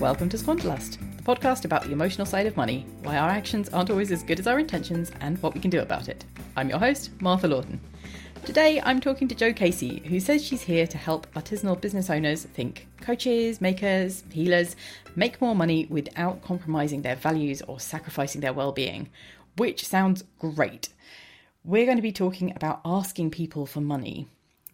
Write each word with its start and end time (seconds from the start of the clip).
Welcome 0.00 0.28
to 0.28 0.36
Squanderlust, 0.36 0.98
the 1.16 1.24
podcast 1.24 1.64
about 1.64 1.82
the 1.82 1.90
emotional 1.90 2.24
side 2.24 2.46
of 2.46 2.56
money, 2.56 2.86
why 3.02 3.16
our 3.16 3.28
actions 3.28 3.68
aren't 3.70 3.90
always 3.90 4.12
as 4.12 4.22
good 4.22 4.38
as 4.38 4.46
our 4.46 4.60
intentions, 4.60 5.10
and 5.20 5.42
what 5.42 5.54
we 5.54 5.60
can 5.60 5.72
do 5.72 5.80
about 5.80 6.08
it. 6.08 6.24
I'm 6.56 6.68
your 6.68 6.78
host, 6.78 7.10
Martha 7.20 7.48
Lawton. 7.48 7.80
Today 8.44 8.80
I'm 8.84 9.00
talking 9.00 9.26
to 9.26 9.34
Jo 9.34 9.52
Casey, 9.52 10.00
who 10.06 10.20
says 10.20 10.44
she's 10.44 10.62
here 10.62 10.86
to 10.86 10.96
help 10.96 11.26
artisanal 11.34 11.80
business 11.80 12.10
owners 12.10 12.44
think 12.44 12.86
coaches, 13.00 13.60
makers, 13.60 14.22
healers 14.30 14.76
make 15.16 15.40
more 15.40 15.56
money 15.56 15.86
without 15.90 16.42
compromising 16.42 17.02
their 17.02 17.16
values 17.16 17.60
or 17.62 17.80
sacrificing 17.80 18.40
their 18.40 18.52
well-being, 18.52 19.08
which 19.56 19.84
sounds 19.84 20.22
great. 20.38 20.90
We're 21.64 21.86
going 21.86 21.98
to 21.98 22.02
be 22.02 22.12
talking 22.12 22.52
about 22.54 22.82
asking 22.84 23.32
people 23.32 23.66
for 23.66 23.80
money. 23.80 24.28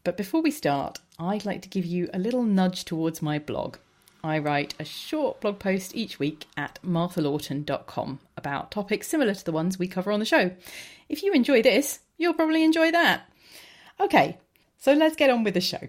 But 0.05 0.19
before 0.19 0.42
we 0.42 0.50
start, 0.50 0.98
I'd 1.19 1.47
like 1.47 1.62
to 1.62 1.70
give 1.70 1.86
you 1.86 2.11
a 2.12 2.19
little 2.19 2.42
nudge 2.42 2.84
towards 2.84 3.22
my 3.22 3.39
blog. 3.39 3.78
I 4.25 4.39
write 4.39 4.75
a 4.78 4.86
short 4.86 5.42
blog 5.42 5.58
post 5.58 5.94
each 5.94 6.19
week 6.19 6.47
at 6.56 6.78
marthalawton.com 6.83 8.20
about 8.39 8.70
topics 8.70 9.06
similar 9.06 9.34
to 9.34 9.44
the 9.44 9.53
ones 9.53 9.78
we 9.78 9.86
cover 9.86 10.11
on 10.11 10.19
the 10.19 10.25
show. 10.25 10.50
If 11.11 11.22
you 11.22 11.34
enjoy 11.34 11.61
this, 11.61 12.00
you'll 12.17 12.33
probably 12.33 12.64
enjoy 12.64 12.91
that. 12.92 13.30
Okay, 14.00 14.39
so 14.78 14.95
let's 14.95 15.14
get 15.14 15.28
on 15.28 15.45
with 15.45 15.52
the 15.52 15.61
show. 15.61 15.89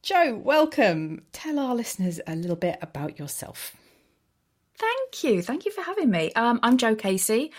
Jo, 0.00 0.36
welcome. 0.36 1.22
Tell 1.32 1.58
our 1.58 1.74
listeners 1.74 2.20
a 2.24 2.36
little 2.36 2.54
bit 2.54 2.78
about 2.80 3.18
yourself. 3.18 3.74
Thank 4.78 5.24
you. 5.24 5.42
Thank 5.42 5.64
you 5.64 5.72
for 5.72 5.82
having 5.82 6.08
me. 6.08 6.32
Um, 6.34 6.60
I'm 6.62 6.78
Jo 6.78 6.94
Casey. 6.94 7.50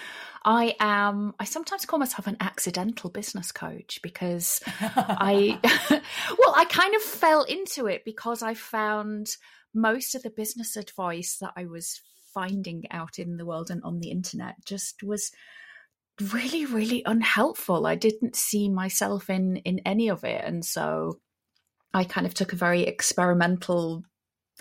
I 0.46 0.76
am, 0.80 1.34
I 1.38 1.44
sometimes 1.44 1.86
call 1.86 2.00
myself 2.00 2.28
an 2.28 2.38
accidental 2.40 3.10
business 3.10 3.52
coach 3.52 4.00
because 4.02 4.62
I, 4.80 5.60
well, 6.40 6.54
I 6.56 6.64
kind 6.64 6.96
of 6.96 7.02
fell 7.02 7.44
into 7.44 7.88
it 7.88 8.06
because 8.06 8.42
I 8.42 8.54
found 8.54 9.36
most 9.74 10.16
of 10.16 10.24
the 10.24 10.30
business 10.30 10.76
advice 10.76 11.38
that 11.42 11.54
I 11.56 11.66
was 11.66 12.02
finding 12.34 12.84
out 12.92 13.20
in 13.20 13.38
the 13.38 13.46
world 13.46 13.70
and 13.70 13.84
on 13.84 14.00
the 14.00 14.10
internet 14.10 14.56
just 14.66 15.04
was 15.04 15.32
really 16.32 16.66
really 16.66 17.04
unhelpful. 17.06 17.88
I 17.88 17.96
didn't 17.96 18.36
see 18.36 18.70
myself 18.70 19.30
in 19.30 19.58
in 19.58 19.80
any 19.86 20.10
of 20.10 20.24
it. 20.24 20.44
And 20.44 20.64
so 20.64 21.20
i 21.96 22.04
kind 22.04 22.26
of 22.26 22.34
took 22.34 22.54
a 22.54 22.58
very 22.58 22.84
experimental 22.84 24.04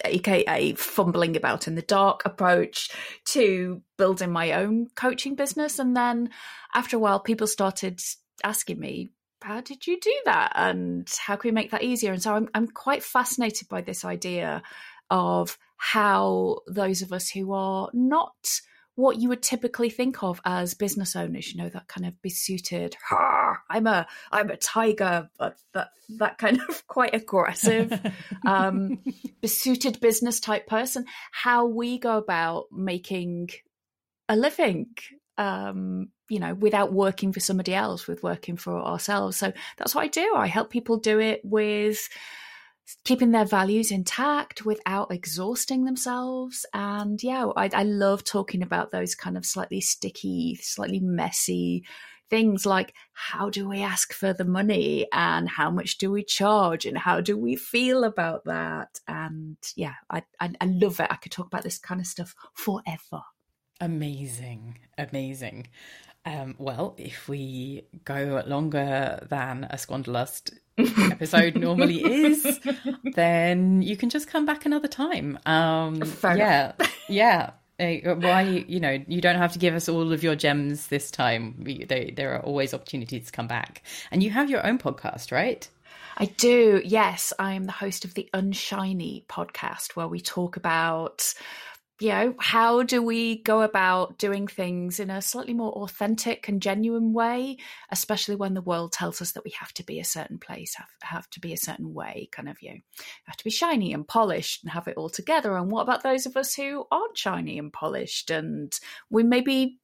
aka 0.04 0.74
fumbling 0.74 1.36
about 1.36 1.66
in 1.66 1.74
the 1.74 1.82
dark 1.82 2.22
approach 2.24 2.90
to 3.26 3.82
building 3.98 4.30
my 4.30 4.52
own 4.52 4.88
coaching 4.94 5.34
business. 5.34 5.78
And 5.78 5.96
then 5.96 6.30
after 6.74 6.96
a 6.96 7.00
while 7.00 7.20
people 7.20 7.46
started 7.46 8.00
asking 8.42 8.80
me 8.80 9.10
how 9.42 9.60
did 9.60 9.88
you 9.88 9.98
do 9.98 10.16
that? 10.24 10.52
And 10.54 11.12
how 11.18 11.34
can 11.34 11.48
we 11.48 11.52
make 11.52 11.72
that 11.72 11.82
easier? 11.82 12.12
And 12.12 12.22
so 12.22 12.34
i'm, 12.34 12.48
I'm 12.54 12.68
quite 12.68 13.02
fascinated 13.02 13.68
by 13.68 13.82
this 13.82 14.04
idea 14.04 14.62
of 15.12 15.58
how 15.76 16.60
those 16.66 17.02
of 17.02 17.12
us 17.12 17.28
who 17.28 17.52
are 17.52 17.90
not 17.92 18.60
what 18.94 19.20
you 19.20 19.28
would 19.28 19.42
typically 19.42 19.90
think 19.90 20.22
of 20.22 20.40
as 20.44 20.74
business 20.74 21.14
owners, 21.14 21.52
you 21.52 21.62
know, 21.62 21.68
that 21.68 21.86
kind 21.86 22.06
of 22.06 22.20
besuited, 22.22 22.96
I'm 23.70 23.86
a 23.86 24.06
I'm 24.30 24.50
a 24.50 24.56
tiger, 24.56 25.28
but 25.38 25.58
that 25.74 25.90
that 26.18 26.38
kind 26.38 26.60
of 26.66 26.86
quite 26.88 27.14
aggressive, 27.14 27.92
um, 28.46 29.00
besuited 29.42 30.00
business 30.00 30.40
type 30.40 30.66
person, 30.66 31.04
how 31.30 31.66
we 31.66 31.98
go 31.98 32.16
about 32.16 32.66
making 32.72 33.50
a 34.28 34.36
living 34.36 34.86
um, 35.38 36.08
you 36.28 36.38
know, 36.38 36.54
without 36.54 36.92
working 36.92 37.32
for 37.32 37.40
somebody 37.40 37.74
else, 37.74 38.06
with 38.06 38.22
working 38.22 38.56
for 38.56 38.78
ourselves. 38.78 39.36
So 39.36 39.52
that's 39.76 39.94
what 39.94 40.04
I 40.04 40.08
do. 40.08 40.34
I 40.34 40.46
help 40.46 40.70
people 40.70 40.98
do 40.98 41.18
it 41.18 41.40
with 41.42 42.08
keeping 43.04 43.30
their 43.30 43.44
values 43.44 43.90
intact 43.90 44.64
without 44.64 45.12
exhausting 45.12 45.84
themselves. 45.84 46.66
And 46.74 47.22
yeah, 47.22 47.46
I, 47.56 47.70
I 47.72 47.82
love 47.84 48.24
talking 48.24 48.62
about 48.62 48.90
those 48.90 49.14
kind 49.14 49.36
of 49.36 49.46
slightly 49.46 49.80
sticky, 49.80 50.58
slightly 50.60 51.00
messy 51.00 51.84
things 52.32 52.64
like 52.64 52.94
how 53.12 53.50
do 53.50 53.68
we 53.68 53.82
ask 53.82 54.14
for 54.14 54.32
the 54.32 54.46
money? 54.46 55.06
And 55.12 55.46
how 55.46 55.70
much 55.70 55.98
do 55.98 56.10
we 56.10 56.24
charge? 56.24 56.86
And 56.86 56.96
how 56.96 57.20
do 57.20 57.36
we 57.36 57.56
feel 57.56 58.04
about 58.04 58.46
that? 58.46 59.00
And 59.06 59.58
yeah 59.76 59.96
I, 60.08 60.22
I, 60.40 60.50
I 60.58 60.64
love 60.64 60.98
it. 60.98 61.08
I 61.10 61.16
could 61.16 61.30
talk 61.30 61.46
about 61.46 61.62
this 61.62 61.78
kind 61.78 62.00
of 62.00 62.06
stuff 62.06 62.34
forever. 62.54 63.20
Amazing. 63.82 64.78
Amazing. 64.96 65.66
Um, 66.24 66.54
well, 66.56 66.94
if 66.96 67.28
we 67.28 67.82
go 68.06 68.42
longer 68.46 69.26
than 69.28 69.64
a 69.64 69.76
Squanderlust 69.76 70.52
episode 70.78 71.56
normally 71.56 72.02
is, 72.02 72.60
then 73.14 73.82
you 73.82 73.96
can 73.96 74.10
just 74.10 74.28
come 74.28 74.46
back 74.46 74.66
another 74.66 74.88
time. 74.88 75.38
Um, 75.46 76.02
yeah, 76.22 76.72
yeah. 77.08 77.50
Uh, 77.80 78.14
why 78.14 78.42
you 78.42 78.78
know 78.78 79.02
you 79.08 79.20
don't 79.20 79.36
have 79.36 79.52
to 79.52 79.58
give 79.58 79.74
us 79.74 79.88
all 79.88 80.12
of 80.12 80.22
your 80.22 80.36
gems 80.36 80.88
this 80.88 81.10
time. 81.10 81.56
We, 81.58 81.84
they, 81.84 82.12
there 82.14 82.34
are 82.34 82.40
always 82.40 82.74
opportunities 82.74 83.26
to 83.26 83.32
come 83.32 83.48
back, 83.48 83.82
and 84.10 84.22
you 84.22 84.30
have 84.30 84.50
your 84.50 84.64
own 84.66 84.78
podcast, 84.78 85.32
right? 85.32 85.68
I 86.18 86.26
do. 86.26 86.82
Yes, 86.84 87.32
I 87.38 87.54
am 87.54 87.64
the 87.64 87.72
host 87.72 88.04
of 88.04 88.14
the 88.14 88.28
Unshiny 88.34 89.24
podcast, 89.26 89.96
where 89.96 90.06
we 90.06 90.20
talk 90.20 90.56
about 90.56 91.34
you 92.02 92.08
know, 92.08 92.34
how 92.40 92.82
do 92.82 93.00
we 93.00 93.42
go 93.44 93.62
about 93.62 94.18
doing 94.18 94.48
things 94.48 94.98
in 94.98 95.08
a 95.08 95.22
slightly 95.22 95.54
more 95.54 95.70
authentic 95.84 96.48
and 96.48 96.60
genuine 96.60 97.12
way, 97.12 97.58
especially 97.90 98.34
when 98.34 98.54
the 98.54 98.60
world 98.60 98.90
tells 98.90 99.22
us 99.22 99.30
that 99.32 99.44
we 99.44 99.52
have 99.60 99.72
to 99.74 99.84
be 99.84 100.00
a 100.00 100.04
certain 100.04 100.38
place, 100.38 100.74
have, 100.74 100.88
have 101.02 101.30
to 101.30 101.38
be 101.38 101.52
a 101.52 101.56
certain 101.56 101.94
way, 101.94 102.28
kind 102.32 102.48
of, 102.48 102.60
you 102.60 102.70
know, 102.70 102.80
have 103.26 103.36
to 103.36 103.44
be 103.44 103.50
shiny 103.50 103.92
and 103.92 104.08
polished 104.08 104.64
and 104.64 104.72
have 104.72 104.88
it 104.88 104.96
all 104.96 105.10
together. 105.10 105.56
And 105.56 105.70
what 105.70 105.82
about 105.82 106.02
those 106.02 106.26
of 106.26 106.36
us 106.36 106.56
who 106.56 106.86
aren't 106.90 107.16
shiny 107.16 107.56
and 107.56 107.72
polished 107.72 108.32
and 108.32 108.76
we 109.08 109.22
maybe 109.22 109.78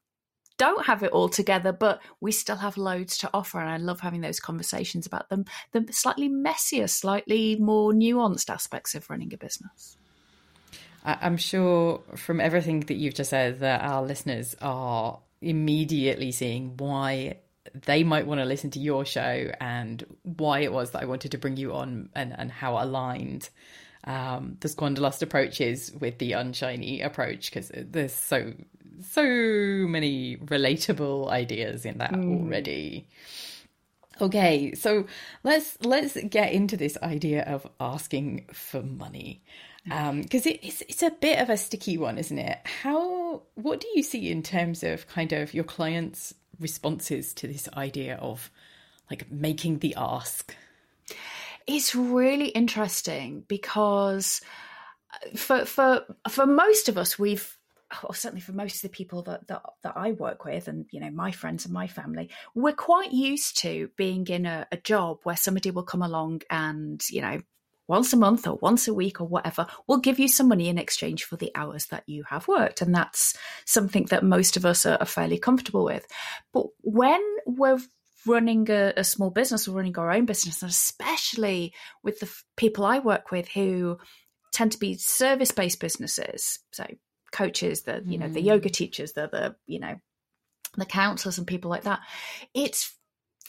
don't 0.56 0.86
have 0.86 1.04
it 1.04 1.12
all 1.12 1.28
together, 1.28 1.70
but 1.70 2.02
we 2.20 2.32
still 2.32 2.56
have 2.56 2.76
loads 2.76 3.16
to 3.18 3.30
offer. 3.32 3.60
And 3.60 3.70
I 3.70 3.76
love 3.76 4.00
having 4.00 4.22
those 4.22 4.40
conversations 4.40 5.06
about 5.06 5.28
them, 5.28 5.44
the 5.70 5.86
slightly 5.92 6.28
messier, 6.28 6.88
slightly 6.88 7.54
more 7.60 7.92
nuanced 7.92 8.50
aspects 8.50 8.96
of 8.96 9.08
running 9.08 9.32
a 9.32 9.36
business. 9.36 9.96
I'm 11.04 11.36
sure 11.36 12.02
from 12.16 12.40
everything 12.40 12.80
that 12.80 12.94
you've 12.94 13.14
just 13.14 13.30
said 13.30 13.60
that 13.60 13.82
our 13.82 14.02
listeners 14.02 14.56
are 14.60 15.20
immediately 15.40 16.32
seeing 16.32 16.76
why 16.76 17.38
they 17.74 18.02
might 18.02 18.26
want 18.26 18.40
to 18.40 18.44
listen 18.44 18.70
to 18.72 18.78
your 18.78 19.04
show 19.04 19.50
and 19.60 20.04
why 20.22 20.60
it 20.60 20.72
was 20.72 20.90
that 20.90 21.02
I 21.02 21.06
wanted 21.06 21.32
to 21.32 21.38
bring 21.38 21.56
you 21.56 21.74
on 21.74 22.08
and, 22.14 22.34
and 22.36 22.50
how 22.50 22.82
aligned 22.82 23.48
um, 24.04 24.56
the 24.60 24.68
Squanderlust 24.68 25.22
approach 25.22 25.60
is 25.60 25.92
with 25.92 26.18
the 26.18 26.32
Unshiny 26.32 27.02
approach 27.02 27.50
because 27.50 27.70
there's 27.74 28.14
so 28.14 28.54
so 29.10 29.22
many 29.22 30.36
relatable 30.38 31.28
ideas 31.30 31.84
in 31.84 31.98
that 31.98 32.12
mm. 32.12 32.40
already. 32.42 33.06
Okay, 34.20 34.74
so 34.74 35.06
let's 35.44 35.78
let's 35.82 36.16
get 36.28 36.52
into 36.52 36.76
this 36.76 36.98
idea 37.02 37.42
of 37.44 37.66
asking 37.78 38.46
for 38.52 38.82
money 38.82 39.42
because 39.84 40.46
um, 40.46 40.52
it, 40.52 40.60
it's 40.62 40.82
it's 40.82 41.02
a 41.02 41.10
bit 41.10 41.38
of 41.38 41.50
a 41.50 41.56
sticky 41.56 41.98
one, 41.98 42.18
isn't 42.18 42.38
it? 42.38 42.58
How 42.82 43.42
what 43.54 43.80
do 43.80 43.88
you 43.94 44.02
see 44.02 44.30
in 44.30 44.42
terms 44.42 44.82
of 44.82 45.06
kind 45.08 45.32
of 45.32 45.54
your 45.54 45.64
clients' 45.64 46.34
responses 46.60 47.32
to 47.34 47.46
this 47.46 47.68
idea 47.76 48.16
of 48.16 48.50
like 49.10 49.30
making 49.30 49.78
the 49.78 49.94
ask? 49.96 50.54
It's 51.66 51.94
really 51.94 52.48
interesting 52.48 53.44
because 53.46 54.40
uh, 55.12 55.36
for 55.36 55.64
for 55.64 56.04
for 56.28 56.46
most 56.46 56.88
of 56.88 56.98
us, 56.98 57.18
we've 57.18 57.57
or 58.02 58.14
certainly 58.14 58.40
for 58.40 58.52
most 58.52 58.76
of 58.76 58.82
the 58.82 58.96
people 58.96 59.22
that, 59.22 59.46
that 59.48 59.62
that 59.82 59.96
I 59.96 60.12
work 60.12 60.44
with 60.44 60.68
and 60.68 60.86
you 60.90 61.00
know 61.00 61.10
my 61.10 61.30
friends 61.30 61.64
and 61.64 61.72
my 61.72 61.86
family 61.86 62.30
we're 62.54 62.72
quite 62.72 63.12
used 63.12 63.58
to 63.60 63.90
being 63.96 64.26
in 64.26 64.46
a, 64.46 64.66
a 64.70 64.76
job 64.76 65.18
where 65.22 65.36
somebody 65.36 65.70
will 65.70 65.84
come 65.84 66.02
along 66.02 66.42
and 66.50 67.02
you 67.10 67.22
know 67.22 67.40
once 67.88 68.12
a 68.12 68.16
month 68.16 68.46
or 68.46 68.56
once 68.56 68.86
a 68.86 68.94
week 68.94 69.20
or 69.20 69.26
whatever 69.26 69.66
will 69.86 69.98
give 69.98 70.18
you 70.18 70.28
some 70.28 70.48
money 70.48 70.68
in 70.68 70.78
exchange 70.78 71.24
for 71.24 71.36
the 71.36 71.50
hours 71.54 71.86
that 71.86 72.04
you 72.06 72.22
have 72.28 72.46
worked. 72.46 72.82
And 72.82 72.94
that's 72.94 73.36
something 73.64 74.04
that 74.10 74.22
most 74.22 74.56
of 74.56 74.66
us 74.66 74.84
are, 74.84 74.98
are 75.00 75.06
fairly 75.06 75.38
comfortable 75.38 75.84
with. 75.84 76.06
But 76.52 76.66
when 76.82 77.22
we're 77.46 77.80
running 78.26 78.70
a, 78.70 78.92
a, 78.96 79.04
small 79.04 79.30
business 79.30 79.66
or 79.66 79.76
running 79.76 79.96
our 79.98 80.10
own 80.10 80.26
business 80.26 80.60
and 80.60 80.70
especially 80.70 81.72
with 82.02 82.18
the 82.18 82.26
f- 82.26 82.44
people 82.56 82.84
i 82.84 82.98
work 82.98 83.30
with 83.30 83.48
who 83.48 83.96
tend 84.52 84.72
to 84.72 84.78
be 84.78 84.94
service-based 84.94 85.80
businesses 85.80 86.58
so 86.72 86.84
coaches, 87.32 87.82
the 87.82 88.02
you 88.06 88.18
know 88.18 88.28
the 88.28 88.40
yoga 88.40 88.68
mm. 88.68 88.72
teachers, 88.72 89.12
the 89.12 89.28
the 89.28 89.56
you 89.66 89.80
know 89.80 89.96
the 90.76 90.86
counselors 90.86 91.38
and 91.38 91.46
people 91.46 91.70
like 91.70 91.84
that. 91.84 92.00
It's 92.54 92.94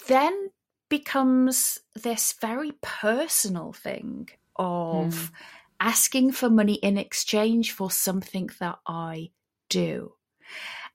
then 0.07 0.51
becomes 0.89 1.79
this 1.95 2.33
very 2.41 2.73
personal 2.81 3.73
thing 3.73 4.29
of 4.55 5.13
mm. 5.13 5.31
asking 5.79 6.31
for 6.31 6.49
money 6.49 6.75
in 6.75 6.97
exchange 6.97 7.71
for 7.71 7.91
something 7.91 8.49
that 8.59 8.79
I 8.87 9.31
do. 9.69 10.13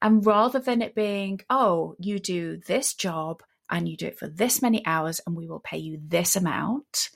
And 0.02 0.26
rather 0.26 0.58
than 0.58 0.82
it 0.82 0.94
being, 0.94 1.40
oh, 1.48 1.94
you 1.98 2.19
do 2.19 2.58
this 2.66 2.92
job 2.94 3.42
and 3.70 3.88
you 3.88 3.96
do 3.96 4.06
it 4.06 4.19
for 4.19 4.28
this 4.28 4.60
many 4.60 4.84
hours 4.84 5.20
and 5.26 5.36
we 5.36 5.46
will 5.46 5.60
pay 5.60 5.78
you 5.78 5.98
this 6.02 6.36
amount, 6.36 7.10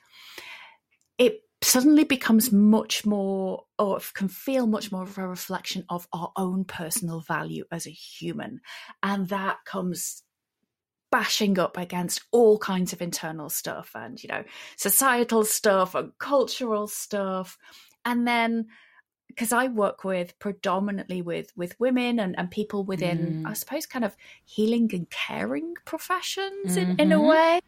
it 1.18 1.42
suddenly 1.60 2.04
becomes 2.04 2.52
much 2.52 3.04
more 3.04 3.64
or 3.78 3.98
can 4.14 4.28
feel 4.28 4.66
much 4.66 4.92
more 4.92 5.02
of 5.02 5.18
a 5.18 5.26
reflection 5.26 5.84
of 5.88 6.06
our 6.12 6.32
own 6.36 6.64
personal 6.64 7.20
value 7.20 7.64
as 7.72 7.86
a 7.86 7.90
human 7.90 8.60
and 9.02 9.28
that 9.28 9.58
comes 9.64 10.22
bashing 11.10 11.58
up 11.58 11.76
against 11.76 12.22
all 12.32 12.58
kinds 12.58 12.92
of 12.92 13.02
internal 13.02 13.48
stuff 13.48 13.90
and 13.94 14.22
you 14.22 14.28
know 14.28 14.44
societal 14.76 15.44
stuff 15.44 15.94
and 15.94 16.12
cultural 16.18 16.86
stuff 16.86 17.58
and 18.04 18.26
then 18.26 18.66
because 19.26 19.52
I 19.52 19.68
work 19.68 20.04
with 20.04 20.38
predominantly 20.38 21.22
with 21.22 21.52
with 21.56 21.78
women 21.80 22.20
and, 22.20 22.38
and 22.38 22.50
people 22.50 22.84
within 22.84 23.42
mm. 23.42 23.48
I 23.48 23.54
suppose 23.54 23.86
kind 23.86 24.04
of 24.04 24.16
healing 24.44 24.90
and 24.92 25.08
caring 25.10 25.74
professions 25.84 26.76
mm-hmm. 26.76 26.92
in, 26.92 27.00
in 27.00 27.12
a 27.12 27.16
mm-hmm. 27.16 27.28
way 27.28 27.60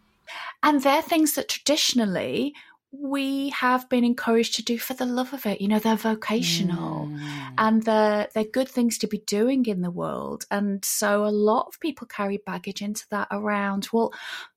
and 0.63 0.83
they're 0.83 1.03
things 1.03 1.35
that 1.35 1.49
traditionally 1.49 2.55
we 2.93 3.51
have 3.51 3.89
been 3.89 4.05
encouraged 4.05 4.57
to 4.57 4.65
do 4.65 4.77
for 4.77 4.95
the 4.95 5.07
love 5.07 5.33
of 5.33 5.47
it. 5.47 5.61
You 5.61 5.69
know, 5.69 5.79
they're 5.79 5.95
vocational 5.95 7.07
mm. 7.07 7.53
and 7.57 7.83
they're, 7.85 8.29
they're 8.35 8.45
good 8.45 8.69
things 8.69 8.99
to 8.99 9.07
be 9.07 9.19
doing 9.27 9.67
in 9.67 9.81
the 9.81 9.91
world. 9.93 10.45
And 10.51 10.85
so 10.85 11.25
a 11.25 11.31
lot 11.31 11.67
of 11.69 11.79
people 11.79 12.09
carry 12.09 12.41
baggage 12.45 12.83
into 12.83 13.07
that 13.11 13.29
around, 13.31 13.89
well, 13.93 14.13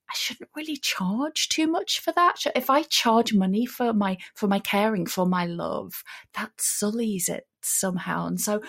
I 0.10 0.16
shouldn't 0.16 0.50
really 0.56 0.78
charge 0.78 1.50
too 1.50 1.68
much 1.68 2.00
for 2.00 2.12
that. 2.14 2.38
If 2.56 2.70
I 2.70 2.84
charge 2.84 3.34
money 3.34 3.66
for 3.66 3.94
my 3.94 4.18
for 4.36 4.48
my 4.48 4.60
caring, 4.60 5.06
for 5.06 5.26
my 5.26 5.46
love, 5.46 6.04
that 6.34 6.52
sullies 6.60 7.30
it 7.30 7.48
somehow. 7.62 8.28
And 8.28 8.40
so 8.40 8.62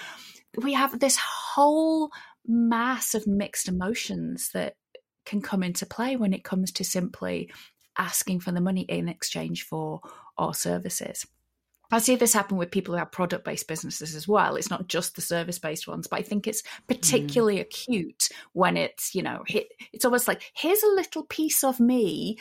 we 0.57 0.73
have 0.75 0.99
this 0.99 1.19
whole 1.19 2.11
mass 2.47 3.15
of 3.15 3.27
mixed 3.27 3.69
emotions 3.69 4.51
that 4.55 4.77
can 5.27 5.43
come 5.43 5.63
into 5.63 5.87
play 5.87 6.17
when 6.17 6.33
it 6.33 6.45
comes 6.45 6.71
to 6.73 6.85
simply 6.85 7.51
asking 7.97 8.41
for 8.41 8.53
the 8.53 8.61
money 8.61 8.83
in 8.83 9.09
exchange 9.09 9.65
for 9.65 10.01
our 10.39 10.55
services. 10.55 11.27
I 11.91 11.99
see 11.99 12.17
this 12.17 12.33
happen 12.33 12.57
with 12.57 12.71
people 12.71 12.95
who 12.95 12.99
have 12.99 13.13
product 13.13 13.45
based 13.45 13.69
businesses 13.69 14.15
as 14.15 14.27
well. 14.27 14.57
It's 14.57 14.71
not 14.71 14.89
just 14.89 15.15
the 15.15 15.23
service 15.23 15.59
based 15.59 15.87
ones, 15.87 16.07
but 16.07 16.19
I 16.19 16.23
think 16.23 16.47
it's 16.47 16.63
particularly 16.89 17.59
mm. 17.59 17.61
acute 17.61 18.31
when 18.53 18.77
it's, 18.77 19.15
you 19.15 19.23
know, 19.23 19.45
it's 19.93 20.05
almost 20.05 20.27
like, 20.27 20.51
here's 20.55 20.83
a 20.83 20.89
little 20.89 21.25
piece 21.25 21.63
of 21.63 21.79
me. 21.79 22.39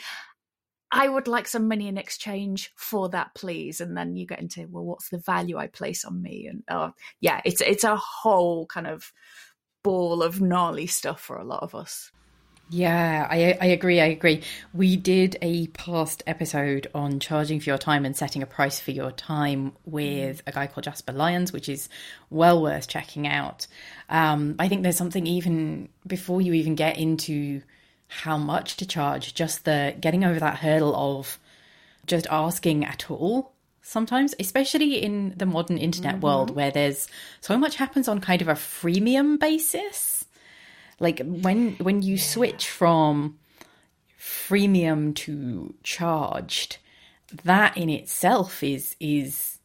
I 0.90 1.08
would 1.08 1.28
like 1.28 1.46
some 1.46 1.68
money 1.68 1.88
in 1.88 1.98
exchange 1.98 2.72
for 2.76 3.08
that, 3.10 3.34
please. 3.34 3.80
And 3.80 3.96
then 3.96 4.16
you 4.16 4.26
get 4.26 4.40
into, 4.40 4.66
well, 4.68 4.84
what's 4.84 5.08
the 5.08 5.18
value 5.18 5.56
I 5.56 5.66
place 5.66 6.04
on 6.04 6.22
me? 6.22 6.46
And 6.48 6.62
oh, 6.70 6.92
yeah, 7.20 7.40
it's 7.44 7.60
it's 7.60 7.84
a 7.84 7.96
whole 7.96 8.66
kind 8.66 8.86
of 8.86 9.12
ball 9.82 10.22
of 10.22 10.40
gnarly 10.40 10.86
stuff 10.86 11.20
for 11.20 11.36
a 11.36 11.44
lot 11.44 11.62
of 11.62 11.74
us. 11.74 12.10
Yeah, 12.70 13.26
I, 13.30 13.56
I 13.60 13.66
agree. 13.66 14.00
I 14.00 14.06
agree. 14.06 14.42
We 14.72 14.96
did 14.96 15.36
a 15.42 15.66
past 15.68 16.22
episode 16.26 16.86
on 16.94 17.20
charging 17.20 17.60
for 17.60 17.70
your 17.70 17.78
time 17.78 18.04
and 18.04 18.16
setting 18.16 18.42
a 18.42 18.46
price 18.46 18.80
for 18.80 18.90
your 18.90 19.12
time 19.12 19.72
with 19.84 20.42
a 20.46 20.52
guy 20.52 20.66
called 20.66 20.84
Jasper 20.84 21.12
Lyons, 21.12 21.52
which 21.52 21.68
is 21.68 21.88
well 22.30 22.62
worth 22.62 22.88
checking 22.88 23.26
out. 23.26 23.66
Um, 24.08 24.56
I 24.58 24.68
think 24.68 24.82
there's 24.82 24.96
something 24.96 25.26
even 25.26 25.90
before 26.06 26.40
you 26.40 26.54
even 26.54 26.74
get 26.74 26.96
into 26.98 27.62
how 28.08 28.38
much 28.38 28.76
to 28.78 28.86
charge, 28.86 29.34
just 29.34 29.64
the 29.64 29.94
getting 30.00 30.24
over 30.24 30.40
that 30.40 30.56
hurdle 30.56 30.96
of 30.96 31.38
just 32.06 32.26
asking 32.30 32.84
at 32.84 33.10
all 33.10 33.52
sometimes, 33.82 34.34
especially 34.40 35.02
in 35.02 35.34
the 35.36 35.46
modern 35.46 35.76
internet 35.76 36.14
mm-hmm. 36.14 36.24
world 36.24 36.50
where 36.54 36.70
there's 36.70 37.08
so 37.40 37.58
much 37.58 37.76
happens 37.76 38.08
on 38.08 38.20
kind 38.20 38.40
of 38.40 38.48
a 38.48 38.54
freemium 38.54 39.38
basis 39.38 40.24
like 41.00 41.20
when 41.24 41.72
when 41.76 42.02
you 42.02 42.18
switch 42.18 42.68
from 42.68 43.38
freemium 44.18 45.14
to 45.14 45.74
charged, 45.82 46.78
that 47.44 47.76
in 47.76 47.90
itself 47.90 48.62
is 48.62 48.96
is 49.00 49.58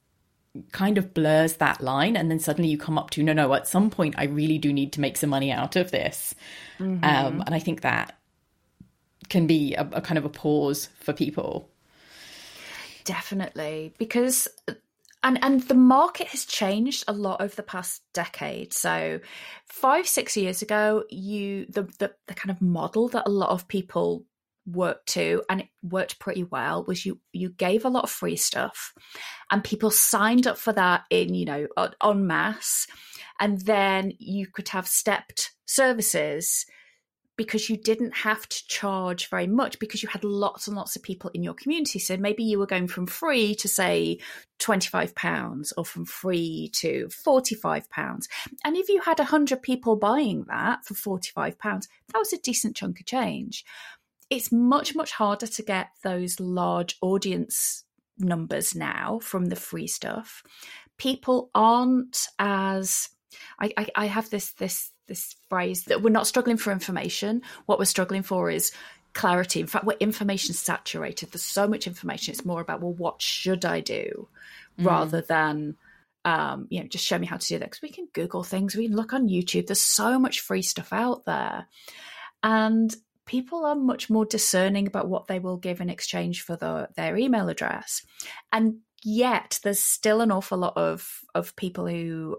kind 0.72 0.98
of 0.98 1.14
blurs 1.14 1.58
that 1.58 1.80
line 1.80 2.18
and 2.18 2.31
then 2.31 2.40
suddenly 2.40 2.70
you 2.70 2.78
come 2.78 2.98
up 2.98 3.12
to 3.12 3.22
no 3.22 3.31
no 3.31 3.54
at 3.54 3.68
some 3.68 3.92
point 3.92 4.16
i 4.18 4.24
really 4.24 4.58
do 4.58 4.74
need 4.74 4.92
to 4.92 5.00
make 5.00 5.16
some 5.16 5.30
money 5.30 5.52
out 5.52 5.76
of 5.76 5.92
this. 5.92 6.34
Mm-hmm. 6.80 7.04
um, 7.04 7.44
and 7.46 7.54
i 7.54 7.60
think 7.60 7.81
that 7.81 8.20
can 9.30 9.48
be 9.48 9.76
a, 9.76 9.88
a 9.94 10.02
kind 10.02 10.18
of 10.18 10.26
a 10.26 10.30
pause 10.30 10.90
for 11.00 11.14
people. 11.14 11.69
Definitely 13.06 13.94
because 13.98 14.48
and 15.23 15.44
and 15.44 15.61
the 15.64 15.76
market 15.76 16.28
has 16.28 16.45
changed 16.45 17.04
a 17.07 17.14
lot 17.14 17.42
over 17.42 17.56
the 17.56 17.64
past 17.64 18.02
decade. 18.14 18.73
So 18.73 19.19
five 19.66 20.07
six 20.07 20.38
years 20.38 20.61
ago 20.61 21.04
you 21.09 21.66
the, 21.68 21.83
the 21.99 22.14
the 22.28 22.33
kind 22.33 22.52
of 22.52 22.61
model 22.61 23.09
that 23.09 23.28
a 23.28 23.31
lot 23.31 23.49
of 23.49 23.68
people 23.68 24.26
worked 24.66 25.07
to 25.07 25.42
and 25.49 25.61
it 25.61 25.68
worked 25.81 26.19
pretty 26.19 26.44
well 26.44 26.83
was 26.83 27.06
you 27.06 27.19
you 27.33 27.49
gave 27.49 27.85
a 27.85 27.90
lot 27.90 28.04
of 28.04 28.11
free 28.11 28.35
stuff 28.35 28.94
and 29.49 29.64
people 29.64 29.90
signed 29.90 30.45
up 30.45 30.57
for 30.57 30.73
that 30.73 31.06
in 31.09 31.33
you 31.33 31.45
know 31.45 31.68
en 32.04 32.28
masse. 32.28 32.88
And 33.42 33.61
then 33.61 34.14
you 34.19 34.47
could 34.47 34.69
have 34.69 34.88
stepped 34.88 35.52
services 35.66 36.66
because 37.40 37.69
you 37.69 37.78
didn't 37.78 38.14
have 38.14 38.50
to 38.50 38.68
charge 38.68 39.30
very 39.30 39.48
much 39.48 39.80
because 39.80 40.04
you 40.04 40.10
had 40.10 40.26
lots 40.26 40.68
and 40.68 40.76
lots 40.76 40.98
of 40.98 41.02
people 41.02 41.31
in 41.34 41.42
your 41.42 41.54
community. 41.54 41.98
So 41.98 42.18
maybe 42.18 42.44
you 42.44 42.60
were 42.60 42.66
going 42.66 42.90
from 42.90 43.08
free 43.08 43.56
to 43.56 43.68
say 43.69 44.19
£25 44.60 45.72
or 45.78 45.86
from 45.86 46.04
free 46.04 46.69
to 46.74 47.08
£45. 47.08 48.26
And 48.66 48.76
if 48.76 48.90
you 48.90 49.00
had 49.00 49.19
100 49.19 49.62
people 49.62 49.96
buying 49.96 50.48
that 50.50 50.84
for 50.84 50.96
£45, 50.96 51.56
that 51.62 51.88
was 52.14 52.34
a 52.34 52.40
decent 52.40 52.76
chunk 52.76 53.00
of 53.00 53.06
change. 53.06 53.64
It's 54.30 54.52
much, 54.52 54.94
much 54.94 55.14
harder 55.14 55.48
to 55.48 55.64
get 55.64 55.92
those 56.04 56.42
large 56.42 56.98
audience 57.02 57.86
numbers 58.18 58.76
now 58.76 59.19
from 59.24 59.46
the 59.46 59.56
free 59.56 59.88
stuff. 59.88 60.44
People 60.98 61.52
aren't 61.56 62.28
as 62.38 63.08
I, 63.62 63.72
I, 63.78 63.88
I 63.96 64.06
have 64.08 64.30
this 64.30 64.52
this 64.54 64.92
this 65.09 65.35
phrase 65.49 65.83
that 65.85 66.01
we're 66.01 66.09
not 66.09 66.28
struggling 66.28 66.56
for 66.56 66.71
information. 66.71 67.42
What 67.66 67.80
we're 67.80 67.85
struggling 67.85 68.23
for 68.23 68.49
is 68.49 68.71
clarity. 69.13 69.59
In 69.59 69.68
fact, 69.68 69.85
we're 69.85 69.97
information 69.99 70.54
saturated. 70.54 71.31
There's 71.31 71.44
so 71.44 71.68
much 71.68 71.87
information. 71.87 72.31
It's 72.31 72.45
more 72.45 72.61
about, 72.61 72.81
well, 72.81 72.94
what 72.94 73.21
should 73.21 73.66
I 73.66 73.81
do 73.81 74.28
mm. 74.80 74.85
rather 74.85 75.21
than, 75.21 75.75
um, 76.23 76.68
you 76.69 76.80
know, 76.80 76.87
just 76.87 77.06
show 77.06 77.18
me 77.18 77.28
how 77.28 77.37
to 77.37 77.47
do 77.47 77.59
that. 77.59 77.66
Because 77.66 77.81
we 77.81 77.89
can 77.89 78.07
Google 78.13 78.44
things, 78.44 78.75
we 78.75 78.87
can 78.87 78.95
look 78.95 79.13
on 79.13 79.28
YouTube. 79.28 79.68
There's 79.68 79.81
so 79.81 80.19
much 80.19 80.39
free 80.39 80.61
stuff 80.61 80.94
out 80.94 81.25
there. 81.25 81.68
And 82.44 82.95
people 83.25 83.66
are 83.66 83.75
much 83.75 84.09
more 84.09 84.25
discerning 84.25 84.87
about 84.87 85.09
what 85.09 85.28
they 85.28 85.39
will 85.39 85.57
give 85.57 85.81
in 85.81 85.89
exchange 85.89 86.42
for 86.44 86.56
the, 86.56 86.89
their 86.95 87.18
email 87.18 87.49
address. 87.49 88.06
And 88.51 88.78
yet 89.04 89.59
there's 89.63 89.80
still 89.80 90.21
an 90.21 90.31
awful 90.31 90.57
lot 90.57 90.78
of, 90.78 91.21
of 91.35 91.56
people 91.56 91.87
who 91.87 92.37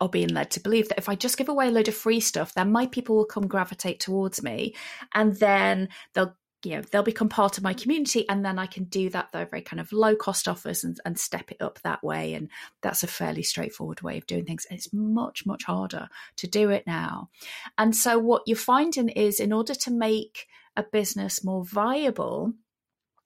are 0.00 0.08
being 0.08 0.28
led 0.28 0.50
to 0.52 0.60
believe 0.60 0.88
that 0.88 0.98
if 0.98 1.08
I 1.08 1.14
just 1.14 1.36
give 1.36 1.48
away 1.48 1.68
a 1.68 1.70
load 1.70 1.88
of 1.88 1.94
free 1.94 2.20
stuff, 2.20 2.54
then 2.54 2.72
my 2.72 2.86
people 2.86 3.16
will 3.16 3.24
come 3.24 3.46
gravitate 3.46 4.00
towards 4.00 4.42
me, 4.42 4.74
and 5.14 5.36
then 5.36 5.88
they'll 6.14 6.36
you 6.64 6.76
know 6.76 6.82
they'll 6.90 7.02
become 7.02 7.28
part 7.28 7.58
of 7.58 7.64
my 7.64 7.74
community 7.74 8.26
and 8.28 8.42
then 8.42 8.58
i 8.58 8.66
can 8.66 8.84
do 8.84 9.10
that 9.10 9.28
though 9.32 9.44
very 9.44 9.60
kind 9.60 9.80
of 9.80 9.92
low 9.92 10.16
cost 10.16 10.48
offers 10.48 10.82
and, 10.82 10.98
and 11.04 11.18
step 11.18 11.50
it 11.50 11.60
up 11.60 11.78
that 11.82 12.02
way. 12.02 12.32
And 12.32 12.48
that's 12.80 13.02
a 13.02 13.06
fairly 13.06 13.42
straightforward 13.42 14.00
way 14.00 14.16
of 14.16 14.26
doing 14.26 14.46
things. 14.46 14.66
It's 14.70 14.92
much 14.92 15.44
much 15.44 15.64
harder 15.64 16.08
to 16.36 16.46
do 16.46 16.70
it 16.70 16.86
now. 16.86 17.28
And 17.76 17.94
so 17.94 18.18
what 18.18 18.42
you're 18.46 18.56
finding 18.56 19.10
is 19.10 19.40
in 19.40 19.52
order 19.52 19.74
to 19.74 19.90
make 19.90 20.46
a 20.76 20.82
business 20.82 21.44
more 21.44 21.64
viable 21.64 22.54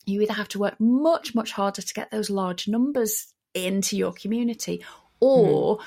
you 0.04 0.22
either 0.22 0.32
have 0.32 0.48
to 0.48 0.58
work 0.58 0.74
much 0.80 1.34
much 1.34 1.52
harder 1.52 1.82
to 1.82 1.94
get 1.94 2.10
those 2.10 2.30
large 2.30 2.66
numbers 2.66 3.32
into 3.54 3.96
your 3.96 4.12
community 4.12 4.84
or 5.20 5.78
mm. 5.78 5.82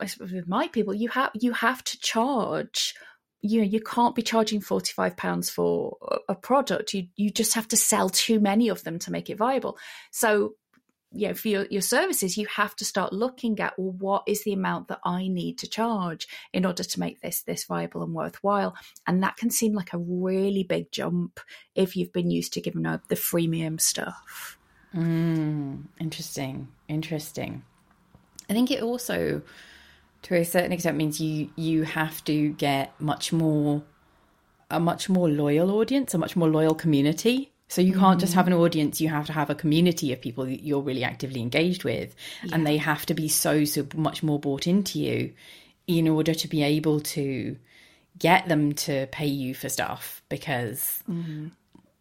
With 0.00 0.48
my 0.48 0.68
people 0.68 0.94
you 0.94 1.08
have 1.08 1.30
you 1.34 1.52
have 1.52 1.82
to 1.84 1.98
charge 2.00 2.94
you 3.40 3.60
know 3.60 3.66
you 3.66 3.80
can't 3.80 4.14
be 4.14 4.22
charging 4.22 4.60
45 4.60 5.16
pounds 5.16 5.50
for 5.50 5.96
a 6.28 6.34
product. 6.34 6.94
You 6.94 7.08
you 7.16 7.30
just 7.30 7.54
have 7.54 7.68
to 7.68 7.76
sell 7.76 8.08
too 8.08 8.40
many 8.40 8.68
of 8.68 8.82
them 8.84 8.98
to 9.00 9.12
make 9.12 9.30
it 9.30 9.38
viable. 9.38 9.78
So 10.10 10.54
you 11.12 11.28
know 11.28 11.34
for 11.34 11.48
your, 11.48 11.66
your 11.70 11.82
services 11.82 12.36
you 12.36 12.46
have 12.46 12.76
to 12.76 12.84
start 12.84 13.14
looking 13.14 13.58
at 13.60 13.78
well 13.78 13.92
what 13.92 14.24
is 14.26 14.44
the 14.44 14.52
amount 14.52 14.88
that 14.88 15.00
i 15.06 15.26
need 15.26 15.56
to 15.56 15.66
charge 15.66 16.28
in 16.52 16.66
order 16.66 16.84
to 16.84 17.00
make 17.00 17.22
this 17.22 17.40
this 17.42 17.64
viable 17.64 18.02
and 18.02 18.14
worthwhile? 18.14 18.74
And 19.06 19.22
that 19.22 19.36
can 19.36 19.50
seem 19.50 19.72
like 19.72 19.92
a 19.92 19.98
really 19.98 20.64
big 20.64 20.90
jump 20.90 21.40
if 21.74 21.96
you've 21.96 22.12
been 22.12 22.30
used 22.30 22.52
to 22.54 22.60
giving 22.60 22.86
up 22.86 23.06
the 23.08 23.14
freemium 23.14 23.80
stuff. 23.80 24.58
Mm, 24.94 25.84
interesting 26.00 26.68
interesting. 26.88 27.62
I 28.50 28.54
think 28.54 28.70
it 28.70 28.82
also 28.82 29.42
to 30.28 30.36
a 30.36 30.44
certain 30.44 30.72
extent 30.72 30.96
means 30.96 31.20
you 31.20 31.50
you 31.56 31.84
have 31.84 32.22
to 32.24 32.50
get 32.50 32.92
much 33.00 33.32
more 33.32 33.82
a 34.70 34.78
much 34.78 35.08
more 35.08 35.28
loyal 35.30 35.70
audience, 35.70 36.12
a 36.12 36.18
much 36.18 36.36
more 36.36 36.48
loyal 36.48 36.74
community. 36.74 37.50
So 37.68 37.80
you 37.80 37.94
can't 37.94 38.18
mm. 38.18 38.20
just 38.20 38.34
have 38.34 38.46
an 38.46 38.52
audience, 38.52 39.00
you 39.00 39.08
have 39.08 39.26
to 39.26 39.32
have 39.32 39.48
a 39.50 39.54
community 39.54 40.12
of 40.12 40.20
people 40.20 40.44
that 40.44 40.62
you're 40.62 40.82
really 40.82 41.04
actively 41.04 41.40
engaged 41.40 41.84
with 41.84 42.14
yeah. 42.42 42.54
and 42.54 42.66
they 42.66 42.76
have 42.76 43.06
to 43.06 43.14
be 43.14 43.28
so 43.28 43.64
so 43.64 43.86
much 43.94 44.22
more 44.22 44.38
bought 44.38 44.66
into 44.66 44.98
you 44.98 45.32
in 45.86 46.08
order 46.08 46.34
to 46.34 46.48
be 46.48 46.62
able 46.62 47.00
to 47.00 47.56
get 48.18 48.48
them 48.48 48.72
to 48.72 49.06
pay 49.06 49.26
you 49.26 49.54
for 49.54 49.68
stuff 49.68 50.22
because 50.28 51.02
mm. 51.08 51.50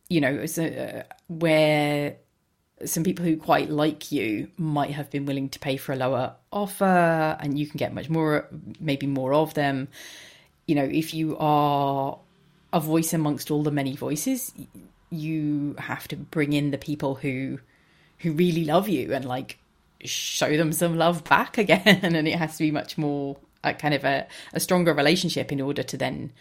you 0.09 0.19
know 0.19 0.45
so, 0.45 0.65
uh, 0.65 1.03
where 1.27 2.17
some 2.85 3.03
people 3.03 3.25
who 3.25 3.37
quite 3.37 3.69
like 3.69 4.11
you 4.11 4.49
might 4.57 4.91
have 4.91 5.09
been 5.09 5.25
willing 5.25 5.49
to 5.49 5.59
pay 5.59 5.77
for 5.77 5.93
a 5.93 5.95
lower 5.95 6.35
offer 6.51 7.37
and 7.39 7.57
you 7.57 7.65
can 7.65 7.77
get 7.77 7.93
much 7.93 8.09
more 8.09 8.47
maybe 8.79 9.07
more 9.07 9.33
of 9.33 9.53
them. 9.53 9.87
You 10.65 10.75
know 10.75 10.83
if 10.83 11.13
you 11.13 11.37
are 11.37 12.17
a 12.73 12.79
voice 12.79 13.13
amongst 13.13 13.49
all 13.49 13.63
the 13.63 13.71
many 13.71 13.95
voices 13.95 14.53
you 15.09 15.75
have 15.79 16.07
to 16.09 16.15
bring 16.15 16.53
in 16.53 16.71
the 16.71 16.77
people 16.77 17.15
who 17.15 17.59
who 18.19 18.31
really 18.33 18.65
love 18.65 18.89
you 18.89 19.13
and 19.13 19.25
like 19.25 19.57
show 20.03 20.55
them 20.57 20.73
some 20.73 20.97
love 20.97 21.23
back 21.23 21.57
again. 21.57 21.99
And 22.03 22.27
it 22.27 22.37
has 22.37 22.57
to 22.57 22.63
be 22.63 22.71
much 22.71 22.97
more 22.97 23.37
a 23.63 23.73
kind 23.73 23.93
of 23.93 24.03
a, 24.03 24.27
a 24.53 24.59
stronger 24.59 24.93
relationship 24.93 25.51
in 25.51 25.61
order 25.61 25.83
to 25.83 25.97
then 25.97 26.31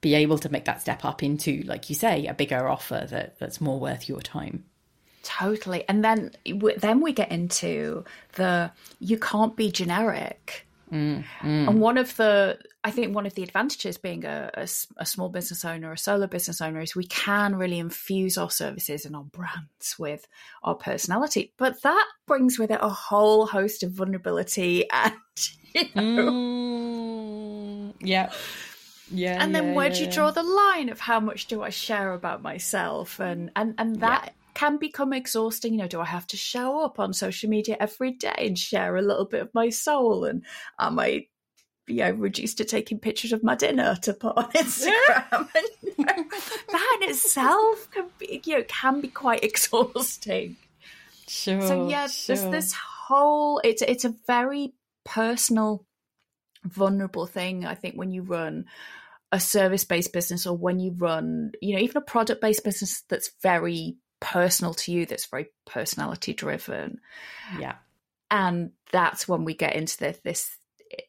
be 0.00 0.14
able 0.14 0.38
to 0.38 0.50
make 0.50 0.66
that 0.66 0.80
step 0.80 1.04
up 1.04 1.22
into 1.22 1.62
like 1.62 1.88
you 1.88 1.94
say 1.94 2.26
a 2.26 2.34
bigger 2.34 2.68
offer 2.68 3.06
that 3.10 3.38
that's 3.38 3.62
more 3.62 3.80
worth 3.80 4.08
your 4.08 4.20
time 4.20 4.64
Totally. 5.26 5.82
And 5.88 6.04
then 6.04 6.30
then 6.78 7.00
we 7.00 7.12
get 7.12 7.32
into 7.32 8.04
the 8.34 8.70
you 9.00 9.18
can't 9.18 9.56
be 9.56 9.72
generic. 9.72 10.68
Mm, 10.92 11.24
mm. 11.40 11.68
And 11.68 11.80
one 11.80 11.98
of 11.98 12.16
the, 12.16 12.60
I 12.84 12.92
think 12.92 13.12
one 13.12 13.26
of 13.26 13.34
the 13.34 13.42
advantages 13.42 13.98
being 13.98 14.24
a, 14.24 14.52
a, 14.54 14.68
a, 14.98 15.04
small 15.04 15.28
business 15.28 15.64
owner, 15.64 15.90
a 15.90 15.98
solo 15.98 16.28
business 16.28 16.60
owner, 16.60 16.80
is 16.80 16.94
we 16.94 17.06
can 17.06 17.56
really 17.56 17.80
infuse 17.80 18.38
our 18.38 18.50
services 18.50 19.04
and 19.04 19.16
our 19.16 19.24
brands 19.24 19.96
with 19.98 20.28
our 20.62 20.76
personality. 20.76 21.52
But 21.56 21.82
that 21.82 22.06
brings 22.28 22.56
with 22.56 22.70
it 22.70 22.78
a 22.80 22.88
whole 22.88 23.46
host 23.46 23.82
of 23.82 23.90
vulnerability 23.90 24.88
and, 24.92 25.14
you 25.74 25.88
know. 25.96 26.30
Mm, 26.30 27.94
yeah. 27.98 28.30
Yeah. 29.10 29.42
And 29.42 29.52
then 29.52 29.74
where 29.74 29.88
yeah, 29.88 29.94
do 29.94 30.00
you 30.02 30.06
yeah. 30.06 30.14
draw 30.14 30.30
the 30.30 30.44
line 30.44 30.88
of 30.88 31.00
how 31.00 31.18
much 31.18 31.46
do 31.46 31.64
I 31.64 31.70
share 31.70 32.12
about 32.12 32.42
myself? 32.42 33.18
And 33.18 33.50
and 33.56 33.74
and 33.78 33.96
that 34.00 34.34
can 34.56 34.78
become 34.78 35.12
exhausting. 35.12 35.74
You 35.74 35.80
know, 35.80 35.86
do 35.86 36.00
I 36.00 36.06
have 36.06 36.26
to 36.28 36.36
show 36.38 36.80
up 36.80 36.98
on 36.98 37.12
social 37.12 37.50
media 37.50 37.76
every 37.78 38.12
day 38.12 38.34
and 38.38 38.58
share 38.58 38.96
a 38.96 39.02
little 39.02 39.26
bit 39.26 39.42
of 39.42 39.54
my 39.54 39.68
soul? 39.68 40.24
And 40.24 40.44
am 40.78 40.98
I, 40.98 41.26
you 41.86 41.96
know, 41.96 42.12
reduced 42.12 42.56
to 42.58 42.64
taking 42.64 42.98
pictures 42.98 43.34
of 43.34 43.44
my 43.44 43.54
dinner 43.54 43.96
to 44.02 44.14
put 44.14 44.34
on 44.34 44.50
Instagram? 44.52 45.48
and, 45.54 45.94
you 45.98 46.04
know, 46.06 46.24
that 46.70 46.98
in 47.02 47.10
itself 47.10 47.90
can 47.90 48.06
be, 48.18 48.40
you 48.46 48.56
know, 48.56 48.64
can 48.66 49.02
be 49.02 49.08
quite 49.08 49.44
exhausting. 49.50 50.56
Sure. 51.28 51.60
So 51.60 51.88
yeah, 51.90 52.06
sure. 52.06 52.34
there's 52.34 52.50
this 52.50 52.72
whole. 52.72 53.60
It's 53.62 53.82
it's 53.82 54.06
a 54.06 54.14
very 54.26 54.72
personal, 55.04 55.84
vulnerable 56.64 57.26
thing. 57.26 57.66
I 57.66 57.74
think 57.74 57.94
when 57.94 58.10
you 58.10 58.22
run 58.22 58.64
a 59.32 59.38
service 59.38 59.84
based 59.84 60.14
business 60.14 60.46
or 60.46 60.56
when 60.56 60.80
you 60.80 60.92
run, 60.96 61.52
you 61.60 61.74
know, 61.74 61.82
even 61.82 61.98
a 61.98 62.00
product 62.00 62.40
based 62.40 62.64
business 62.64 63.02
that's 63.10 63.32
very 63.42 63.98
personal 64.26 64.74
to 64.74 64.90
you 64.90 65.06
that's 65.06 65.26
very 65.26 65.46
personality 65.66 66.34
driven. 66.34 67.00
Yeah. 67.58 67.76
And 68.28 68.72
that's 68.90 69.28
when 69.28 69.44
we 69.44 69.54
get 69.54 69.76
into 69.76 69.96
the, 69.98 70.18
this 70.24 70.56
it, 70.90 71.04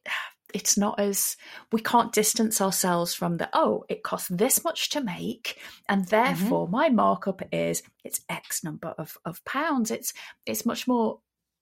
it's 0.54 0.78
not 0.78 1.00
as 1.00 1.36
we 1.72 1.82
can't 1.82 2.14
distance 2.14 2.62
ourselves 2.62 3.14
from 3.14 3.38
the 3.38 3.50
oh 3.54 3.84
it 3.90 4.04
costs 4.04 4.30
this 4.30 4.64
much 4.64 4.90
to 4.90 5.02
make 5.02 5.60
and 5.90 6.06
therefore 6.06 6.66
mm-hmm. 6.66 6.76
my 6.76 6.90
markup 6.90 7.42
is 7.52 7.84
it's 8.06 8.22
x 8.30 8.64
number 8.64 8.94
of, 9.00 9.18
of 9.26 9.44
pounds. 9.46 9.90
It's 9.90 10.14
it's 10.46 10.66
much 10.66 10.88
more 10.88 11.20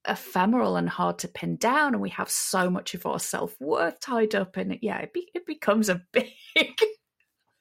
ephemeral 0.08 0.76
and 0.76 0.90
hard 0.90 1.18
to 1.20 1.30
pin 1.30 1.56
down 1.56 1.94
and 1.94 2.02
we 2.02 2.10
have 2.10 2.30
so 2.30 2.70
much 2.70 2.94
of 2.94 3.06
our 3.06 3.20
self-worth 3.20 4.00
tied 4.02 4.36
up 4.36 4.58
in 4.58 4.74
it. 4.74 4.80
Yeah 4.82 5.00
it, 5.00 5.14
be, 5.14 5.30
it 5.34 5.46
becomes 5.46 5.88
a 5.88 6.02
big 6.12 6.76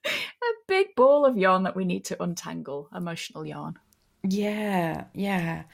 a 0.04 0.52
big 0.66 0.94
ball 0.96 1.24
of 1.24 1.36
yarn 1.36 1.62
that 1.64 1.76
we 1.76 1.84
need 1.84 2.04
to 2.06 2.22
untangle, 2.22 2.88
emotional 2.94 3.44
yarn. 3.44 3.78
Yeah, 4.22 5.04
yeah. 5.14 5.64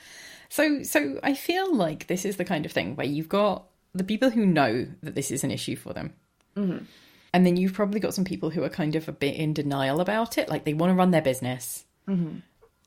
So 0.49 0.83
so 0.83 1.21
I 1.23 1.35
feel 1.35 1.75
like 1.75 2.07
this 2.07 2.25
is 2.25 2.37
the 2.37 2.45
kind 2.45 2.67
of 2.67 2.73
thing 2.73 2.97
where 2.97 3.07
you've 3.07 3.29
got 3.29 3.67
the 3.95 4.05
people 4.05 4.31
who 4.31 4.47
know 4.47 4.87
that 5.03 5.15
this 5.15 5.31
is 5.31 5.45
an 5.45 5.51
issue 5.51 5.77
for 5.77 5.93
them. 5.93 6.15
Mm-hmm. 6.57 6.85
And 7.33 7.47
then 7.47 7.57
you've 7.57 7.75
probably 7.75 8.01
got 8.01 8.15
some 8.15 8.25
people 8.25 8.51
who 8.51 8.63
are 8.65 8.69
kind 8.69 8.97
of 8.97 9.09
a 9.09 9.13
bit 9.13 9.37
in 9.37 9.53
denial 9.53 10.01
about 10.01 10.39
it. 10.39 10.49
Like 10.49 10.65
they 10.65 10.75
want 10.75 10.91
to 10.91 10.95
run 10.95 11.13
their 11.13 11.23
business. 11.23 11.85
Mm-hmm. 12.09 12.39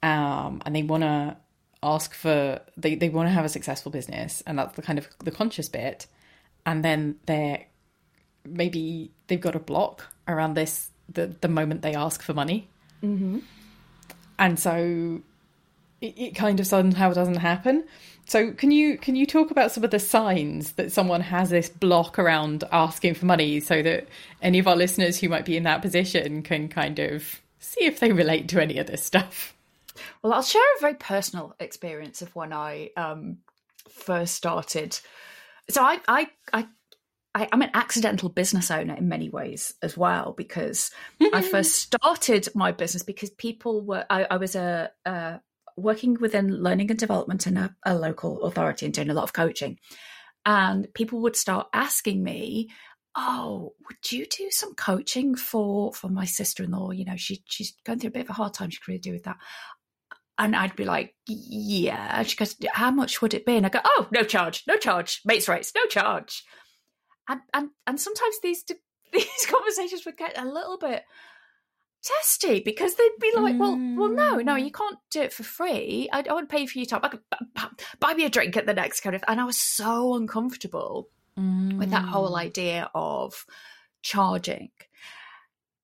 Um, 0.07 0.61
and 0.65 0.75
they 0.75 0.83
want 0.83 1.03
to 1.03 1.37
ask 1.81 2.13
for, 2.13 2.59
they, 2.75 2.95
they 2.95 3.07
want 3.07 3.27
to 3.27 3.33
have 3.33 3.45
a 3.45 3.49
successful 3.49 3.91
business. 3.91 4.43
And 4.45 4.59
that's 4.59 4.75
the 4.75 4.81
kind 4.81 4.99
of 4.99 5.07
the 5.19 5.31
conscious 5.31 5.69
bit. 5.69 6.07
And 6.65 6.83
then 6.83 7.15
they're, 7.25 7.65
maybe 8.45 9.11
they've 9.27 9.39
got 9.39 9.55
a 9.55 9.59
block 9.59 10.13
around 10.27 10.55
this 10.55 10.89
the 11.09 11.35
the 11.41 11.47
moment 11.47 11.81
they 11.81 11.95
ask 11.95 12.21
for 12.21 12.33
money. 12.33 12.67
Mm-hmm. 13.03 13.39
And 14.39 14.59
so 14.59 15.21
it, 16.01 16.13
it 16.17 16.35
kind 16.35 16.59
of 16.59 16.67
somehow 16.67 17.13
doesn't 17.13 17.35
happen. 17.35 17.85
So 18.25 18.51
can 18.51 18.71
you 18.71 18.97
can 18.97 19.15
you 19.15 19.25
talk 19.25 19.51
about 19.51 19.71
some 19.71 19.83
of 19.83 19.91
the 19.91 19.99
signs 19.99 20.73
that 20.73 20.91
someone 20.91 21.21
has 21.21 21.49
this 21.49 21.69
block 21.69 22.17
around 22.17 22.63
asking 22.71 23.15
for 23.15 23.25
money 23.25 23.59
so 23.59 23.81
that 23.83 24.07
any 24.41 24.59
of 24.59 24.67
our 24.67 24.75
listeners 24.75 25.19
who 25.19 25.29
might 25.29 25.45
be 25.45 25.57
in 25.57 25.63
that 25.63 25.81
position 25.81 26.41
can 26.41 26.69
kind 26.69 26.99
of 26.99 27.41
see 27.59 27.85
if 27.85 27.99
they 27.99 28.11
relate 28.11 28.47
to 28.49 28.61
any 28.61 28.77
of 28.77 28.87
this 28.87 29.03
stuff? 29.03 29.53
Well, 30.21 30.33
I'll 30.33 30.41
share 30.41 30.61
a 30.77 30.81
very 30.81 30.95
personal 30.95 31.55
experience 31.59 32.21
of 32.21 32.33
when 32.35 32.53
I 32.53 32.91
um, 32.95 33.39
first 33.89 34.35
started. 34.35 34.97
So 35.69 35.83
I 35.83 35.99
I 36.07 36.27
I 36.51 36.67
I, 37.35 37.47
am 37.51 37.61
an 37.61 37.71
accidental 37.73 38.29
business 38.29 38.69
owner 38.69 38.95
in 38.95 39.07
many 39.07 39.29
ways 39.29 39.73
as 39.81 39.97
well 39.97 40.33
because 40.37 40.91
I 41.19 41.25
mm-hmm. 41.25 41.47
first 41.47 41.75
started 41.75 42.47
my 42.53 42.71
business 42.71 43.03
because 43.03 43.31
people 43.31 43.81
were 43.81 44.05
I, 44.09 44.25
I 44.29 44.37
was 44.37 44.55
a, 44.55 44.91
a, 45.05 45.39
working 45.75 46.17
within 46.19 46.61
learning 46.61 46.91
and 46.91 46.99
development 46.99 47.47
in 47.47 47.57
a, 47.57 47.75
a, 47.85 47.95
local 47.95 48.43
authority 48.43 48.85
and 48.85 48.93
doing 48.93 49.09
a 49.09 49.13
lot 49.13 49.23
of 49.23 49.33
coaching, 49.33 49.79
and 50.45 50.87
people 50.93 51.21
would 51.21 51.35
start 51.35 51.67
asking 51.73 52.23
me, 52.23 52.69
"Oh, 53.15 53.73
would 53.87 54.11
you 54.11 54.27
do 54.27 54.51
some 54.51 54.75
coaching 54.75 55.35
for 55.35 55.91
for 55.93 56.09
my 56.09 56.25
sister 56.25 56.63
in 56.63 56.71
law? 56.71 56.91
You 56.91 57.05
know, 57.05 57.17
she 57.17 57.43
she's 57.45 57.73
going 57.83 57.99
through 57.99 58.09
a 58.09 58.13
bit 58.13 58.25
of 58.25 58.29
a 58.29 58.33
hard 58.33 58.53
time. 58.53 58.69
She 58.69 58.77
could 58.79 58.89
really 58.89 58.99
do 58.99 59.13
with 59.13 59.23
that." 59.23 59.37
And 60.39 60.55
I'd 60.55 60.75
be 60.75 60.83
like, 60.83 61.13
yeah. 61.27 62.23
She 62.23 62.35
goes, 62.35 62.55
how 62.71 62.89
much 62.89 63.21
would 63.21 63.35
it 63.35 63.45
be? 63.45 63.55
And 63.55 63.67
I 63.67 63.69
go, 63.69 63.81
oh, 63.85 64.07
no 64.11 64.23
charge, 64.23 64.63
no 64.67 64.77
charge, 64.77 65.21
mates 65.25 65.47
rates, 65.47 65.71
no 65.75 65.85
charge 65.85 66.43
and 67.27 67.41
and 67.53 67.69
and 67.87 67.99
sometimes 67.99 68.39
these 68.41 68.63
these 69.13 69.47
conversations 69.49 70.05
would 70.05 70.17
get 70.17 70.37
a 70.37 70.45
little 70.45 70.77
bit 70.77 71.03
testy 72.03 72.59
because 72.59 72.95
they'd 72.95 73.19
be 73.21 73.31
like, 73.35 73.57
"Well, 73.57 73.77
well, 73.95 74.09
no, 74.09 74.37
no, 74.37 74.55
you 74.55 74.71
mm. 74.71 74.73
can't 74.73 74.97
do 75.09 75.21
it 75.21 75.33
for 75.33 75.43
free. 75.43 76.09
I, 76.11 76.23
I 76.27 76.33
won't 76.33 76.49
pay 76.49 76.65
for 76.65 76.77
your 76.77 76.85
time. 76.85 77.01
I 77.03 77.09
could 77.09 77.21
buy 77.99 78.13
me 78.13 78.25
a 78.25 78.29
drink 78.29 78.57
at 78.57 78.65
the 78.65 78.73
next 78.73 79.01
kind 79.01 79.15
of." 79.15 79.23
And 79.27 79.39
I 79.39 79.45
was 79.45 79.57
so 79.57 80.15
uncomfortable 80.15 81.09
mm. 81.39 81.77
with 81.77 81.91
that 81.91 82.05
whole 82.05 82.31
mm. 82.31 82.39
idea 82.39 82.89
of 82.93 83.45
charging. 84.01 84.71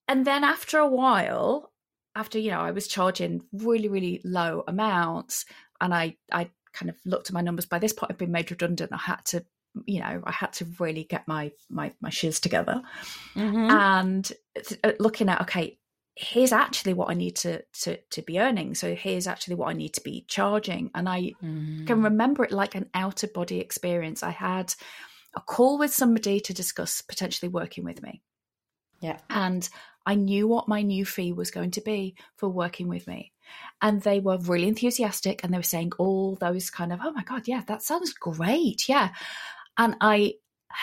And 0.08 0.26
then 0.26 0.44
after 0.44 0.80
a 0.80 0.88
while, 0.88 1.72
after 2.16 2.40
you 2.40 2.52
know 2.52 2.60
I 2.60 2.72
was 2.72 2.88
charging 2.88 3.44
really 3.54 3.88
really 3.88 4.22
low 4.24 4.64
amounts, 4.68 5.46
and 5.80 5.94
I 5.94 6.18
I 6.32 6.50
kind 6.74 6.90
of 6.90 6.98
looked 7.06 7.30
at 7.30 7.34
my 7.34 7.42
numbers. 7.42 7.66
By 7.66 7.80
this 7.80 7.94
point, 7.94 8.12
I'd 8.12 8.18
been 8.18 8.32
made 8.32 8.52
redundant. 8.52 8.92
I 8.94 8.98
had 8.98 9.24
to 9.26 9.46
you 9.86 10.00
know 10.00 10.22
I 10.26 10.32
had 10.32 10.54
to 10.54 10.68
really 10.80 11.04
get 11.04 11.28
my 11.28 11.52
my 11.70 11.92
my 12.02 12.10
shiz 12.10 12.40
together, 12.40 12.82
Mhm. 13.36 13.70
and 13.72 14.32
uh, 14.84 14.92
looking 15.00 15.30
at 15.30 15.42
okay. 15.42 15.78
Here's 16.22 16.52
actually 16.52 16.94
what 16.96 17.10
I 17.10 17.14
need 17.14 17.38
to, 17.38 17.64
to 17.84 17.96
to 18.12 18.22
be 18.22 18.42
earning. 18.42 18.76
So 18.76 18.94
here's 18.94 19.26
actually 19.26 19.56
what 19.56 19.70
I 19.70 19.74
need 19.74 19.94
to 19.94 20.02
be 20.02 20.26
charging, 20.28 20.92
and 20.94 21.08
I 21.08 21.32
Mm. 21.42 21.88
can 21.88 22.02
remember 22.04 22.44
it 22.44 22.52
like 22.52 22.76
an 22.76 22.90
out 22.94 23.24
of 23.24 23.32
body 23.32 23.60
experience. 23.62 24.22
I 24.22 24.32
had 24.32 24.74
a 25.34 25.40
call 25.40 25.80
with 25.80 25.94
somebody 25.94 26.42
to 26.42 26.54
discuss 26.54 27.02
potentially 27.02 27.48
working 27.48 27.86
with 27.86 28.02
me. 28.04 28.22
Yeah. 29.00 29.20
And 29.30 29.70
I 30.06 30.16
knew 30.16 30.46
what 30.46 30.68
my 30.68 30.82
new 30.82 31.06
fee 31.06 31.32
was 31.32 31.52
going 31.52 31.72
to 31.72 31.82
be 31.82 32.16
for 32.36 32.50
working 32.50 32.90
with 32.90 33.08
me. 33.08 33.32
And 33.82 34.02
they 34.02 34.20
were 34.20 34.38
really 34.40 34.68
enthusiastic 34.68 35.44
and 35.44 35.54
they 35.54 35.58
were 35.58 35.64
saying 35.64 35.92
all 36.00 36.36
those 36.36 36.70
kind 36.70 36.92
of, 36.92 37.00
oh 37.02 37.12
my 37.12 37.24
God, 37.24 37.48
yeah, 37.48 37.62
that 37.68 37.82
sounds 37.84 38.12
great. 38.14 38.90
Yeah. 38.90 39.10
And 39.80 39.96
I 40.02 40.34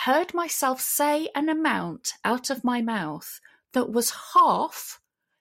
heard 0.05 0.33
myself 0.33 0.81
say 0.81 1.29
an 1.35 1.47
amount 1.49 2.13
out 2.25 2.49
of 2.49 2.63
my 2.63 2.81
mouth 2.81 3.39
that 3.73 3.91
was 3.91 4.11
half 4.33 4.99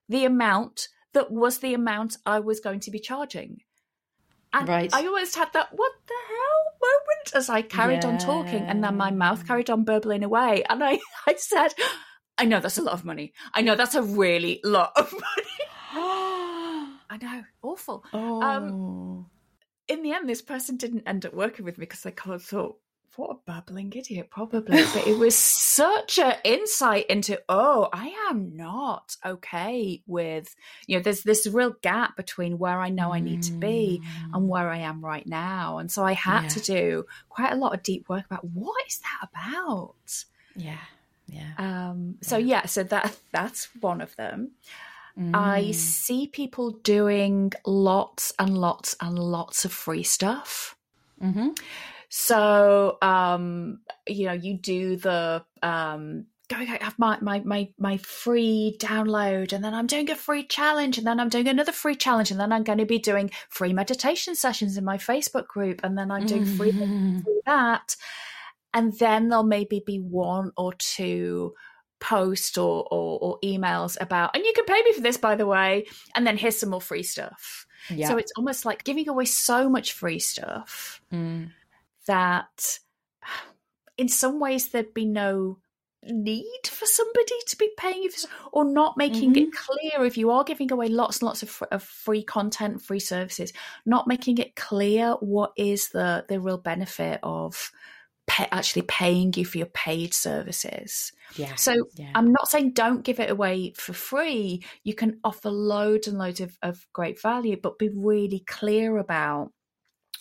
the 0.08 0.26
amount 0.26 0.88
that 1.14 1.30
was 1.30 1.58
the 1.58 1.72
amount 1.72 2.18
I 2.26 2.38
was 2.38 2.60
going 2.60 2.80
to 2.80 2.90
be 2.90 2.98
charging. 2.98 3.62
And 4.52 4.68
Right. 4.68 4.92
I 4.92 5.06
almost 5.06 5.34
had 5.34 5.52
that, 5.54 5.68
what 5.72 5.92
the 6.06 6.14
hell 6.28 6.66
moment 6.82 7.34
as 7.34 7.48
I 7.48 7.62
carried 7.62 8.04
on 8.04 8.18
talking. 8.18 8.62
And 8.62 8.84
then 8.84 8.98
my 8.98 9.10
mouth 9.10 9.46
carried 9.46 9.70
on 9.70 9.84
burbling 9.84 10.22
away. 10.22 10.62
And 10.68 10.84
I, 10.84 10.98
I 11.26 11.34
said, 11.36 11.72
I 12.36 12.44
know 12.44 12.60
that's 12.60 12.78
a 12.78 12.82
lot 12.82 12.92
of 12.94 13.06
money. 13.06 13.32
I 13.54 13.62
know 13.62 13.74
that's 13.74 13.94
a 13.94 14.02
really 14.02 14.60
lot 14.62 14.92
of 14.96 15.10
money. 15.12 15.58
I 17.08 17.18
know, 17.22 17.44
awful. 17.62 18.04
Um, 18.12 18.70
oh. 18.70 19.26
In 19.88 20.02
the 20.02 20.12
end, 20.12 20.28
this 20.28 20.42
person 20.42 20.76
didn't 20.76 21.04
end 21.06 21.24
up 21.24 21.32
working 21.32 21.64
with 21.64 21.78
me 21.78 21.86
because 21.86 22.02
they 22.02 22.10
kind 22.10 22.34
of 22.34 22.42
thought, 22.42 22.76
what 23.16 23.30
a 23.30 23.38
babbling 23.46 23.92
idiot, 23.94 24.28
probably. 24.30 24.82
But 24.94 25.06
it 25.06 25.18
was 25.18 25.34
such 25.36 26.18
an 26.18 26.34
insight 26.44 27.06
into, 27.06 27.40
oh, 27.48 27.88
I 27.92 28.08
am 28.30 28.56
not 28.56 29.16
okay 29.24 30.02
with, 30.06 30.54
you 30.86 30.96
know, 30.96 31.02
there's 31.02 31.22
this 31.22 31.46
real 31.46 31.74
gap 31.82 32.16
between 32.16 32.58
where 32.58 32.78
I 32.80 32.90
know 32.90 33.12
I 33.12 33.20
need 33.20 33.42
to 33.44 33.52
be 33.52 34.02
and 34.32 34.48
where 34.48 34.68
I 34.68 34.78
am 34.78 35.04
right 35.04 35.26
now. 35.26 35.78
And 35.78 35.90
so 35.90 36.04
I 36.04 36.12
had 36.12 36.42
Yeah. 36.42 36.48
to 36.48 36.60
do 36.60 37.06
quite 37.28 37.52
a 37.52 37.56
lot 37.56 37.74
of 37.74 37.82
deep 37.82 38.08
work 38.08 38.24
about 38.26 38.44
what 38.44 38.86
is 38.86 38.98
that 39.00 39.28
about? 39.30 40.24
Yeah. 40.54 40.78
Yeah. 41.28 41.52
Um, 41.58 42.18
so 42.22 42.36
yeah, 42.36 42.66
so 42.66 42.82
that 42.84 43.16
that's 43.32 43.68
one 43.80 44.00
of 44.00 44.14
them. 44.16 44.52
I 45.32 45.70
see 45.70 46.26
people 46.26 46.72
doing 46.72 47.50
lots 47.64 48.34
and 48.38 48.56
lots 48.58 48.94
and 49.00 49.18
lots 49.18 49.64
of 49.64 49.72
free 49.72 50.02
stuff. 50.02 50.76
Mm-hmm. 51.22 51.48
So 52.08 52.98
um, 53.02 53.80
you 54.06 54.26
know, 54.26 54.32
you 54.32 54.58
do 54.58 54.96
the 54.96 55.44
um 55.62 56.26
going 56.48 56.68
I 56.68 56.78
have 56.82 56.98
my, 56.98 57.18
my 57.20 57.40
my 57.44 57.68
my 57.78 57.96
free 57.98 58.76
download 58.78 59.52
and 59.52 59.64
then 59.64 59.74
I'm 59.74 59.86
doing 59.86 60.10
a 60.10 60.16
free 60.16 60.44
challenge 60.46 60.98
and 60.98 61.06
then 61.06 61.18
I'm 61.18 61.28
doing 61.28 61.48
another 61.48 61.72
free 61.72 61.96
challenge 61.96 62.30
and 62.30 62.38
then 62.38 62.52
I'm 62.52 62.62
going 62.62 62.78
to 62.78 62.86
be 62.86 62.98
doing 62.98 63.30
free 63.48 63.72
meditation 63.72 64.34
sessions 64.36 64.76
in 64.76 64.84
my 64.84 64.96
Facebook 64.96 65.48
group 65.48 65.80
and 65.82 65.98
then 65.98 66.10
I'm 66.10 66.24
doing 66.24 66.44
free 66.44 66.70
Mm-hmm. 66.72 67.18
through 67.20 67.40
that. 67.46 67.96
And 68.72 68.92
then 68.98 69.28
there'll 69.28 69.44
maybe 69.44 69.82
be 69.84 69.98
one 69.98 70.52
or 70.56 70.72
two 70.74 71.54
posts 71.98 72.58
or, 72.58 72.86
or, 72.90 73.18
or 73.20 73.38
emails 73.42 73.96
about, 74.00 74.36
and 74.36 74.44
you 74.44 74.52
can 74.54 74.66
pay 74.66 74.82
me 74.82 74.92
for 74.92 75.00
this, 75.00 75.16
by 75.16 75.34
the 75.34 75.46
way, 75.46 75.86
and 76.14 76.26
then 76.26 76.36
here's 76.36 76.58
some 76.58 76.68
more 76.70 76.80
free 76.80 77.02
stuff. 77.02 77.66
Yeah. 77.88 78.08
So 78.08 78.18
it's 78.18 78.32
almost 78.36 78.66
like 78.66 78.84
giving 78.84 79.08
away 79.08 79.24
so 79.24 79.68
much 79.70 79.92
free 79.92 80.18
stuff 80.18 81.00
Mm. 81.12 81.50
That 82.06 82.78
in 83.96 84.08
some 84.08 84.40
ways 84.40 84.68
there'd 84.68 84.94
be 84.94 85.04
no 85.04 85.58
need 86.02 86.60
for 86.66 86.86
somebody 86.86 87.34
to 87.48 87.56
be 87.56 87.68
paying 87.76 88.02
you 88.02 88.10
for 88.10 88.28
or 88.52 88.64
not 88.64 88.96
making 88.96 89.34
it 89.34 89.48
mm-hmm. 89.48 89.96
clear 89.96 90.06
if 90.06 90.16
you 90.16 90.30
are 90.30 90.44
giving 90.44 90.70
away 90.70 90.88
lots 90.88 91.18
and 91.18 91.26
lots 91.26 91.42
of, 91.42 91.62
of 91.72 91.82
free 91.82 92.22
content 92.22 92.80
free 92.80 93.00
services 93.00 93.52
not 93.84 94.06
making 94.06 94.38
it 94.38 94.54
clear 94.54 95.14
what 95.20 95.52
is 95.56 95.88
the 95.88 96.24
the 96.28 96.38
real 96.38 96.58
benefit 96.58 97.18
of 97.24 97.72
pay, 98.28 98.46
actually 98.52 98.82
paying 98.82 99.32
you 99.36 99.44
for 99.44 99.58
your 99.58 99.66
paid 99.68 100.14
services 100.14 101.10
yeah. 101.34 101.54
so 101.56 101.74
yeah. 101.96 102.10
I'm 102.14 102.30
not 102.32 102.48
saying 102.48 102.72
don't 102.72 103.04
give 103.04 103.20
it 103.20 103.30
away 103.30 103.72
for 103.76 103.92
free. 103.92 104.64
You 104.84 104.94
can 104.94 105.18
offer 105.24 105.50
loads 105.50 106.06
and 106.06 106.18
loads 106.18 106.40
of, 106.40 106.56
of 106.62 106.86
great 106.92 107.20
value, 107.20 107.56
but 107.60 107.78
be 107.78 107.88
really 107.88 108.40
clear 108.46 108.98
about 108.98 109.52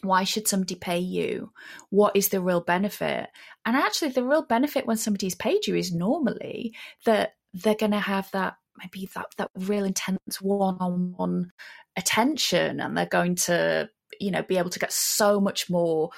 why 0.05 0.23
should 0.23 0.47
somebody 0.47 0.75
pay 0.75 0.99
you? 0.99 1.51
What 1.89 2.15
is 2.15 2.29
the 2.29 2.41
real 2.41 2.61
benefit? 2.61 3.29
And 3.65 3.75
actually, 3.75 4.11
the 4.11 4.23
real 4.23 4.43
benefit 4.43 4.85
when 4.85 4.97
somebody's 4.97 5.35
paid 5.35 5.67
you 5.67 5.75
is 5.75 5.93
normally 5.93 6.73
that 7.05 7.35
they're 7.53 7.75
going 7.75 7.91
to 7.91 7.99
have 7.99 8.29
that 8.31 8.55
maybe 8.77 9.09
that 9.15 9.27
that 9.37 9.51
real 9.55 9.85
intense 9.85 10.41
one-on-one 10.41 11.51
attention, 11.97 12.79
and 12.79 12.97
they're 12.97 13.05
going 13.05 13.35
to 13.35 13.89
you 14.19 14.31
know 14.31 14.43
be 14.43 14.57
able 14.57 14.69
to 14.69 14.79
get 14.79 14.93
so 14.93 15.39
much 15.39 15.69
more 15.69 16.09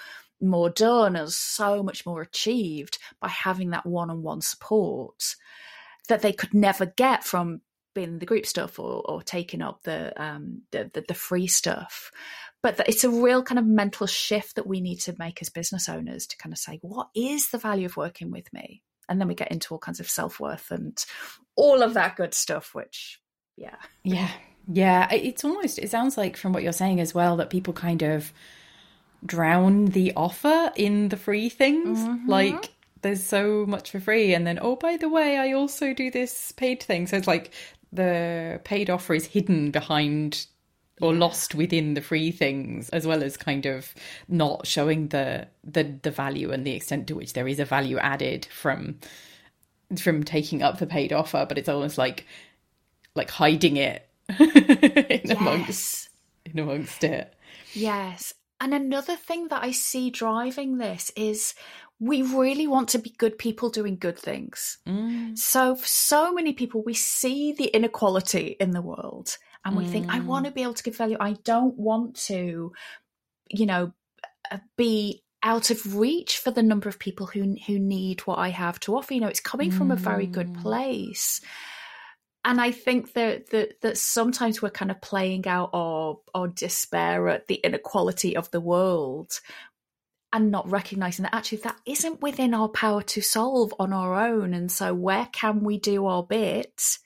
more 0.41 0.69
done 0.69 1.15
and 1.15 1.31
so 1.31 1.81
much 1.81 2.05
more 2.05 2.21
achieved 2.21 2.99
by 3.19 3.27
having 3.27 3.71
that 3.71 3.85
one-on-one 3.85 4.41
support 4.41 5.35
that 6.09 6.21
they 6.21 6.31
could 6.31 6.53
never 6.53 6.85
get 6.85 7.23
from 7.23 7.61
in 7.97 8.19
the 8.19 8.25
group 8.25 8.45
stuff 8.45 8.79
or, 8.79 9.01
or 9.05 9.21
taking 9.21 9.61
up 9.61 9.83
the, 9.83 10.13
um, 10.21 10.61
the, 10.71 10.89
the 10.93 11.01
the 11.07 11.13
free 11.13 11.47
stuff. 11.47 12.11
But 12.63 12.81
it's 12.87 13.03
a 13.03 13.09
real 13.09 13.43
kind 13.43 13.59
of 13.59 13.65
mental 13.65 14.07
shift 14.07 14.55
that 14.55 14.67
we 14.67 14.81
need 14.81 14.99
to 15.01 15.15
make 15.19 15.41
as 15.41 15.49
business 15.49 15.87
owners 15.87 16.25
to 16.27 16.37
kind 16.37 16.51
of 16.51 16.59
say, 16.59 16.79
what 16.81 17.09
is 17.15 17.49
the 17.49 17.57
value 17.59 17.85
of 17.85 17.97
working 17.97 18.31
with 18.31 18.51
me? 18.51 18.81
And 19.07 19.21
then 19.21 19.27
we 19.27 19.35
get 19.35 19.51
into 19.51 19.73
all 19.73 19.79
kinds 19.79 19.99
of 19.99 20.09
self 20.09 20.39
worth 20.39 20.71
and 20.71 21.03
all 21.55 21.81
of 21.81 21.93
that 21.93 22.15
good 22.15 22.33
stuff, 22.33 22.73
which, 22.73 23.21
yeah. 23.55 23.75
Yeah. 24.03 24.31
Yeah. 24.67 25.07
It's 25.13 25.45
almost, 25.45 25.79
it 25.79 25.89
sounds 25.91 26.17
like 26.17 26.35
from 26.35 26.51
what 26.51 26.63
you're 26.63 26.73
saying 26.73 26.99
as 26.99 27.13
well 27.13 27.37
that 27.37 27.49
people 27.49 27.73
kind 27.73 28.01
of 28.01 28.33
drown 29.25 29.85
the 29.85 30.13
offer 30.15 30.71
in 30.75 31.09
the 31.09 31.17
free 31.17 31.49
things. 31.49 31.99
Like, 32.27 32.73
there's 33.01 33.23
so 33.23 33.65
much 33.67 33.91
for 33.91 33.99
free. 33.99 34.33
And 34.33 34.45
then, 34.45 34.59
oh, 34.61 34.75
by 34.75 34.97
the 34.97 35.09
way, 35.09 35.37
I 35.37 35.53
also 35.53 35.93
do 35.93 36.11
this 36.11 36.51
paid 36.51 36.81
thing. 36.83 37.07
So 37.07 37.15
it's 37.15 37.27
like 37.27 37.51
the 37.91 38.59
paid 38.63 38.89
offer 38.89 39.13
is 39.13 39.25
hidden 39.27 39.71
behind 39.71 40.47
or 40.99 41.13
lost 41.13 41.53
within 41.53 41.93
the 41.93 42.01
free 42.01 42.31
things 42.31 42.89
as 42.89 43.05
well 43.05 43.23
as 43.23 43.37
kind 43.37 43.65
of 43.65 43.93
not 44.27 44.65
showing 44.65 45.09
the 45.09 45.47
the 45.63 45.83
the 46.01 46.11
value 46.11 46.51
and 46.51 46.65
the 46.65 46.73
extent 46.73 47.07
to 47.07 47.15
which 47.15 47.33
there 47.33 47.47
is 47.47 47.59
a 47.59 47.65
value 47.65 47.97
added 47.99 48.45
from 48.45 48.97
from 49.97 50.23
taking 50.23 50.63
up 50.63 50.79
the 50.79 50.87
paid 50.87 51.13
offer 51.13 51.45
but 51.47 51.57
it's 51.57 51.69
almost 51.69 51.97
like 51.97 52.25
like 53.15 53.29
hiding 53.29 53.77
it 53.77 54.07
in 54.39 55.31
amongst 55.31 56.09
in 56.45 56.59
amongst 56.59 57.03
it. 57.03 57.33
Yes. 57.73 58.33
And 58.59 58.73
another 58.73 59.15
thing 59.15 59.49
that 59.49 59.63
I 59.63 59.71
see 59.71 60.09
driving 60.09 60.77
this 60.77 61.11
is 61.15 61.53
we 61.99 62.21
really 62.21 62.67
want 62.67 62.89
to 62.89 62.99
be 62.99 63.09
good 63.17 63.37
people 63.37 63.69
doing 63.69 63.97
good 63.97 64.19
things. 64.19 64.77
Mm. 64.87 65.37
So, 65.37 65.75
for 65.75 65.87
so 65.87 66.33
many 66.33 66.53
people, 66.53 66.83
we 66.83 66.93
see 66.93 67.53
the 67.53 67.65
inequality 67.65 68.55
in 68.59 68.71
the 68.71 68.81
world 68.81 69.37
and 69.65 69.75
we 69.75 69.85
think, 69.85 70.09
I 70.09 70.19
want 70.21 70.45
to 70.45 70.51
mm. 70.51 70.55
be 70.55 70.63
able 70.63 70.75
to 70.75 70.83
give 70.83 70.95
value. 70.95 71.17
I 71.19 71.33
don't 71.43 71.77
want 71.77 72.15
to, 72.27 72.71
you 73.49 73.65
know, 73.65 73.91
uh, 74.49 74.59
be 74.77 75.23
out 75.43 75.71
of 75.71 75.97
reach 75.97 76.37
for 76.37 76.51
the 76.51 76.63
number 76.63 76.87
of 76.87 76.99
people 76.99 77.25
who 77.25 77.55
who 77.65 77.79
need 77.79 78.21
what 78.21 78.39
I 78.39 78.49
have 78.49 78.79
to 78.81 78.95
offer. 78.95 79.13
You 79.13 79.21
know, 79.21 79.27
it's 79.27 79.39
coming 79.39 79.71
from 79.71 79.91
a 79.91 79.95
very 79.95 80.27
good 80.27 80.53
mm. 80.53 80.61
place. 80.61 81.41
And 82.45 82.61
I 82.61 82.71
think 82.71 83.13
that, 83.13 83.49
that 83.49 83.81
that 83.81 83.97
sometimes 83.97 84.61
we're 84.61 84.69
kind 84.69 84.91
of 84.91 85.01
playing 85.01 85.47
out 85.47 85.71
our 85.73 86.17
our 86.33 86.47
despair 86.47 87.27
at 87.27 87.47
the 87.47 87.55
inequality 87.55 88.37
of 88.37 88.49
the 88.51 88.61
world 88.61 89.41
and 90.33 90.51
not 90.51 90.69
recognizing 90.69 91.23
that 91.23 91.33
actually 91.33 91.59
that 91.59 91.77
isn't 91.85 92.21
within 92.21 92.53
our 92.53 92.69
power 92.69 93.01
to 93.01 93.21
solve 93.21 93.73
on 93.79 93.93
our 93.93 94.27
own. 94.27 94.53
And 94.53 94.71
so 94.71 94.93
where 94.93 95.27
can 95.31 95.63
we 95.63 95.77
do 95.77 96.05
our 96.05 96.23
bit 96.23 96.97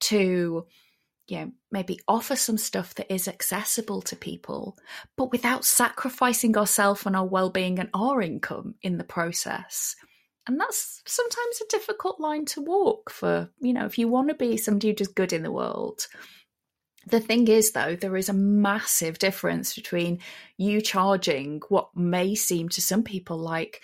to 0.00 0.66
you 1.28 1.38
know, 1.38 1.52
maybe 1.70 1.98
offer 2.08 2.36
some 2.36 2.58
stuff 2.58 2.94
that 2.96 3.12
is 3.12 3.28
accessible 3.28 4.02
to 4.02 4.16
people, 4.16 4.76
but 5.16 5.30
without 5.30 5.64
sacrificing 5.64 6.56
ourselves 6.56 7.06
and 7.06 7.16
our 7.16 7.24
well-being 7.24 7.78
and 7.78 7.88
our 7.94 8.20
income 8.20 8.74
in 8.82 8.98
the 8.98 9.04
process. 9.04 9.96
And 10.46 10.60
that's 10.60 11.02
sometimes 11.06 11.60
a 11.60 11.68
difficult 11.70 12.20
line 12.20 12.44
to 12.46 12.60
walk 12.60 13.10
for, 13.10 13.48
you 13.60 13.72
know, 13.72 13.86
if 13.86 13.96
you 13.96 14.08
want 14.08 14.28
to 14.28 14.34
be 14.34 14.56
somebody 14.56 14.88
who 14.88 14.94
does 14.94 15.08
good 15.08 15.32
in 15.32 15.44
the 15.44 15.52
world. 15.52 16.06
The 17.06 17.20
thing 17.20 17.48
is, 17.48 17.72
though, 17.72 17.96
there 17.96 18.16
is 18.16 18.28
a 18.28 18.34
massive 18.34 19.18
difference 19.18 19.74
between 19.74 20.20
you 20.56 20.80
charging 20.80 21.60
what 21.68 21.94
may 21.96 22.34
seem 22.34 22.68
to 22.70 22.80
some 22.80 23.02
people 23.02 23.38
like 23.38 23.82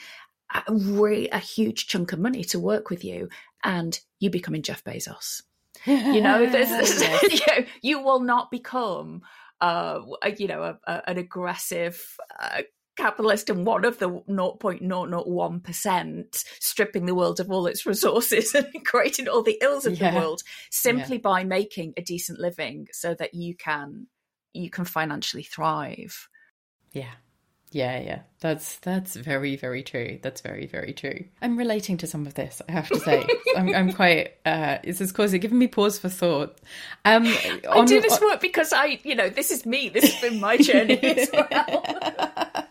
a, 0.55 0.63
re- 0.73 1.29
a 1.31 1.39
huge 1.39 1.89
chunk 1.89 2.13
of 2.13 2.19
money 2.19 2.45
to 2.45 2.61
work 2.61 2.91
with 2.91 3.05
you 3.05 3.29
and 3.65 3.99
you 4.21 4.31
becoming 4.31 4.63
Jeff 4.63 4.85
Bezos. 4.85 5.43
You 5.87 6.21
know, 6.21 6.47
there's, 6.51 6.69
there's 6.69 7.23
you, 7.33 7.41
know, 7.47 7.65
you 7.83 8.03
will 8.03 8.21
not 8.21 8.51
become, 8.51 9.23
uh, 9.61 10.01
you 10.37 10.47
know, 10.47 10.63
a, 10.63 10.79
a, 10.91 11.11
an 11.11 11.19
aggressive 11.19 12.17
uh, 12.39 12.63
capitalist 12.99 13.49
and 13.49 13.65
one 13.65 13.85
of 13.85 13.99
the 13.99 14.11
0.001% 14.11 16.45
stripping 16.61 17.07
the 17.07 17.15
world 17.15 17.39
of 17.41 17.51
all 17.51 17.67
its 17.67 17.87
resources 17.87 18.55
and 18.55 18.85
creating 18.85 19.27
all 19.29 19.43
the 19.43 19.57
ills 19.63 19.87
of 19.87 19.99
yeah. 19.99 20.11
the 20.11 20.17
world 20.19 20.43
simply 20.71 21.17
yeah. 21.17 21.23
by 21.23 21.45
making 21.45 21.95
a 21.97 22.03
decent 22.03 22.39
living 22.39 22.87
so 22.93 23.15
that 23.15 23.33
you 23.35 23.57
can 23.57 24.09
you 24.53 24.69
can 24.69 24.85
financially 24.85 25.45
thrive 25.45 26.29
yeah 26.93 27.15
yeah, 27.71 28.01
yeah, 28.01 28.21
that's 28.41 28.79
that's 28.79 29.15
very 29.15 29.57
very 29.57 29.83
true. 29.83 30.19
That's 30.23 30.41
very 30.41 30.67
very 30.67 30.95
true. 30.95 31.27
I'm 31.43 31.59
relating 31.59 31.99
to 31.99 32.07
some 32.07 32.27
of 32.27 32.33
this. 32.33 32.63
I 32.67 32.73
have 32.73 32.89
to 32.89 32.99
say, 32.99 33.27
I'm, 33.57 33.75
I'm 33.75 33.93
quite. 33.93 34.37
Uh, 34.47 34.79
this 34.83 35.03
is 35.03 35.13
causing 35.13 35.41
giving 35.41 35.59
me 35.59 35.69
pause 35.69 35.99
for 35.99 36.09
thought. 36.09 36.59
Um, 37.05 37.27
on, 37.27 37.83
I 37.83 37.85
do 37.85 38.01
this 38.01 38.19
work 38.21 38.41
because 38.41 38.73
I, 38.73 38.99
you 39.03 39.15
know, 39.15 39.29
this 39.29 39.51
is 39.51 39.67
me. 39.67 39.91
This 39.91 40.11
has 40.11 40.31
been 40.31 40.41
my 40.41 40.57
journey 40.57 40.99
as 41.03 41.29
well. 41.33 42.68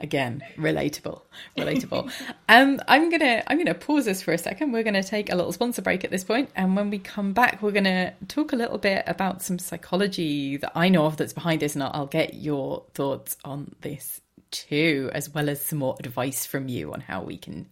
Again, 0.00 0.42
relatable, 0.56 1.22
relatable. 1.56 2.10
um, 2.48 2.80
I'm 2.88 3.10
gonna 3.10 3.42
I'm 3.46 3.58
gonna 3.58 3.74
pause 3.74 4.04
this 4.04 4.22
for 4.22 4.32
a 4.32 4.38
second. 4.38 4.72
We're 4.72 4.82
gonna 4.82 5.02
take 5.02 5.32
a 5.32 5.36
little 5.36 5.52
sponsor 5.52 5.82
break 5.82 6.04
at 6.04 6.10
this 6.10 6.24
point, 6.24 6.50
and 6.56 6.76
when 6.76 6.90
we 6.90 6.98
come 6.98 7.32
back, 7.32 7.62
we're 7.62 7.72
gonna 7.72 8.14
talk 8.28 8.52
a 8.52 8.56
little 8.56 8.78
bit 8.78 9.04
about 9.06 9.42
some 9.42 9.58
psychology 9.58 10.56
that 10.58 10.72
I 10.74 10.88
know 10.88 11.06
of 11.06 11.16
that's 11.16 11.32
behind 11.32 11.60
this, 11.60 11.74
and 11.74 11.82
I'll, 11.82 11.90
I'll 11.94 12.06
get 12.06 12.34
your 12.34 12.84
thoughts 12.94 13.36
on 13.44 13.74
this 13.80 14.20
too, 14.50 15.10
as 15.12 15.28
well 15.30 15.48
as 15.48 15.60
some 15.60 15.80
more 15.80 15.96
advice 15.98 16.46
from 16.46 16.68
you 16.68 16.92
on 16.92 17.00
how 17.00 17.22
we 17.22 17.36
can 17.36 17.68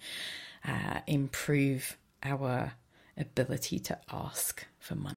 uh, 0.67 1.01
improve 1.07 1.97
our 2.23 2.75
ability 3.17 3.79
to 3.79 3.99
ask 4.11 4.67
for 4.79 4.95
money. 4.95 5.17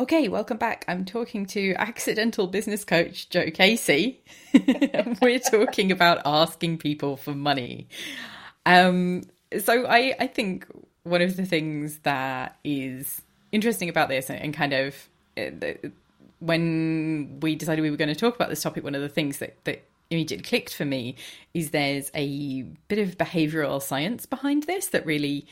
Okay, 0.00 0.28
welcome 0.28 0.58
back. 0.58 0.84
I'm 0.86 1.04
talking 1.04 1.44
to 1.46 1.74
accidental 1.74 2.46
business 2.46 2.84
coach 2.84 3.28
Jo 3.30 3.50
Casey. 3.50 4.22
We're 5.20 5.40
talking 5.40 5.90
about 5.90 6.22
asking 6.24 6.78
people 6.78 7.16
for 7.16 7.34
money. 7.34 7.88
Um, 8.64 9.24
so 9.58 9.86
I, 9.86 10.14
I 10.20 10.28
think 10.28 10.66
one 11.02 11.20
of 11.20 11.36
the 11.36 11.44
things 11.44 11.98
that 12.04 12.58
is 12.62 13.22
interesting 13.50 13.88
about 13.88 14.08
this 14.08 14.30
and 14.30 14.54
kind 14.54 14.72
of 14.72 15.08
uh, 15.36 15.88
when 16.38 17.40
we 17.40 17.56
decided 17.56 17.82
we 17.82 17.90
were 17.90 17.96
going 17.96 18.06
to 18.06 18.14
talk 18.14 18.36
about 18.36 18.50
this 18.50 18.62
topic, 18.62 18.84
one 18.84 18.94
of 18.94 19.02
the 19.02 19.08
things 19.08 19.38
that, 19.38 19.56
that 19.64 19.82
immediately 20.10 20.44
clicked 20.44 20.74
for 20.74 20.84
me 20.84 21.16
is 21.54 21.72
there's 21.72 22.12
a 22.14 22.62
bit 22.86 23.00
of 23.00 23.18
behavioral 23.18 23.82
science 23.82 24.26
behind 24.26 24.62
this 24.62 24.86
that 24.88 25.04
really 25.04 25.44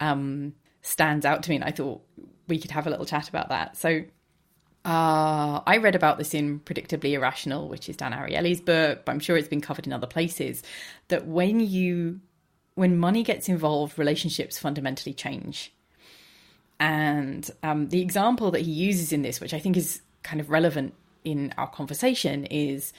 um, 0.00 0.54
stands 0.80 1.24
out 1.24 1.44
to 1.44 1.50
me. 1.50 1.56
And 1.56 1.64
I 1.64 1.70
thought 1.70 2.02
we 2.48 2.58
could 2.58 2.70
have 2.70 2.86
a 2.86 2.90
little 2.90 3.06
chat 3.06 3.28
about 3.28 3.48
that. 3.48 3.76
So 3.76 4.04
uh, 4.84 5.60
I 5.66 5.78
read 5.80 5.94
about 5.94 6.18
this 6.18 6.34
in 6.34 6.60
Predictably 6.60 7.12
Irrational, 7.12 7.68
which 7.68 7.88
is 7.88 7.96
Dan 7.96 8.12
Ariely's 8.12 8.60
book, 8.60 9.04
but 9.04 9.12
I'm 9.12 9.20
sure 9.20 9.36
it's 9.36 9.48
been 9.48 9.60
covered 9.60 9.86
in 9.86 9.92
other 9.92 10.06
places. 10.06 10.62
That 11.08 11.26
when 11.26 11.60
you, 11.60 12.20
when 12.74 12.98
money 12.98 13.22
gets 13.22 13.48
involved, 13.48 13.98
relationships 13.98 14.58
fundamentally 14.58 15.14
change. 15.14 15.72
And 16.80 17.48
um, 17.62 17.90
the 17.90 18.00
example 18.00 18.50
that 18.50 18.62
he 18.62 18.72
uses 18.72 19.12
in 19.12 19.22
this, 19.22 19.40
which 19.40 19.54
I 19.54 19.60
think 19.60 19.76
is 19.76 20.02
kind 20.24 20.40
of 20.40 20.50
relevant 20.50 20.94
in 21.22 21.54
our 21.56 21.68
conversation, 21.68 22.44
is 22.46 22.92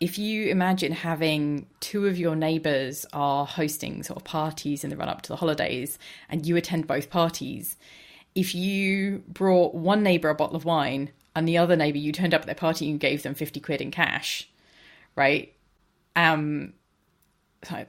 if 0.00 0.18
you 0.18 0.48
imagine 0.48 0.92
having 0.92 1.66
two 1.80 2.06
of 2.06 2.18
your 2.18 2.36
neighbors 2.36 3.06
are 3.14 3.46
hosting 3.46 4.02
sort 4.02 4.18
of 4.18 4.24
parties 4.24 4.84
in 4.84 4.90
the 4.90 4.96
run 4.96 5.08
up 5.08 5.22
to 5.22 5.28
the 5.28 5.36
holidays 5.36 5.98
and 6.28 6.46
you 6.46 6.56
attend 6.56 6.86
both 6.86 7.08
parties, 7.08 7.76
if 8.38 8.54
you 8.54 9.24
brought 9.26 9.74
one 9.74 10.04
neighbor 10.04 10.28
a 10.28 10.34
bottle 10.34 10.54
of 10.54 10.64
wine 10.64 11.10
and 11.34 11.46
the 11.48 11.58
other 11.58 11.74
neighbor 11.74 11.98
you 11.98 12.12
turned 12.12 12.32
up 12.32 12.42
at 12.42 12.46
their 12.46 12.54
party 12.54 12.88
and 12.88 13.00
gave 13.00 13.24
them 13.24 13.34
50 13.34 13.58
quid 13.58 13.80
in 13.80 13.90
cash, 13.90 14.48
right? 15.16 15.52
Um, 16.14 16.74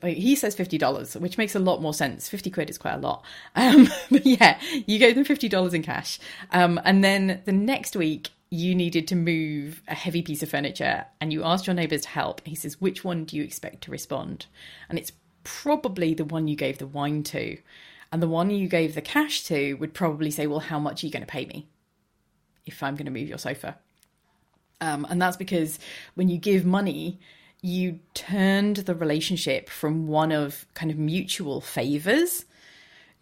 he 0.04 0.36
says 0.36 0.56
fifty 0.56 0.80
dollars, 0.80 1.16
which 1.16 1.38
makes 1.38 1.54
a 1.54 1.60
lot 1.60 1.80
more 1.80 1.94
sense. 1.94 2.28
Fifty 2.28 2.50
quid 2.50 2.72
is 2.72 2.80
quite 2.80 2.96
a 2.96 2.98
lot. 2.98 3.24
Um, 3.56 3.88
but 4.10 4.26
yeah, 4.26 4.60
you 4.88 4.98
gave 4.98 5.14
them 5.14 5.24
fifty 5.24 5.48
dollars 5.48 5.76
in 5.76 5.84
cash, 5.84 6.20
um, 6.52 6.82
and 6.84 7.04
then 7.04 7.44
the 7.46 7.52
next 7.52 7.96
week 7.96 8.30
you 8.50 8.74
needed 8.74 9.08
to 9.10 9.16
move 9.16 9.84
a 9.88 9.94
heavy 9.94 10.24
piece 10.24 10.42
of 10.42 10.50
furniture, 10.50 11.06
and 11.22 11.32
you 11.32 11.44
asked 11.44 11.68
your 11.68 11.76
neighbours 11.76 12.02
to 12.02 12.10
help. 12.10 12.42
He 12.48 12.56
says, 12.56 12.82
"Which 12.82 13.04
one 13.04 13.26
do 13.26 13.38
you 13.38 13.44
expect 13.44 13.84
to 13.84 13.92
respond?" 13.92 14.48
And 14.90 14.98
it's 14.98 15.12
probably 15.44 16.16
the 16.16 16.26
one 16.26 16.48
you 16.48 16.56
gave 16.56 16.80
the 16.80 16.88
wine 16.88 17.22
to, 17.26 17.60
and 18.12 18.22
the 18.22 18.28
one 18.28 18.50
you 18.50 18.68
gave 18.68 18.96
the 18.96 19.02
cash 19.02 19.44
to 19.46 19.76
would 19.76 19.94
probably 19.94 20.32
say, 20.32 20.48
"Well, 20.48 20.60
how 20.60 20.80
much 20.80 21.04
are 21.04 21.08
you 21.08 21.12
going 21.12 21.26
to 21.26 21.32
pay 21.32 21.46
me 21.46 21.68
if 22.66 22.82
I'm 22.84 22.96
going 22.96 23.06
to 23.06 23.12
move 23.12 23.30
your 23.30 23.38
sofa?" 23.38 23.78
Um, 24.82 25.06
and 25.10 25.22
that's 25.22 25.38
because 25.38 25.78
when 26.16 26.30
you 26.30 26.38
give 26.38 26.66
money 26.66 27.20
you 27.62 28.00
turned 28.14 28.78
the 28.78 28.96
relationship 28.96 29.70
from 29.70 30.08
one 30.08 30.32
of 30.32 30.66
kind 30.74 30.92
of 30.92 30.98
mutual 30.98 31.60
favors 31.60 32.46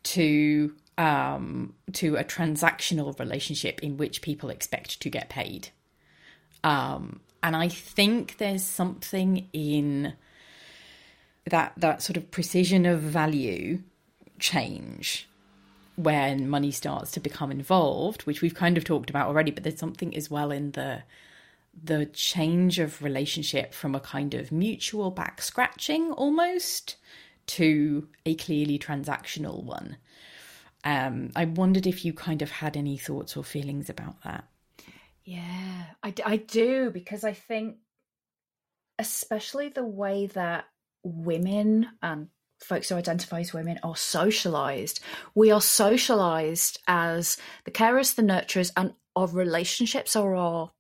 to 0.04 0.74
um, 0.98 1.74
to 1.94 2.16
a 2.16 2.24
transactional 2.24 3.18
relationship 3.20 3.82
in 3.84 3.98
which 3.98 4.22
people 4.22 4.50
expect 4.50 5.00
to 5.02 5.10
get 5.10 5.30
paid. 5.30 5.70
Um, 6.64 7.20
and 7.44 7.56
I 7.56 7.68
think 7.68 8.38
there's 8.38 8.64
something 8.64 9.48
in 9.54 10.14
that 11.50 11.74
that 11.78 12.02
sort 12.02 12.18
of 12.18 12.30
precision 12.30 12.86
of 12.86 13.00
value 13.00 13.82
change 14.40 15.28
when 15.96 16.48
money 16.48 16.72
starts 16.72 17.12
to 17.12 17.20
become 17.20 17.52
involved, 17.52 18.22
which 18.24 18.42
we've 18.42 18.54
kind 18.54 18.78
of 18.78 18.84
talked 18.84 19.10
about 19.10 19.28
already, 19.28 19.52
but 19.52 19.64
there's 19.64 19.80
something 19.80 20.16
as 20.16 20.30
well 20.30 20.52
in 20.52 20.72
the 20.72 21.04
the 21.84 22.08
change 22.08 22.80
of 22.80 23.04
relationship 23.04 23.72
from 23.72 23.94
a 23.94 24.00
kind 24.00 24.34
of 24.34 24.52
mutual 24.52 25.12
back 25.12 25.42
scratching 25.44 26.12
almost 26.14 26.96
to 27.46 28.08
a 28.26 28.34
clearly 28.36 28.80
transactional 28.80 29.64
one. 29.64 29.98
Um, 30.84 31.32
I 31.36 31.46
wondered 31.46 31.86
if 31.86 32.04
you 32.04 32.14
kind 32.14 32.42
of 32.42 32.50
had 32.50 32.78
any 32.78 32.98
thoughts 32.98 33.38
or 33.38 33.44
feelings 33.44 33.90
about 33.90 34.24
that. 34.24 34.46
Yeah, 35.24 35.86
I, 36.02 36.14
I 36.26 36.38
do 36.38 36.90
because 36.90 37.24
I 37.24 37.34
think, 37.34 37.78
especially 38.98 39.70
the 39.70 39.86
way 39.86 40.28
that 40.28 40.66
women 41.04 41.90
and 42.02 42.30
folks 42.60 42.90
who 42.90 42.96
identify 42.96 43.40
as 43.40 43.54
women 43.54 43.80
are 43.84 43.96
socialized. 43.96 45.00
We 45.36 45.52
are 45.52 45.62
socialized 45.62 46.80
as 46.88 47.38
the 47.66 47.72
carers, 47.72 48.16
the 48.16 48.24
nurturers, 48.24 48.72
and 48.76 48.94
our 49.16 49.28
relationships 49.28 50.16
are 50.16 50.36
our 50.36 50.72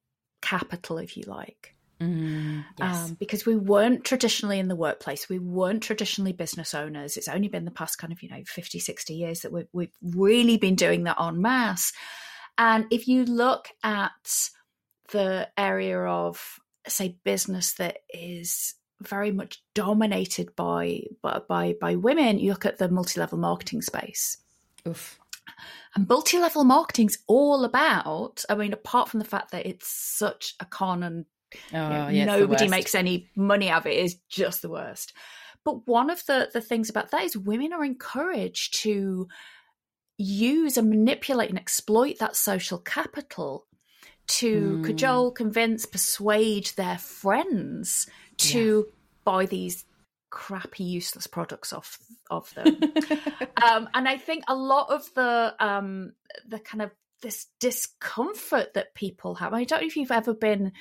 capital, 0.41 0.97
if 0.97 1.17
you 1.17 1.23
like. 1.27 1.75
Mm, 2.01 2.63
yes. 2.77 3.09
Um, 3.09 3.17
because 3.19 3.45
we 3.45 3.55
weren't 3.55 4.03
traditionally 4.03 4.59
in 4.59 4.67
the 4.67 4.75
workplace. 4.75 5.27
We 5.29 5.39
weren't 5.39 5.81
traditionally 5.81 6.33
business 6.33 6.73
owners. 6.73 7.17
It's 7.17 7.27
only 7.27 7.47
been 7.47 7.65
the 7.65 7.71
past 7.71 7.97
kind 7.97 8.13
of, 8.13 8.21
you 8.21 8.29
know, 8.29 8.43
50, 8.45 8.79
60 8.79 9.13
years 9.13 9.41
that 9.41 9.51
we've, 9.51 9.67
we've 9.73 9.93
really 10.01 10.57
been 10.57 10.75
doing 10.75 11.05
that 11.05 11.19
en 11.19 11.41
masse. 11.41 11.93
And 12.57 12.85
if 12.91 13.07
you 13.07 13.25
look 13.25 13.69
at 13.83 14.49
the 15.11 15.49
area 15.57 15.99
of, 15.99 16.39
say, 16.87 17.17
business 17.23 17.73
that 17.73 17.99
is 18.09 18.75
very 19.01 19.31
much 19.31 19.61
dominated 19.73 20.55
by 20.55 21.01
by 21.21 21.75
by 21.79 21.95
women. 21.95 22.39
You 22.39 22.51
look 22.51 22.65
at 22.65 22.77
the 22.77 22.89
multi-level 22.89 23.37
marketing 23.37 23.81
space. 23.81 24.37
Oof. 24.87 25.19
And 25.95 26.07
multi-level 26.07 26.63
marketing's 26.65 27.17
all 27.27 27.63
about, 27.63 28.43
I 28.49 28.55
mean, 28.55 28.73
apart 28.73 29.09
from 29.09 29.19
the 29.19 29.25
fact 29.25 29.51
that 29.51 29.65
it's 29.65 29.87
such 29.87 30.55
a 30.59 30.65
con 30.65 31.03
and 31.03 31.25
oh, 31.73 31.77
you 31.77 31.79
know, 31.79 32.07
yeah, 32.09 32.25
nobody 32.25 32.67
makes 32.67 32.93
any 32.93 33.29
money 33.35 33.69
out 33.69 33.81
of 33.83 33.87
it, 33.87 33.97
is 33.97 34.17
just 34.29 34.61
the 34.61 34.69
worst. 34.69 35.13
But 35.63 35.87
one 35.87 36.09
of 36.09 36.25
the, 36.25 36.49
the 36.53 36.61
things 36.61 36.89
about 36.89 37.11
that 37.11 37.23
is 37.23 37.37
women 37.37 37.73
are 37.73 37.83
encouraged 37.83 38.81
to 38.81 39.27
use 40.17 40.77
and 40.77 40.89
manipulate 40.89 41.49
and 41.49 41.57
exploit 41.57 42.19
that 42.19 42.35
social 42.35 42.77
capital 42.77 43.65
to 44.27 44.79
mm. 44.79 44.85
cajole, 44.85 45.31
convince, 45.31 45.85
persuade 45.85 46.71
their 46.75 46.97
friends 46.97 48.07
to 48.37 48.85
yeah. 48.87 48.93
buy 49.23 49.45
these 49.45 49.85
crappy 50.29 50.83
useless 50.83 51.27
products 51.27 51.73
off 51.73 51.99
of 52.29 52.53
them. 52.53 52.79
Um, 53.59 53.89
and 53.95 54.07
i 54.07 54.17
think 54.17 54.43
a 54.47 54.55
lot 54.55 54.91
of 54.91 55.11
the 55.15 55.55
um 55.59 56.13
the 56.47 56.59
kind 56.59 56.83
of 56.83 56.91
this 57.23 57.47
discomfort 57.59 58.75
that 58.75 58.93
people 58.93 59.33
have 59.33 59.51
i 59.51 59.63
don't 59.63 59.81
know 59.81 59.87
if 59.87 59.95
you've 59.95 60.11
ever 60.11 60.35
been 60.35 60.73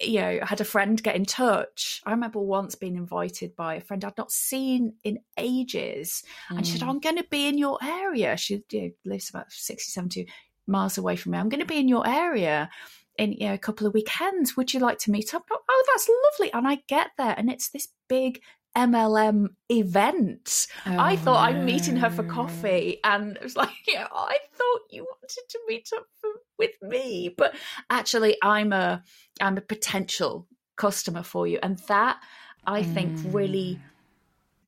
you 0.00 0.20
know 0.20 0.38
had 0.42 0.60
a 0.60 0.64
friend 0.64 1.02
get 1.02 1.16
in 1.16 1.24
touch. 1.24 2.00
I 2.04 2.12
remember 2.12 2.40
once 2.40 2.74
being 2.74 2.96
invited 2.96 3.54
by 3.54 3.76
a 3.76 3.80
friend 3.80 4.04
i'd 4.04 4.16
not 4.16 4.32
seen 4.32 4.94
in 5.04 5.18
ages 5.36 6.24
mm. 6.50 6.56
and 6.56 6.66
she 6.66 6.72
said 6.78 6.86
oh, 6.86 6.90
i'm 6.90 7.00
going 7.00 7.18
to 7.18 7.26
be 7.30 7.46
in 7.46 7.58
your 7.58 7.78
area. 7.82 8.36
She 8.36 8.64
you 8.70 8.82
know, 8.82 8.90
lives 9.04 9.30
about 9.30 9.52
60 9.52 9.90
70 9.90 10.28
miles 10.66 10.98
away 10.98 11.16
from 11.16 11.32
me. 11.32 11.38
I'm 11.38 11.48
going 11.48 11.60
to 11.60 11.66
be 11.66 11.78
in 11.78 11.88
your 11.88 12.06
area 12.06 12.70
in 13.18 13.32
you 13.32 13.48
know, 13.48 13.54
a 13.54 13.58
couple 13.58 13.86
of 13.86 13.94
weekends. 13.94 14.56
Would 14.56 14.72
you 14.72 14.80
like 14.80 14.98
to 15.00 15.10
meet 15.10 15.34
up? 15.34 15.44
Oh, 15.50 15.84
that's 15.92 16.08
lovely. 16.24 16.52
And 16.52 16.66
I 16.66 16.78
get 16.88 17.10
there, 17.18 17.34
and 17.36 17.50
it's 17.50 17.70
this 17.70 17.88
big 18.08 18.40
MLM 18.76 19.48
event. 19.70 20.66
Oh, 20.86 20.98
I 20.98 21.16
thought 21.16 21.48
I'm 21.48 21.64
meeting 21.64 21.96
her 21.96 22.10
for 22.10 22.22
coffee, 22.24 23.00
and 23.04 23.36
it 23.36 23.42
was 23.42 23.56
like, 23.62 23.70
yeah, 23.86 24.06
I 24.12 24.38
thought 24.54 24.80
you 24.90 25.04
wanted 25.04 25.42
to 25.48 25.58
meet 25.68 25.90
up 25.94 26.06
for, 26.20 26.30
with 26.58 26.72
me, 26.80 27.34
but 27.36 27.54
actually, 27.90 28.36
I'm 28.42 28.72
a 28.72 29.02
I'm 29.40 29.58
a 29.58 29.62
potential 29.62 30.46
customer 30.76 31.22
for 31.22 31.46
you, 31.46 31.58
and 31.62 31.78
that 31.88 32.20
I 32.66 32.82
think 32.82 33.12
mm. 33.12 33.34
really 33.34 33.78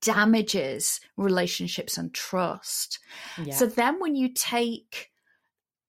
damages 0.01 1.01
relationships 1.17 1.97
and 1.97 2.13
trust. 2.13 2.99
Yeah. 3.43 3.55
So 3.55 3.67
then, 3.67 4.01
when 4.01 4.15
you 4.15 4.29
take 4.29 5.11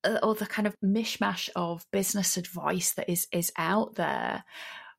Uh, 0.06 0.20
or 0.22 0.36
the 0.36 0.46
kind 0.46 0.68
of 0.68 0.76
mishmash 0.84 1.50
of 1.56 1.86
business 1.92 2.38
advice 2.38 2.94
that 2.94 3.10
is 3.10 3.28
is 3.32 3.52
out 3.58 3.96
there 3.96 4.44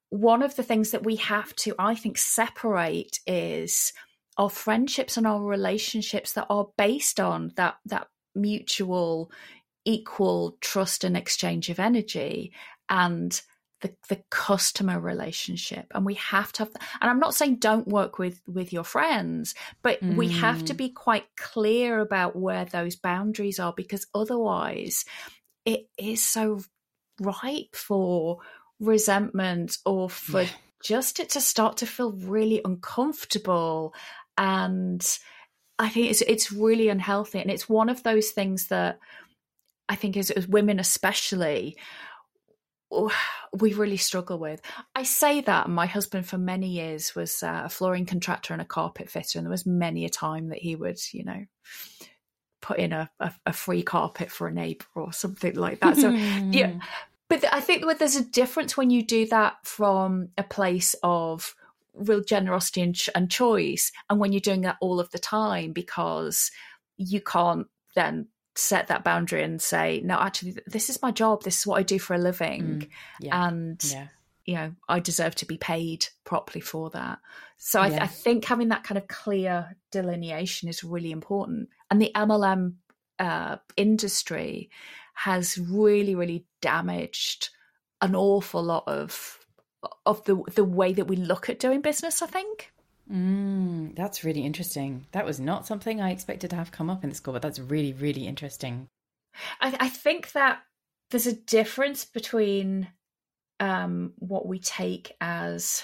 one 0.08 0.42
of 0.42 0.56
the 0.56 0.62
things 0.62 0.90
that 0.90 1.04
we 1.04 1.16
have 1.16 1.54
to 1.54 1.74
i 1.78 1.94
think 1.94 2.18
separate 2.18 3.18
is 3.26 3.92
our 4.36 4.50
friendships 4.50 5.16
and 5.16 5.26
our 5.26 5.42
relationships 5.42 6.32
that 6.32 6.46
are 6.50 6.68
based 6.76 7.20
on 7.20 7.52
that 7.56 7.76
that 7.84 8.08
mutual 8.34 9.30
equal 9.84 10.58
trust 10.60 11.04
and 11.04 11.16
exchange 11.16 11.70
of 11.70 11.78
energy 11.78 12.52
and 12.88 13.42
the, 13.82 13.94
the 14.08 14.22
customer 14.30 14.98
relationship 14.98 15.86
and 15.94 16.06
we 16.06 16.14
have 16.14 16.50
to 16.52 16.64
have 16.64 16.70
and 17.00 17.10
i'm 17.10 17.20
not 17.20 17.34
saying 17.34 17.56
don't 17.56 17.86
work 17.86 18.18
with 18.18 18.40
with 18.46 18.72
your 18.72 18.84
friends 18.84 19.54
but 19.82 20.00
mm. 20.00 20.16
we 20.16 20.28
have 20.28 20.64
to 20.64 20.72
mm. 20.72 20.78
be 20.78 20.88
quite 20.88 21.26
clear 21.36 22.00
about 22.00 22.34
where 22.34 22.64
those 22.64 22.96
boundaries 22.96 23.60
are 23.60 23.74
because 23.76 24.06
otherwise 24.14 25.04
it 25.66 25.88
is 25.98 26.24
so 26.24 26.60
ripe 27.20 27.74
for 27.74 28.38
resentment 28.80 29.76
or 29.84 30.08
for 30.08 30.42
yeah. 30.42 30.48
just 30.82 31.20
it 31.20 31.30
to 31.30 31.40
start 31.40 31.78
to 31.78 31.86
feel 31.86 32.12
really 32.12 32.62
uncomfortable 32.64 33.94
and 34.38 35.18
i 35.78 35.88
think 35.88 36.08
it's 36.08 36.22
it's 36.22 36.50
really 36.50 36.88
unhealthy 36.88 37.40
and 37.40 37.50
it's 37.50 37.68
one 37.68 37.90
of 37.90 38.02
those 38.04 38.30
things 38.30 38.68
that 38.68 38.98
i 39.88 39.94
think 39.94 40.16
as, 40.16 40.30
as 40.30 40.48
women 40.48 40.80
especially 40.80 41.76
we 43.52 43.74
really 43.74 43.96
struggle 43.96 44.38
with. 44.38 44.60
I 44.94 45.02
say 45.02 45.40
that 45.42 45.68
my 45.68 45.86
husband 45.86 46.26
for 46.26 46.38
many 46.38 46.68
years 46.68 47.14
was 47.14 47.42
uh, 47.42 47.62
a 47.64 47.68
flooring 47.68 48.06
contractor 48.06 48.52
and 48.52 48.62
a 48.62 48.66
carpet 48.66 49.10
fitter, 49.10 49.38
and 49.38 49.46
there 49.46 49.50
was 49.50 49.66
many 49.66 50.04
a 50.04 50.08
time 50.08 50.48
that 50.48 50.58
he 50.58 50.76
would, 50.76 50.98
you 51.12 51.24
know, 51.24 51.44
put 52.60 52.78
in 52.78 52.92
a, 52.92 53.10
a, 53.20 53.32
a 53.46 53.52
free 53.52 53.82
carpet 53.82 54.30
for 54.30 54.46
a 54.46 54.52
neighbor 54.52 54.84
or 54.94 55.12
something 55.12 55.54
like 55.54 55.80
that. 55.80 55.96
So, 55.96 56.10
yeah. 56.10 56.78
But 57.28 57.44
I 57.52 57.60
think 57.60 57.84
there's 57.98 58.16
a 58.16 58.24
difference 58.24 58.76
when 58.76 58.90
you 58.90 59.04
do 59.04 59.26
that 59.26 59.54
from 59.64 60.28
a 60.38 60.44
place 60.44 60.94
of 61.02 61.54
real 61.92 62.22
generosity 62.22 62.82
and, 62.82 62.96
and 63.14 63.30
choice, 63.30 63.90
and 64.08 64.20
when 64.20 64.32
you're 64.32 64.40
doing 64.40 64.62
that 64.62 64.76
all 64.80 65.00
of 65.00 65.10
the 65.10 65.18
time 65.18 65.72
because 65.72 66.50
you 66.96 67.20
can't 67.20 67.66
then 67.94 68.28
set 68.56 68.88
that 68.88 69.04
boundary 69.04 69.42
and 69.42 69.60
say, 69.60 70.00
no, 70.04 70.18
actually, 70.18 70.56
this 70.66 70.90
is 70.90 71.00
my 71.02 71.10
job. 71.10 71.42
This 71.42 71.58
is 71.58 71.66
what 71.66 71.78
I 71.78 71.82
do 71.82 71.98
for 71.98 72.14
a 72.14 72.18
living. 72.18 72.62
Mm, 72.62 72.88
yeah, 73.20 73.46
and, 73.46 73.84
yeah. 73.84 74.06
you 74.44 74.54
know, 74.54 74.72
I 74.88 75.00
deserve 75.00 75.34
to 75.36 75.46
be 75.46 75.58
paid 75.58 76.06
properly 76.24 76.60
for 76.60 76.90
that. 76.90 77.18
So 77.58 77.80
I, 77.80 77.86
I, 77.86 78.06
think 78.06 78.44
having 78.44 78.68
that 78.68 78.84
kind 78.84 78.98
of 78.98 79.08
clear 79.08 79.76
delineation 79.90 80.68
is 80.68 80.84
really 80.84 81.10
important. 81.10 81.68
And 81.90 82.00
the 82.00 82.12
MLM 82.14 82.74
uh, 83.18 83.56
industry 83.76 84.70
has 85.14 85.58
really, 85.58 86.14
really 86.14 86.44
damaged 86.60 87.50
an 88.02 88.14
awful 88.14 88.62
lot 88.62 88.84
of 88.86 89.38
of 90.04 90.22
the 90.24 90.36
the 90.54 90.64
way 90.64 90.92
that 90.92 91.06
we 91.06 91.16
look 91.16 91.48
at 91.48 91.58
doing 91.58 91.80
business. 91.80 92.20
I 92.20 92.26
think. 92.26 92.72
Mm, 93.10 93.94
that's 93.94 94.24
really 94.24 94.44
interesting. 94.44 95.06
That 95.12 95.24
was 95.24 95.38
not 95.38 95.66
something 95.66 96.00
I 96.00 96.10
expected 96.10 96.50
to 96.50 96.56
have 96.56 96.72
come 96.72 96.90
up 96.90 97.04
in 97.04 97.10
the 97.10 97.16
school, 97.16 97.32
but 97.32 97.42
that's 97.42 97.58
really, 97.58 97.92
really 97.92 98.26
interesting. 98.26 98.88
I, 99.60 99.76
I 99.78 99.88
think 99.88 100.32
that 100.32 100.60
there's 101.10 101.26
a 101.26 101.32
difference 101.32 102.04
between 102.04 102.88
um, 103.60 104.12
what 104.18 104.46
we 104.46 104.58
take 104.58 105.12
as 105.20 105.82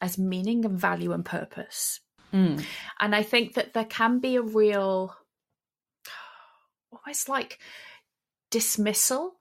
as 0.00 0.18
meaning 0.18 0.64
and 0.64 0.78
value 0.78 1.12
and 1.12 1.24
purpose, 1.24 2.00
mm. 2.32 2.64
and 3.00 3.14
I 3.14 3.22
think 3.22 3.54
that 3.54 3.74
there 3.74 3.84
can 3.84 4.20
be 4.20 4.36
a 4.36 4.42
real, 4.42 5.14
almost 6.90 7.28
like 7.28 7.58
dismissal 8.50 9.34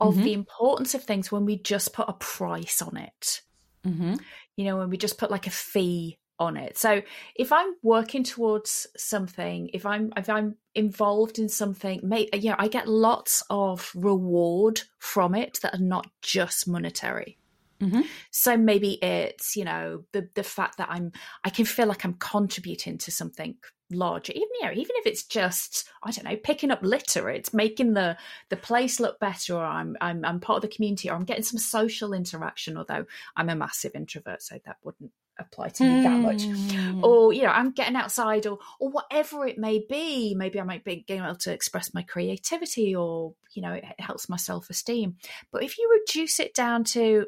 of 0.00 0.14
mm-hmm. 0.14 0.24
the 0.24 0.32
importance 0.32 0.94
of 0.94 1.04
things 1.04 1.30
when 1.30 1.44
we 1.44 1.58
just 1.58 1.92
put 1.92 2.08
a 2.08 2.14
price 2.14 2.80
on 2.80 2.96
it. 2.96 3.42
Mm-hmm. 3.86 4.14
You 4.56 4.64
know, 4.64 4.78
when 4.78 4.90
we 4.90 4.96
just 4.96 5.18
put 5.18 5.30
like 5.30 5.46
a 5.46 5.50
fee 5.50 6.19
on 6.40 6.56
it. 6.56 6.76
So 6.76 7.02
if 7.36 7.52
I'm 7.52 7.74
working 7.82 8.24
towards 8.24 8.88
something, 8.96 9.70
if 9.72 9.86
I'm 9.86 10.12
if 10.16 10.28
I'm 10.28 10.56
involved 10.74 11.38
in 11.38 11.48
something, 11.48 12.00
may, 12.02 12.28
you 12.32 12.50
know, 12.50 12.56
I 12.58 12.68
get 12.68 12.88
lots 12.88 13.44
of 13.50 13.92
reward 13.94 14.80
from 14.98 15.34
it 15.34 15.60
that 15.62 15.74
are 15.74 15.82
not 15.82 16.10
just 16.22 16.66
monetary. 16.66 17.38
Mm-hmm. 17.80 18.02
So 18.30 18.56
maybe 18.56 19.02
it's 19.02 19.54
you 19.54 19.64
know 19.64 20.04
the 20.12 20.28
the 20.34 20.42
fact 20.42 20.78
that 20.78 20.88
I'm 20.90 21.12
I 21.44 21.50
can 21.50 21.66
feel 21.66 21.86
like 21.86 22.04
I'm 22.04 22.14
contributing 22.14 22.98
to 22.98 23.10
something 23.10 23.56
larger 23.92 24.32
even 24.32 24.48
you 24.60 24.66
know 24.66 24.72
even 24.72 24.94
if 24.98 25.06
it's 25.06 25.24
just 25.24 25.88
i 26.04 26.12
don't 26.12 26.24
know 26.24 26.36
picking 26.36 26.70
up 26.70 26.78
litter 26.82 27.28
it's 27.28 27.52
making 27.52 27.94
the 27.94 28.16
the 28.48 28.56
place 28.56 29.00
look 29.00 29.18
better 29.18 29.56
or 29.56 29.64
I'm, 29.64 29.96
I'm 30.00 30.24
i'm 30.24 30.38
part 30.38 30.58
of 30.58 30.62
the 30.62 30.74
community 30.74 31.10
or 31.10 31.16
i'm 31.16 31.24
getting 31.24 31.42
some 31.42 31.58
social 31.58 32.12
interaction 32.12 32.76
although 32.76 33.04
i'm 33.36 33.48
a 33.48 33.56
massive 33.56 33.96
introvert 33.96 34.42
so 34.42 34.58
that 34.64 34.76
wouldn't 34.84 35.10
apply 35.40 35.68
to 35.68 35.84
me 35.84 35.88
mm. 35.88 36.02
that 36.02 36.20
much 36.20 36.44
hmm. 36.44 37.04
or 37.04 37.32
you 37.32 37.42
know 37.42 37.48
i'm 37.50 37.70
getting 37.70 37.96
outside 37.96 38.46
or 38.46 38.58
or 38.78 38.90
whatever 38.90 39.46
it 39.46 39.58
may 39.58 39.84
be 39.88 40.34
maybe 40.34 40.60
i 40.60 40.64
might 40.64 40.84
be 40.84 41.04
being 41.06 41.22
able 41.22 41.34
to 41.34 41.52
express 41.52 41.94
my 41.94 42.02
creativity 42.02 42.94
or 42.94 43.34
you 43.54 43.62
know 43.62 43.72
it 43.72 43.84
helps 43.98 44.28
my 44.28 44.36
self-esteem 44.36 45.16
but 45.52 45.62
if 45.62 45.78
you 45.78 45.90
reduce 45.90 46.40
it 46.40 46.54
down 46.54 46.84
to 46.84 47.26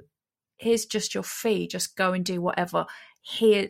here's 0.56 0.86
just 0.86 1.14
your 1.14 1.24
fee 1.24 1.66
just 1.66 1.96
go 1.96 2.12
and 2.12 2.24
do 2.24 2.40
whatever 2.40 2.86
here 3.20 3.68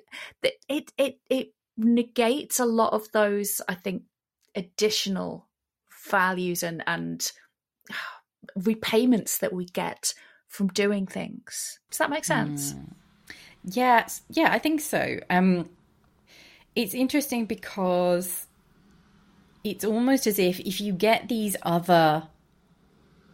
it 0.69 0.93
it 0.99 1.19
it 1.29 1.53
negates 1.77 2.59
a 2.59 2.67
lot 2.67 2.93
of 2.93 3.11
those 3.13 3.61
i 3.69 3.75
think 3.75 4.03
additional 4.55 5.49
values 6.11 6.63
and 6.63 6.83
and 6.87 7.33
repayments 8.57 9.39
that 9.39 9.53
we 9.53 9.65
get 9.65 10.15
from 10.53 10.69
doing 10.69 11.07
things. 11.07 11.81
Does 11.91 11.99
that 11.99 12.11
make 12.11 12.25
sense? 12.25 12.75
Mm. 12.75 12.93
Yeah, 13.65 14.07
yeah, 14.31 14.51
I 14.53 14.59
think 14.59 14.81
so. 14.81 15.21
Um, 15.31 15.69
it's 16.75 16.95
interesting 16.95 17.47
because 17.47 18.47
it's 19.65 19.85
almost 19.85 20.27
as 20.27 20.39
if 20.39 20.59
if 20.61 20.81
you 20.81 20.93
get 20.93 21.29
these 21.29 21.57
other 21.63 22.29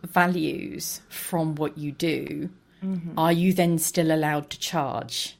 values 0.02 1.00
from 1.08 1.54
what 1.54 1.78
you 1.78 1.92
do, 1.92 2.50
mm-hmm. 2.82 3.18
are 3.18 3.32
you 3.32 3.52
then 3.52 3.78
still 3.78 4.10
allowed 4.12 4.50
to 4.50 4.58
charge? 4.58 5.36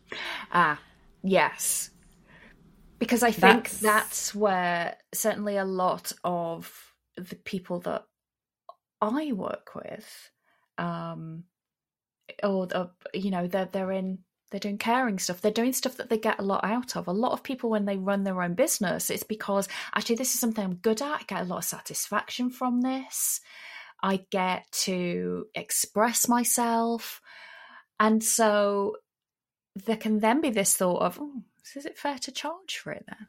Ah, 0.52 0.80
yes. 1.22 1.90
Because 2.98 3.22
I 3.22 3.30
think 3.30 3.64
that's... 3.64 3.80
that's 3.80 4.34
where 4.34 4.96
certainly 5.12 5.56
a 5.56 5.64
lot 5.64 6.12
of 6.24 6.92
the 7.16 7.36
people 7.36 7.80
that 7.80 8.04
I 9.00 9.32
work 9.32 9.74
with, 9.74 10.30
um, 10.78 11.44
or, 12.42 12.68
or 12.74 12.90
you 13.14 13.30
know, 13.30 13.46
they're 13.46 13.68
they're 13.70 13.92
in 13.92 14.18
they're 14.50 14.60
doing 14.60 14.78
caring 14.78 15.18
stuff. 15.18 15.40
They're 15.40 15.50
doing 15.50 15.72
stuff 15.72 15.96
that 15.96 16.08
they 16.08 16.18
get 16.18 16.38
a 16.38 16.44
lot 16.44 16.64
out 16.64 16.96
of. 16.96 17.06
A 17.06 17.12
lot 17.12 17.32
of 17.32 17.42
people, 17.42 17.70
when 17.70 17.84
they 17.84 17.96
run 17.96 18.24
their 18.24 18.42
own 18.42 18.54
business, 18.54 19.10
it's 19.10 19.22
because 19.22 19.68
actually 19.94 20.16
this 20.16 20.34
is 20.34 20.40
something 20.40 20.64
I'm 20.64 20.74
good 20.74 21.02
at. 21.02 21.20
I 21.20 21.22
get 21.26 21.42
a 21.42 21.44
lot 21.44 21.58
of 21.58 21.64
satisfaction 21.64 22.50
from 22.50 22.80
this. 22.80 23.40
I 24.02 24.24
get 24.30 24.70
to 24.84 25.46
express 25.54 26.28
myself. 26.28 27.20
And 28.00 28.22
so 28.22 28.96
there 29.74 29.96
can 29.96 30.20
then 30.20 30.40
be 30.40 30.50
this 30.50 30.76
thought 30.76 31.02
of, 31.02 31.18
oh, 31.20 31.42
is 31.76 31.84
it 31.84 31.98
fair 31.98 32.18
to 32.18 32.32
charge 32.32 32.78
for 32.78 32.92
it 32.92 33.04
then? 33.06 33.26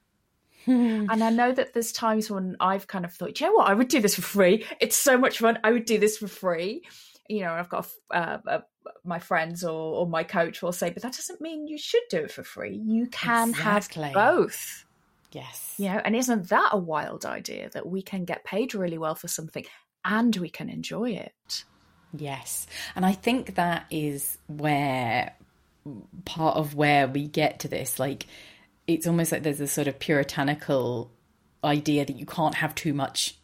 and 0.68 1.24
I 1.24 1.30
know 1.30 1.52
that 1.52 1.74
there's 1.74 1.92
times 1.92 2.30
when 2.30 2.56
I've 2.60 2.88
kind 2.88 3.06
of 3.06 3.14
thought, 3.14 3.40
you 3.40 3.48
know 3.48 3.54
what, 3.54 3.70
I 3.70 3.74
would 3.74 3.88
do 3.88 4.02
this 4.02 4.16
for 4.16 4.22
free. 4.22 4.66
It's 4.80 4.96
so 4.96 5.18
much 5.18 5.40
fun. 5.40 5.60
I 5.64 5.72
would 5.72 5.86
do 5.86 5.98
this 5.98 6.18
for 6.18 6.28
free. 6.28 6.84
You 7.28 7.42
know, 7.42 7.54
I've 7.54 7.70
got 7.70 7.88
uh, 8.12 8.38
uh, 8.48 8.60
my 9.04 9.19
friends 9.19 9.63
or, 9.63 9.99
or, 9.99 10.08
my 10.08 10.23
coach 10.23 10.62
will 10.62 10.71
say, 10.71 10.89
but 10.89 11.04
that 11.04 11.13
doesn't 11.13 11.41
mean 11.41 11.67
you 11.67 11.78
should 11.78 12.04
do 12.10 12.17
it 12.17 12.32
for 12.32 12.43
free. 12.43 12.75
You 12.75 13.08
can 13.08 13.49
exactly. 13.49 14.04
have 14.06 14.13
both. 14.13 14.86
Yes. 15.32 15.75
You 15.78 15.89
know, 15.89 16.02
and 16.04 16.15
isn't 16.15 16.49
that 16.49 16.69
a 16.71 16.78
wild 16.78 17.25
idea 17.25 17.69
that 17.71 17.88
we 17.88 18.02
can 18.02 18.25
get 18.25 18.43
paid 18.43 18.73
really 18.73 18.97
well 18.97 19.15
for 19.15 19.28
something 19.28 19.65
and 20.04 20.36
we 20.36 20.49
can 20.49 20.69
enjoy 20.69 21.12
it? 21.12 21.63
Yes. 22.15 22.67
And 22.95 23.06
I 23.06 23.13
think 23.13 23.56
that 23.56 23.86
is 23.91 24.38
where 24.47 25.34
part 26.25 26.58
of 26.58 26.75
where 26.75 27.08
we 27.08 27.28
get 27.28 27.60
to 27.60 27.67
this. 27.67 27.99
Like, 27.99 28.25
it's 28.88 29.08
almost 29.08 29.32
like 29.32 29.43
there's 29.43 29.62
a 29.62 29.67
sort 29.67 29.88
of 29.88 29.99
puritanical 29.99 31.12
idea 31.63 32.06
that 32.06 32.17
you 32.17 32.25
can't 32.25 32.56
have 32.56 32.73
too 32.75 32.93
much 32.93 33.38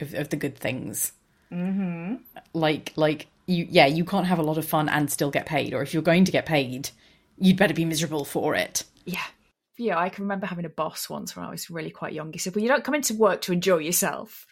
of, 0.00 0.14
of 0.14 0.28
the 0.28 0.36
good 0.36 0.56
things. 0.56 1.12
Mm-hmm. 1.50 2.16
Like, 2.52 2.92
like 2.96 3.28
you, 3.50 3.66
yeah, 3.68 3.86
you 3.86 4.04
can't 4.04 4.26
have 4.26 4.38
a 4.38 4.42
lot 4.42 4.58
of 4.58 4.66
fun 4.66 4.88
and 4.88 5.10
still 5.10 5.30
get 5.30 5.46
paid. 5.46 5.74
Or 5.74 5.82
if 5.82 5.92
you're 5.92 6.02
going 6.02 6.24
to 6.24 6.32
get 6.32 6.46
paid, 6.46 6.90
you'd 7.36 7.56
better 7.56 7.74
be 7.74 7.84
miserable 7.84 8.24
for 8.24 8.54
it. 8.54 8.84
Yeah. 9.04 9.24
Yeah, 9.78 9.98
I 9.98 10.10
can 10.10 10.24
remember 10.24 10.46
having 10.46 10.66
a 10.66 10.70
boss 10.70 11.08
once 11.08 11.34
when 11.34 11.44
I 11.44 11.50
was 11.50 11.70
really 11.70 11.90
quite 11.90 12.12
young. 12.12 12.32
He 12.32 12.38
said, 12.38 12.54
"Well, 12.54 12.62
you 12.62 12.68
don't 12.68 12.84
come 12.84 12.94
into 12.94 13.14
work 13.14 13.40
to 13.42 13.52
enjoy 13.52 13.78
yourself." 13.78 14.46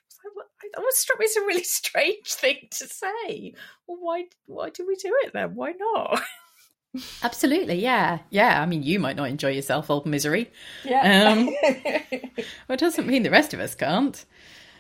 That 0.75 0.83
was 0.83 0.97
struck 0.97 1.19
me 1.19 1.27
as 1.27 1.37
a 1.37 1.41
really 1.43 1.65
strange 1.65 2.27
thing 2.27 2.69
to 2.71 2.87
say. 2.87 3.55
Well, 3.87 3.99
why? 4.01 4.25
Why 4.47 4.71
do 4.71 4.87
we 4.87 4.97
do 4.97 5.15
it 5.25 5.35
then? 5.35 5.55
Why 5.55 5.73
not? 5.79 6.23
Absolutely, 7.23 7.83
yeah, 7.83 8.21
yeah. 8.31 8.63
I 8.63 8.67
mean, 8.67 8.83
you 8.83 8.99
might 8.99 9.17
not 9.17 9.29
enjoy 9.29 9.51
yourself, 9.51 9.91
old 9.91 10.07
misery. 10.07 10.51
Yeah. 10.85 11.31
Um, 11.31 11.47
well, 11.63 12.75
it 12.75 12.81
doesn't 12.81 13.07
mean 13.07 13.23
the 13.23 13.31
rest 13.31 13.53
of 13.53 13.61
us 13.61 13.75
can't. 13.75 14.25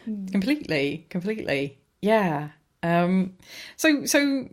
Hmm. 0.07 0.27
Completely, 0.27 1.07
completely. 1.11 1.79
Yeah. 2.01 2.51
Um, 2.83 3.35
so, 3.77 4.05
so 4.05 4.49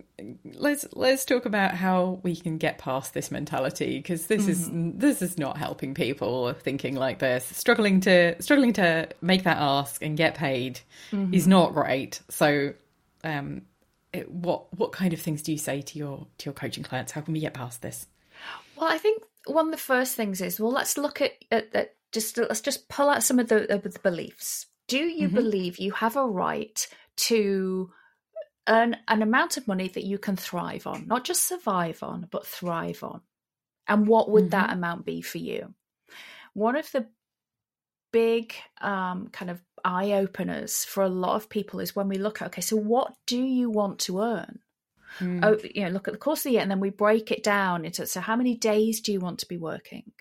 let's 0.56 0.86
let's 0.94 1.26
talk 1.26 1.46
about 1.46 1.76
how 1.76 2.20
we 2.24 2.36
can 2.36 2.58
get 2.58 2.78
past 2.78 3.14
this 3.14 3.30
mentality 3.30 3.98
because 3.98 4.28
this 4.28 4.44
mm-hmm. 4.44 4.90
is 4.90 4.96
this 4.96 5.22
is 5.22 5.38
not 5.38 5.58
helping 5.58 5.94
people 5.94 6.52
thinking 6.54 6.96
like 6.96 7.20
this. 7.20 7.46
Struggling 7.46 8.00
to 8.02 8.42
struggling 8.42 8.74
to 8.74 9.10
make 9.22 9.44
that 9.44 9.58
ask 9.58 10.02
and 10.02 10.18
get 10.18 10.36
paid 10.36 10.80
mm-hmm. 11.12 11.34
is 11.34 11.48
not 11.48 11.74
great. 11.74 12.22
So, 12.30 12.74
um, 13.24 13.62
it, 14.12 14.32
what 14.32 14.74
what 14.76 14.92
kind 14.92 15.14
of 15.14 15.22
things 15.22 15.42
do 15.42 15.52
you 15.52 15.58
say 15.60 15.82
to 15.82 16.00
your 16.00 16.28
to 16.40 16.46
your 16.46 16.54
coaching 16.54 16.84
clients? 16.84 17.12
How 17.12 17.22
can 17.22 17.34
we 17.34 17.40
get 17.40 17.54
past 17.54 17.82
this? 17.82 18.08
Well, 18.76 18.92
I 18.92 18.98
think 18.98 19.24
one 19.46 19.68
of 19.68 19.72
the 19.72 19.78
first 19.78 20.16
things 20.16 20.42
is 20.42 20.60
well, 20.60 20.72
let's 20.72 20.98
look 20.98 21.22
at, 21.22 21.34
at, 21.52 21.76
at 21.76 21.96
just 22.12 22.38
let's 22.38 22.62
just 22.62 22.90
pull 22.90 23.10
out 23.10 23.24
some 23.24 23.40
of 23.40 23.50
the, 23.50 23.72
of 23.72 23.84
the 23.84 24.00
beliefs. 24.00 24.66
Do 24.88 24.98
you 24.98 25.28
mm-hmm. 25.28 25.36
believe 25.36 25.78
you 25.78 25.92
have 25.92 26.16
a 26.16 26.26
right 26.26 26.88
to 27.18 27.92
earn 28.68 28.98
an 29.08 29.22
amount 29.22 29.58
of 29.58 29.68
money 29.68 29.88
that 29.90 30.04
you 30.04 30.18
can 30.18 30.36
thrive 30.36 30.88
on, 30.88 31.08
not 31.08 31.24
just 31.24 31.48
survive 31.48 32.02
on, 32.04 32.28
but 32.32 32.46
thrive 32.46 33.04
on? 33.04 33.22
And 33.88 34.08
what 34.08 34.30
would 34.30 34.46
mm-hmm. 34.46 34.50
that 34.52 34.74
amount 34.74 35.06
be 35.06 35.22
for 35.22 35.38
you? 35.38 35.74
One 36.54 36.76
of 36.76 36.92
the 36.92 37.08
big 38.12 38.54
um, 38.80 39.28
kind 39.28 39.52
of 39.52 39.62
eye 39.84 40.14
openers 40.14 40.86
for 40.86 41.04
a 41.04 41.10
lot 41.10 41.36
of 41.36 41.50
people 41.50 41.80
is 41.80 41.96
when 41.96 42.08
we 42.08 42.18
look 42.18 42.42
at 42.42 42.48
okay, 42.48 42.62
so 42.62 42.76
what 42.78 43.14
do 43.28 43.38
you 43.38 43.70
want 43.70 44.00
to 44.00 44.22
earn? 44.22 44.60
Mm. 45.20 45.44
Oh, 45.44 45.58
you 45.74 45.84
know, 45.84 45.92
look 45.92 46.08
at 46.08 46.14
the 46.14 46.20
course 46.20 46.40
of 46.40 46.44
the 46.44 46.52
year, 46.52 46.62
and 46.62 46.72
then 46.72 46.80
we 46.80 46.90
break 46.90 47.32
it 47.32 47.44
down 47.44 47.86
into 47.86 48.06
so 48.06 48.22
how 48.22 48.36
many 48.36 48.56
days 48.56 49.02
do 49.02 49.12
you 49.12 49.20
want 49.20 49.40
to 49.40 49.48
be 49.48 49.58
working? 49.58 50.12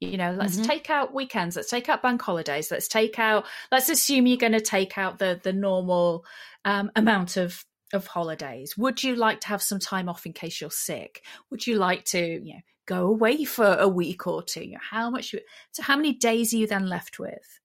You 0.00 0.16
know, 0.16 0.32
let's 0.32 0.56
mm-hmm. 0.56 0.64
take 0.64 0.90
out 0.90 1.14
weekends, 1.14 1.54
let's 1.54 1.70
take 1.70 1.88
out 1.88 2.02
bank 2.02 2.20
holidays, 2.20 2.70
let's 2.70 2.88
take 2.88 3.18
out. 3.18 3.44
Let's 3.70 3.88
assume 3.88 4.26
you're 4.26 4.36
going 4.36 4.52
to 4.52 4.60
take 4.60 4.98
out 4.98 5.18
the 5.18 5.40
the 5.42 5.52
normal 5.52 6.24
um, 6.64 6.90
amount 6.96 7.36
of 7.36 7.64
of 7.92 8.06
holidays. 8.06 8.76
Would 8.76 9.02
you 9.02 9.14
like 9.14 9.40
to 9.40 9.48
have 9.48 9.62
some 9.62 9.78
time 9.78 10.08
off 10.08 10.26
in 10.26 10.32
case 10.32 10.60
you're 10.60 10.70
sick? 10.70 11.22
Would 11.50 11.66
you 11.66 11.76
like 11.76 12.04
to, 12.06 12.18
you 12.18 12.54
know, 12.54 12.60
go 12.86 13.06
away 13.06 13.44
for 13.44 13.74
a 13.74 13.88
week 13.88 14.26
or 14.26 14.42
two? 14.42 14.64
You 14.64 14.72
know, 14.72 14.78
how 14.90 15.10
much? 15.10 15.34
So, 15.72 15.82
how 15.82 15.96
many 15.96 16.12
days 16.12 16.52
are 16.52 16.56
you 16.56 16.66
then 16.66 16.88
left 16.88 17.18
with? 17.18 17.60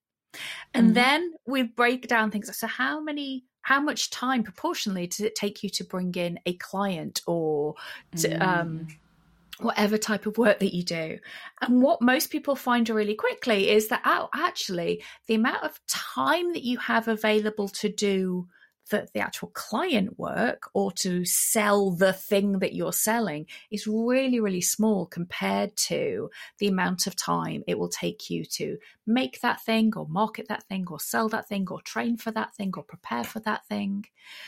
And 0.74 0.88
mm-hmm. 0.88 0.94
then 0.94 1.32
we 1.46 1.62
break 1.62 2.08
down 2.08 2.30
things. 2.30 2.54
So, 2.56 2.66
how 2.66 3.00
many, 3.00 3.44
how 3.62 3.80
much 3.80 4.10
time 4.10 4.42
proportionally 4.42 5.06
does 5.06 5.20
it 5.20 5.34
take 5.34 5.62
you 5.62 5.70
to 5.70 5.84
bring 5.84 6.14
in 6.14 6.38
a 6.46 6.54
client 6.54 7.22
or 7.26 7.74
to, 8.16 8.28
mm. 8.28 8.42
um, 8.42 8.88
whatever 9.60 9.98
type 9.98 10.26
of 10.26 10.38
work 10.38 10.58
that 10.60 10.74
you 10.74 10.82
do? 10.82 11.18
And 11.60 11.82
what 11.82 12.02
most 12.02 12.30
people 12.30 12.54
find 12.54 12.88
really 12.88 13.14
quickly 13.14 13.70
is 13.70 13.88
that, 13.88 14.02
oh, 14.04 14.28
actually, 14.34 15.02
the 15.26 15.34
amount 15.34 15.64
of 15.64 15.80
time 15.86 16.52
that 16.52 16.62
you 16.62 16.78
have 16.78 17.08
available 17.08 17.68
to 17.68 17.88
do 17.88 18.48
the, 18.90 19.08
the 19.14 19.20
actual 19.20 19.48
client 19.48 20.18
work 20.18 20.70
or 20.74 20.92
to 20.92 21.24
sell 21.24 21.90
the 21.90 22.12
thing 22.12 22.58
that 22.60 22.74
you're 22.74 22.92
selling 22.92 23.46
is 23.70 23.86
really, 23.86 24.40
really 24.40 24.60
small 24.60 25.06
compared 25.06 25.76
to 25.76 26.30
the 26.58 26.68
amount 26.68 27.06
of 27.06 27.16
time 27.16 27.62
it 27.66 27.78
will 27.78 27.88
take 27.88 28.30
you 28.30 28.44
to 28.44 28.78
make 29.06 29.40
that 29.40 29.60
thing 29.62 29.92
or 29.96 30.06
market 30.08 30.48
that 30.48 30.64
thing 30.64 30.86
or 30.90 31.00
sell 31.00 31.28
that 31.28 31.48
thing 31.48 31.66
or 31.70 31.80
train 31.82 32.16
for 32.16 32.30
that 32.30 32.54
thing 32.54 32.72
or 32.76 32.82
prepare 32.82 33.24
for 33.24 33.40
that 33.40 33.66
thing. 33.66 34.04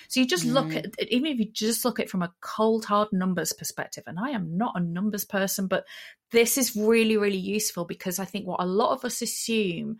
So 0.08 0.20
you 0.20 0.26
just 0.26 0.46
mm. 0.46 0.52
look 0.52 0.74
at, 0.74 0.86
even 1.10 1.32
if 1.32 1.38
you 1.38 1.46
just 1.50 1.84
look 1.84 1.98
at 1.98 2.06
it 2.06 2.10
from 2.10 2.22
a 2.22 2.32
cold, 2.40 2.84
hard 2.84 3.08
numbers 3.12 3.52
perspective, 3.52 4.04
and 4.06 4.18
I 4.18 4.30
am 4.30 4.56
not 4.56 4.72
a 4.76 4.80
numbers 4.80 5.24
person, 5.24 5.66
but 5.66 5.84
this 6.30 6.58
is 6.58 6.76
really, 6.76 7.16
really 7.16 7.38
useful 7.38 7.84
because 7.84 8.18
I 8.18 8.24
think 8.24 8.46
what 8.46 8.62
a 8.62 8.66
lot 8.66 8.92
of 8.92 9.04
us 9.04 9.22
assume 9.22 9.98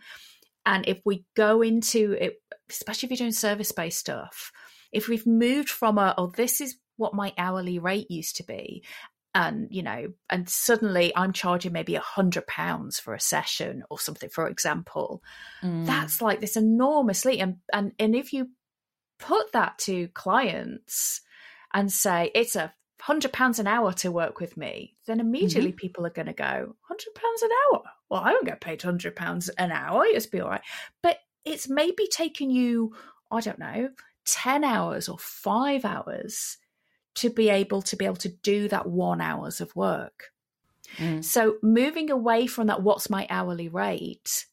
and 0.66 0.86
if 0.86 1.00
we 1.04 1.24
go 1.34 1.62
into 1.62 2.12
it, 2.12 2.42
especially 2.72 3.06
if 3.06 3.10
you're 3.10 3.24
doing 3.24 3.32
service 3.32 3.72
based 3.72 3.98
stuff, 3.98 4.52
if 4.92 5.08
we've 5.08 5.26
moved 5.26 5.68
from 5.68 5.98
a, 5.98 6.14
oh, 6.16 6.32
this 6.36 6.60
is 6.60 6.76
what 6.96 7.14
my 7.14 7.32
hourly 7.38 7.78
rate 7.78 8.10
used 8.10 8.36
to 8.36 8.44
be, 8.44 8.84
and 9.32 9.68
you 9.70 9.84
know 9.84 10.08
and 10.28 10.48
suddenly 10.48 11.12
i'm 11.14 11.32
charging 11.32 11.72
maybe 11.72 11.94
a 11.94 12.00
hundred 12.00 12.44
pounds 12.48 12.98
for 12.98 13.14
a 13.14 13.20
session 13.20 13.84
or 13.88 13.96
something 13.96 14.28
for 14.28 14.48
example 14.48 15.22
mm. 15.62 15.86
that's 15.86 16.20
like 16.20 16.40
this 16.40 16.56
enormously 16.56 17.38
and 17.38 17.58
and 17.72 17.92
and 18.00 18.16
if 18.16 18.32
you 18.32 18.48
put 19.20 19.52
that 19.52 19.78
to 19.78 20.08
clients 20.08 21.20
and 21.72 21.92
say 21.92 22.32
it's 22.34 22.56
a 22.56 22.72
hundred 23.00 23.32
pounds 23.32 23.60
an 23.60 23.68
hour 23.68 23.92
to 23.92 24.10
work 24.10 24.40
with 24.40 24.56
me 24.56 24.96
then 25.06 25.20
immediately 25.20 25.70
mm-hmm. 25.70 25.76
people 25.76 26.04
are 26.04 26.10
going 26.10 26.26
to 26.26 26.32
go 26.32 26.74
hundred 26.82 27.14
pounds 27.14 27.42
an 27.42 27.50
hour 27.68 27.82
well, 28.10 28.22
I 28.22 28.32
don't 28.32 28.44
get 28.44 28.60
paid 28.60 28.82
hundred 28.82 29.14
pounds 29.14 29.48
an 29.50 29.70
hour. 29.70 30.04
It's 30.04 30.26
be 30.26 30.40
all 30.40 30.50
right, 30.50 30.62
but 31.02 31.18
it's 31.44 31.68
maybe 31.68 32.06
taken 32.06 32.50
you, 32.50 32.94
I 33.30 33.40
don't 33.40 33.58
know, 33.58 33.90
ten 34.24 34.64
hours 34.64 35.08
or 35.08 35.18
five 35.18 35.84
hours 35.84 36.58
to 37.16 37.30
be 37.30 37.48
able 37.48 37.82
to 37.82 37.96
be 37.96 38.04
able 38.04 38.16
to 38.16 38.28
do 38.28 38.68
that 38.68 38.86
one 38.86 39.20
hours 39.20 39.60
of 39.60 39.74
work. 39.74 40.32
Mm. 40.96 41.24
So 41.24 41.56
moving 41.62 42.10
away 42.10 42.46
from 42.46 42.68
that, 42.68 42.82
what's 42.82 43.10
my 43.10 43.26
hourly 43.30 43.68
rate, 43.68 44.46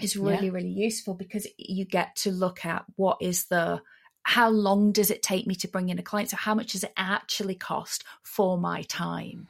is 0.00 0.16
really 0.16 0.46
yeah. 0.46 0.52
really 0.52 0.70
useful 0.70 1.14
because 1.14 1.46
you 1.56 1.84
get 1.84 2.16
to 2.16 2.30
look 2.30 2.64
at 2.64 2.84
what 2.96 3.18
is 3.20 3.46
the 3.46 3.80
how 4.22 4.50
long 4.50 4.92
does 4.92 5.10
it 5.10 5.22
take 5.22 5.46
me 5.46 5.54
to 5.54 5.68
bring 5.68 5.88
in 5.88 5.98
a 5.98 6.02
client 6.02 6.30
so 6.30 6.36
how 6.36 6.54
much 6.54 6.72
does 6.72 6.84
it 6.84 6.92
actually 6.96 7.54
cost 7.54 8.04
for 8.22 8.58
my 8.58 8.82
time 8.82 9.48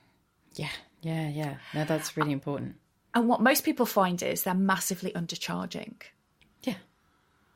yeah 0.55 0.71
yeah 1.03 1.29
yeah 1.29 1.57
no 1.75 1.85
that's 1.85 2.17
really 2.17 2.33
important 2.33 2.77
and 3.15 3.29
what 3.29 3.41
most 3.41 3.65
people 3.65 3.87
find 3.87 4.23
is 4.23 4.43
they're 4.43 4.55
massively 4.55 5.13
undercharging. 5.13 5.95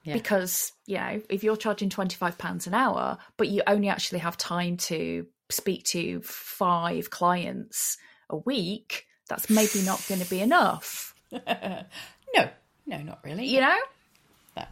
Yeah. 0.04 0.14
Because, 0.14 0.72
you 0.86 0.96
know, 0.96 1.22
if 1.30 1.42
you're 1.42 1.56
charging 1.56 1.88
£25 1.88 2.66
an 2.66 2.74
hour, 2.74 3.18
but 3.36 3.48
you 3.48 3.62
only 3.66 3.88
actually 3.88 4.18
have 4.18 4.36
time 4.36 4.76
to 4.76 5.26
speak 5.50 5.84
to 5.84 6.20
five 6.22 7.10
clients 7.10 7.96
a 8.28 8.36
week, 8.36 9.06
that's 9.28 9.48
maybe 9.48 9.82
not 9.84 10.04
going 10.08 10.20
to 10.20 10.28
be 10.28 10.40
enough. 10.40 11.14
no, 11.32 12.48
no, 12.86 13.02
not 13.02 13.20
really. 13.24 13.46
You 13.46 13.60
know? 13.60 13.78
No. 14.56 14.64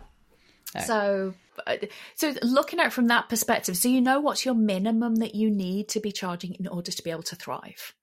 No. 0.75 0.81
So, 0.83 1.35
uh, 1.67 1.77
so 2.15 2.35
looking 2.43 2.81
at 2.81 2.89
it 2.89 2.93
from 2.93 3.09
that 3.09 3.29
perspective, 3.29 3.77
so 3.77 3.89
you 3.89 4.01
know 4.01 4.21
what's 4.21 4.45
your 4.45 4.55
minimum 4.55 5.17
that 5.17 5.35
you 5.35 5.51
need 5.51 5.89
to 5.89 6.01
be 6.01 6.13
charging 6.13 6.55
in 6.55 6.67
order 6.67 6.91
to 6.91 7.03
be 7.03 7.11
able 7.11 7.23
to 7.25 7.37
thrive. 7.37 7.95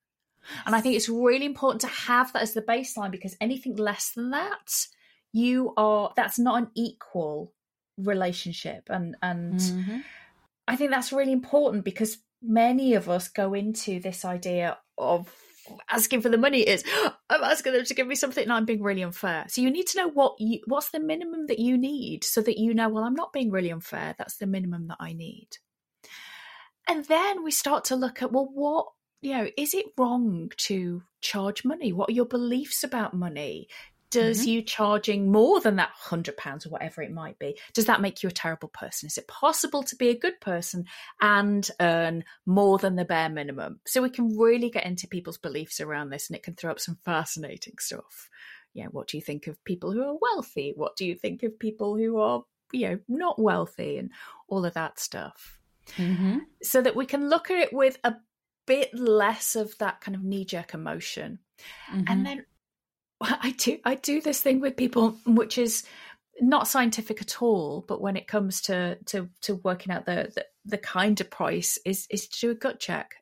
And 0.66 0.74
I 0.74 0.80
think 0.80 0.96
it's 0.96 1.08
really 1.08 1.46
important 1.46 1.80
to 1.82 1.86
have 1.86 2.32
that 2.32 2.42
as 2.42 2.54
the 2.54 2.62
baseline 2.62 3.10
because 3.10 3.36
anything 3.40 3.76
less 3.76 4.10
than 4.10 4.30
that, 4.30 4.86
you 5.32 5.72
are 5.76 6.12
that's 6.16 6.38
not 6.38 6.62
an 6.62 6.70
equal 6.74 7.52
relationship. 7.98 8.84
And 8.88 9.16
and 9.22 9.60
Mm-hmm. 9.60 9.98
I 10.68 10.76
think 10.76 10.92
that's 10.92 11.12
really 11.12 11.32
important 11.32 11.84
because 11.84 12.18
many 12.40 12.94
of 12.94 13.08
us 13.08 13.26
go 13.26 13.54
into 13.54 13.98
this 13.98 14.24
idea 14.24 14.78
of 14.96 15.28
asking 15.90 16.22
for 16.22 16.28
the 16.28 16.38
money 16.38 16.60
is 16.60 16.84
I'm 17.28 17.42
asking 17.42 17.72
them 17.72 17.84
to 17.84 17.94
give 17.94 18.06
me 18.06 18.14
something 18.14 18.44
and 18.44 18.52
I'm 18.52 18.64
being 18.64 18.82
really 18.82 19.02
unfair. 19.02 19.46
So 19.48 19.62
you 19.62 19.70
need 19.70 19.88
to 19.88 19.98
know 19.98 20.08
what 20.08 20.36
you, 20.38 20.60
what's 20.66 20.90
the 20.90 21.00
minimum 21.00 21.46
that 21.48 21.58
you 21.58 21.76
need 21.76 22.24
so 22.24 22.40
that 22.42 22.58
you 22.58 22.72
know, 22.72 22.88
well, 22.88 23.04
I'm 23.04 23.14
not 23.14 23.32
being 23.32 23.50
really 23.50 23.70
unfair. 23.70 24.14
That's 24.16 24.36
the 24.36 24.46
minimum 24.46 24.88
that 24.88 24.98
I 25.00 25.12
need. 25.12 25.48
And 26.88 27.04
then 27.06 27.42
we 27.44 27.50
start 27.50 27.84
to 27.86 27.96
look 27.96 28.22
at, 28.22 28.32
well, 28.32 28.48
what, 28.52 28.86
you 29.22 29.32
know, 29.34 29.48
is 29.56 29.74
it 29.74 29.86
wrong 29.98 30.50
to 30.56 31.02
charge 31.20 31.64
money? 31.64 31.92
What 31.92 32.08
are 32.10 32.14
your 32.14 32.26
beliefs 32.26 32.82
about 32.82 33.14
money? 33.14 33.68
Does 34.10 34.46
you 34.46 34.62
charging 34.62 35.30
more 35.30 35.60
than 35.60 35.76
that 35.76 35.90
hundred 35.94 36.36
pounds 36.36 36.66
or 36.66 36.70
whatever 36.70 37.00
it 37.02 37.12
might 37.12 37.38
be, 37.38 37.58
does 37.74 37.86
that 37.86 38.00
make 38.00 38.22
you 38.22 38.28
a 38.28 38.32
terrible 38.32 38.68
person? 38.68 39.06
Is 39.06 39.18
it 39.18 39.28
possible 39.28 39.82
to 39.84 39.96
be 39.96 40.08
a 40.08 40.18
good 40.18 40.40
person 40.40 40.84
and 41.20 41.70
earn 41.80 42.24
more 42.44 42.78
than 42.78 42.96
the 42.96 43.04
bare 43.04 43.28
minimum? 43.28 43.80
So 43.86 44.02
we 44.02 44.10
can 44.10 44.36
really 44.36 44.70
get 44.70 44.84
into 44.84 45.06
people's 45.06 45.38
beliefs 45.38 45.80
around 45.80 46.10
this 46.10 46.28
and 46.28 46.36
it 46.36 46.42
can 46.42 46.54
throw 46.54 46.72
up 46.72 46.80
some 46.80 46.98
fascinating 47.04 47.74
stuff. 47.78 48.28
Yeah, 48.74 48.86
what 48.86 49.08
do 49.08 49.16
you 49.16 49.22
think 49.22 49.46
of 49.46 49.62
people 49.64 49.92
who 49.92 50.02
are 50.02 50.18
wealthy? 50.20 50.72
What 50.76 50.96
do 50.96 51.04
you 51.04 51.14
think 51.14 51.42
of 51.42 51.58
people 51.58 51.96
who 51.96 52.18
are, 52.18 52.42
you 52.72 52.88
know, 52.88 52.98
not 53.08 53.40
wealthy 53.40 53.98
and 53.98 54.10
all 54.48 54.64
of 54.64 54.74
that 54.74 54.98
stuff? 54.98 55.58
Mm-hmm. 55.96 56.38
So 56.62 56.82
that 56.82 56.96
we 56.96 57.06
can 57.06 57.28
look 57.28 57.50
at 57.50 57.58
it 57.58 57.72
with 57.72 57.98
a 58.04 58.14
bit 58.66 58.94
less 58.94 59.56
of 59.56 59.76
that 59.78 60.00
kind 60.00 60.14
of 60.14 60.22
knee 60.22 60.44
jerk 60.44 60.74
emotion. 60.74 61.40
Mm-hmm. 61.92 62.04
And 62.06 62.26
then 62.26 62.44
I 63.20 63.54
do 63.58 63.78
I 63.84 63.94
do 63.96 64.20
this 64.20 64.40
thing 64.40 64.60
with 64.60 64.76
people 64.76 65.16
which 65.26 65.58
is 65.58 65.84
not 66.40 66.68
scientific 66.68 67.20
at 67.20 67.42
all, 67.42 67.84
but 67.86 68.00
when 68.00 68.16
it 68.16 68.26
comes 68.26 68.60
to 68.62 68.96
to 69.06 69.28
to 69.42 69.56
working 69.56 69.92
out 69.92 70.06
the 70.06 70.32
the, 70.34 70.46
the 70.64 70.78
kind 70.78 71.20
of 71.20 71.30
price 71.30 71.78
is 71.84 72.06
is 72.10 72.28
to 72.28 72.40
do 72.40 72.50
a 72.50 72.54
gut 72.54 72.80
check. 72.80 73.16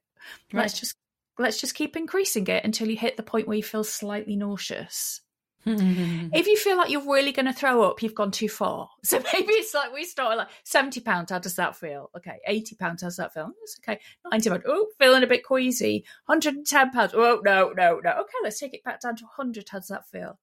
Let's 0.52 0.78
just 0.78 0.94
let's 1.38 1.60
just 1.60 1.74
keep 1.74 1.96
increasing 1.96 2.46
it 2.46 2.64
until 2.64 2.88
you 2.88 2.96
hit 2.96 3.16
the 3.16 3.22
point 3.22 3.48
where 3.48 3.56
you 3.56 3.62
feel 3.62 3.84
slightly 3.84 4.36
nauseous. 4.36 5.20
Mm-hmm. 5.66 6.28
If 6.32 6.46
you 6.46 6.56
feel 6.56 6.76
like 6.78 6.88
you're 6.90 7.10
really 7.12 7.32
going 7.32 7.46
to 7.46 7.52
throw 7.52 7.82
up, 7.82 8.02
you've 8.02 8.14
gone 8.14 8.30
too 8.30 8.48
far. 8.48 8.88
So 9.04 9.22
maybe 9.32 9.52
it's 9.52 9.74
like 9.74 9.92
we 9.92 10.04
start 10.04 10.32
at 10.32 10.38
like 10.38 10.48
seventy 10.64 11.00
pounds. 11.00 11.30
How 11.30 11.38
does 11.38 11.56
that 11.56 11.76
feel? 11.76 12.10
Okay, 12.16 12.36
eighty 12.46 12.74
pounds. 12.76 13.02
How's 13.02 13.16
that 13.16 13.34
feel? 13.34 13.50
That's 13.60 13.78
okay. 13.82 14.00
Ninety 14.30 14.50
pounds. 14.50 14.64
Oh, 14.66 14.86
feeling 14.98 15.22
a 15.22 15.26
bit 15.26 15.44
queasy. 15.44 16.04
Hundred 16.24 16.54
and 16.54 16.66
ten 16.66 16.90
pounds. 16.90 17.12
Oh 17.14 17.40
no, 17.44 17.72
no, 17.76 18.00
no. 18.02 18.10
Okay, 18.10 18.38
let's 18.42 18.58
take 18.60 18.74
it 18.74 18.84
back 18.84 19.00
down 19.00 19.16
to 19.16 19.24
hundred. 19.36 19.68
How's 19.70 19.88
that 19.88 20.08
feel? 20.08 20.38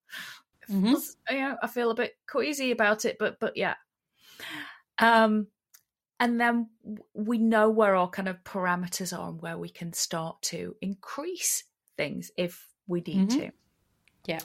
Mhm. 0.70 0.84
Feels- 0.90 1.18
You 1.30 1.38
know, 1.40 1.58
I 1.62 1.68
feel 1.68 1.92
a 1.92 1.96
bit 1.96 2.14
queasy 2.30 2.72
about 2.72 3.06
it, 3.06 3.18
but 3.20 3.40
but 3.40 3.56
yeah. 3.56 3.76
Um, 5.00 5.48
and 6.20 6.40
then 6.40 6.70
we 7.14 7.38
know 7.38 7.70
where 7.70 7.96
our 7.96 8.10
kind 8.10 8.28
of 8.28 8.44
parameters 8.44 9.18
are 9.18 9.30
and 9.30 9.42
where 9.42 9.58
we 9.58 9.70
can 9.70 9.92
start 9.94 10.42
to 10.44 10.76
increase 10.82 11.64
things 11.98 12.32
if 12.38 12.68
we 12.88 13.02
need 13.02 13.30
Mhm. 13.30 13.38
to. 13.40 13.52
Yeah. 14.26 14.40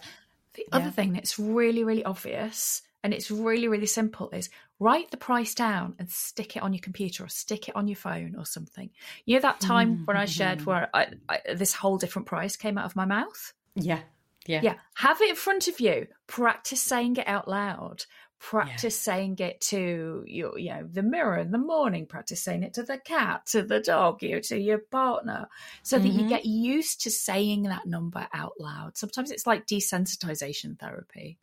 The 0.55 0.67
other 0.73 0.91
thing 0.91 1.13
that's 1.13 1.39
really, 1.39 1.85
really 1.85 2.05
obvious 2.05 2.83
and 3.03 3.15
it's 3.15 3.31
really, 3.31 3.69
really 3.69 3.87
simple 3.87 4.31
is 4.31 4.51
write 4.79 5.11
the 5.11 5.17
price 5.17 5.55
down 5.55 5.95
and 5.99 6.11
stick 6.11 6.57
it 6.57 6.63
on 6.63 6.73
your 6.73 6.81
computer 6.81 7.25
or 7.25 7.29
stick 7.29 7.69
it 7.69 7.77
on 7.77 7.89
your 7.89 7.97
phone 7.97 8.35
or 8.37 8.45
something. 8.45 8.91
You 9.25 9.37
know 9.37 9.41
that 9.43 9.61
time 9.61 10.05
when 10.05 10.17
I 10.17 10.27
shared 10.27 10.61
mm. 10.61 10.67
where 10.67 10.91
I, 10.93 11.09
I, 11.29 11.41
this 11.55 11.75
whole 11.75 11.97
different 11.97 12.27
price 12.27 12.57
came 12.57 12.77
out 12.77 12.85
of 12.85 12.97
my 12.97 13.07
mouth? 13.07 13.55
Yeah. 13.75 14.01
Yeah. 14.47 14.61
Yeah, 14.63 14.75
have 14.95 15.21
it 15.21 15.31
in 15.31 15.37
front 15.37 15.69
of 15.69 15.81
you. 15.81 16.07
Practice 16.27 16.81
saying 16.81 17.17
it 17.17 17.29
out 17.29 17.47
loud. 17.47 18.05
Practice 18.41 18.99
saying 18.99 19.37
it 19.39 19.61
to 19.61 20.25
your, 20.27 20.59
you 20.59 20.71
know, 20.71 20.89
the 20.91 21.03
mirror 21.03 21.37
in 21.37 21.51
the 21.51 21.59
morning. 21.59 22.07
Practice 22.07 22.43
saying 22.43 22.63
it 22.63 22.73
to 22.75 22.83
the 22.83 22.97
cat, 22.99 23.45
to 23.49 23.63
the 23.63 23.81
dog, 23.81 24.23
you 24.23 24.31
know, 24.33 24.41
to 24.41 24.59
your 24.59 24.79
partner, 24.79 25.47
so 25.83 25.99
that 25.99 26.09
you 26.09 26.25
Mhm. 26.25 26.29
get 26.29 26.47
used 26.47 27.03
to 27.03 27.11
saying 27.11 27.65
that 27.65 27.85
number 27.87 28.27
out 28.33 28.55
loud. 28.59 28.97
Sometimes 28.97 29.31
it's 29.31 29.47
like 29.47 29.67
desensitization 29.67 30.79
therapy 30.79 31.39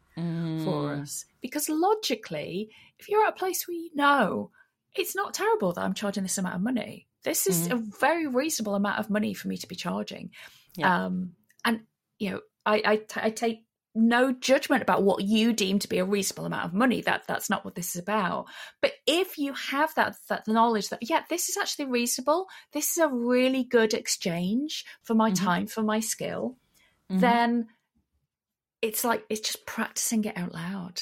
for 0.63 0.95
Mm. 0.95 1.01
us 1.01 1.25
because 1.39 1.69
logically, 1.69 2.71
if 2.97 3.07
you're 3.07 3.23
at 3.23 3.33
a 3.33 3.37
place 3.37 3.67
where 3.67 3.77
you 3.77 3.91
know 3.93 4.49
it's 4.95 5.15
not 5.15 5.35
terrible 5.35 5.73
that 5.73 5.83
I'm 5.85 5.93
charging 5.93 6.23
this 6.23 6.39
amount 6.39 6.55
of 6.55 6.61
money, 6.61 7.07
this 7.21 7.45
is 7.45 7.69
a 7.69 7.75
very 7.75 8.25
reasonable 8.25 8.73
amount 8.73 8.97
of 8.97 9.11
money 9.11 9.35
for 9.35 9.47
me 9.49 9.57
to 9.57 9.67
be 9.67 9.75
charging. 9.75 10.31
Yeah. 10.75 11.05
Um, 11.05 11.35
and 11.63 11.85
you 12.17 12.31
know, 12.31 12.41
I, 12.65 12.81
I, 12.83 12.95
t- 12.97 13.21
I 13.21 13.29
take 13.29 13.66
no 13.97 14.31
judgment 14.31 14.81
about 14.83 15.03
what 15.03 15.23
you 15.23 15.51
deem 15.53 15.79
to 15.79 15.87
be 15.87 15.97
a 15.97 16.05
reasonable 16.05 16.45
amount 16.45 16.65
of 16.65 16.73
money. 16.73 17.01
That 17.01 17.23
that's 17.27 17.49
not 17.49 17.65
what 17.65 17.75
this 17.75 17.95
is 17.95 18.01
about. 18.01 18.45
But 18.81 18.93
if 19.07 19.37
you 19.37 19.53
have 19.53 19.93
that 19.95 20.15
that 20.29 20.47
knowledge 20.47 20.89
that 20.89 20.99
yeah, 21.09 21.23
this 21.29 21.49
is 21.49 21.57
actually 21.57 21.85
reasonable, 21.85 22.47
this 22.73 22.91
is 22.91 22.97
a 22.97 23.09
really 23.09 23.63
good 23.63 23.93
exchange 23.93 24.85
for 25.03 25.15
my 25.15 25.31
Mhm. 25.31 25.35
time, 25.35 25.67
for 25.67 25.81
my 25.81 25.99
skill, 25.99 26.57
Mhm. 27.11 27.19
then 27.19 27.67
it's 28.81 29.03
like 29.03 29.25
it's 29.29 29.41
just 29.41 29.65
practicing 29.65 30.23
it 30.25 30.37
out 30.37 30.53
loud 30.53 31.01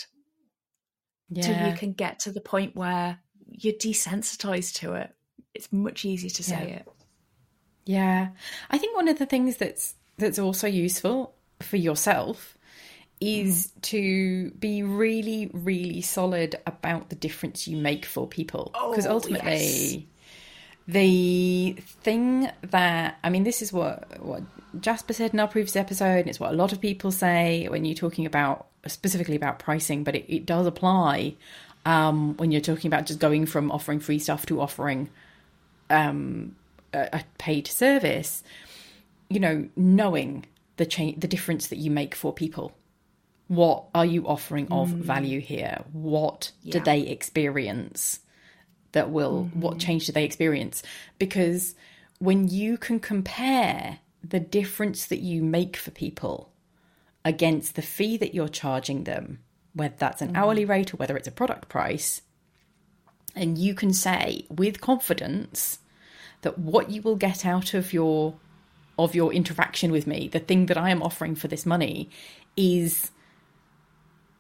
till 1.34 1.54
yeah. 1.56 1.70
you 1.72 1.78
can 1.78 1.92
get 1.94 2.20
to 2.20 2.32
the 2.32 2.42
point 2.42 2.76
where 2.76 3.20
you're 3.48 3.74
desensitized 3.74 4.76
to 4.76 4.94
it. 4.94 5.14
It's 5.54 5.72
much 5.72 6.06
easier 6.06 6.30
to 6.30 6.44
say 6.44 6.70
Yeah. 6.70 6.76
it. 6.76 6.88
Yeah. 7.86 8.30
I 8.70 8.78
think 8.78 8.96
one 8.96 9.08
of 9.08 9.20
the 9.20 9.26
things 9.26 9.58
that's 9.58 9.96
that's 10.18 10.40
also 10.40 10.68
useful 10.68 11.36
for 11.62 11.76
yourself 11.78 12.55
is 13.22 13.68
Mm-hmm. 13.68 13.80
to 13.82 14.52
be 14.60 14.84
really 14.84 15.50
really 15.54 16.02
solid 16.02 16.56
about 16.68 17.10
the 17.10 17.16
difference 17.16 17.68
you 17.68 17.78
make 17.78 18.06
for 18.06 18.28
people 18.28 18.72
because 18.90 19.06
Oh, 19.06 19.12
ultimately 19.12 20.08
the 20.88 21.76
thing 22.04 22.50
that 22.62 23.18
I 23.24 23.30
mean 23.30 23.44
this 23.44 23.62
is 23.62 23.72
what 23.74 24.22
what 24.22 24.44
Jasper 24.82 25.14
said 25.14 25.34
in 25.34 25.40
our 25.40 25.48
previous 25.48 25.76
episode 25.76 26.20
and 26.20 26.28
it's 26.30 26.40
what 26.40 26.52
a 26.52 26.56
lot 26.56 26.74
of 26.74 26.82
people 26.82 27.12
say 27.12 27.68
when 27.70 27.86
you're 27.86 27.96
talking 27.96 28.26
about 28.26 28.68
specifically 28.86 29.36
about 29.36 29.58
pricing 29.60 30.04
but 30.04 30.16
it, 30.16 30.26
it 30.28 30.46
does 30.46 30.68
apply 30.68 31.36
um, 31.86 32.36
when 32.38 32.52
you're 32.52 32.62
talking 32.62 32.88
about 32.90 33.06
just 33.06 33.20
going 33.20 33.46
from 33.46 33.72
offering 33.72 34.00
free 34.00 34.20
stuff 34.20 34.46
to 34.48 34.60
offering 34.60 35.10
um, 35.90 36.56
a, 36.94 37.10
a 37.14 37.24
paid 37.38 37.68
service, 37.68 38.44
you 39.30 39.40
know, 39.40 39.70
knowing 39.76 40.46
the 40.78 40.86
change, 40.86 41.20
the 41.20 41.28
difference 41.28 41.68
that 41.68 41.78
you 41.78 41.92
make 41.92 42.16
for 42.16 42.34
people. 42.34 42.74
What 43.48 43.86
are 43.94 44.06
you 44.06 44.28
offering 44.28 44.68
of 44.72 44.90
mm. 44.90 45.02
value 45.02 45.40
here? 45.40 45.84
What 45.92 46.52
do 46.68 46.80
they 46.80 47.02
experience 47.02 48.20
that 48.94 49.12
will, 49.12 49.50
what 49.54 49.72
mm-hmm. 49.72 49.80
change 49.80 50.08
do 50.08 50.14
they 50.14 50.24
experience? 50.24 50.82
Because 51.20 51.76
when 52.20 52.48
you 52.48 52.78
can 52.78 53.00
compare 53.00 54.00
the 54.24 54.40
difference 54.40 55.06
that 55.06 55.20
you 55.20 55.44
make 55.44 55.78
for 55.78 55.92
people 55.92 56.52
against 57.24 57.76
the 57.76 57.82
fee 57.82 58.18
that 58.18 58.34
you're 58.34 58.48
charging 58.48 59.04
them, 59.04 59.40
whether 59.74 59.96
that's 59.98 60.22
an 60.22 60.36
hourly 60.36 60.64
mm-hmm. 60.64 60.72
rate 60.72 60.94
or 60.94 60.98
whether 60.98 61.18
it's 61.18 61.28
a 61.28 61.32
product 61.32 61.70
price, 61.70 62.22
and 63.36 63.58
you 63.58 63.76
can 63.76 63.94
say 63.94 64.46
with 64.50 64.82
confidence 64.82 65.80
that 66.42 66.58
what 66.58 66.90
you 66.90 67.02
will 67.02 67.18
get 67.18 67.46
out 67.46 67.74
of 67.74 67.94
your 67.94 68.36
of 68.98 69.14
your 69.14 69.34
interaction 69.34 69.92
with 69.92 70.08
me, 70.08 70.30
the 70.30 70.40
thing 70.40 70.68
that 70.68 70.78
I 70.78 70.90
am 70.90 71.04
offering 71.04 71.36
for 71.36 71.50
this 71.50 71.66
money, 71.66 72.10
is 72.56 73.12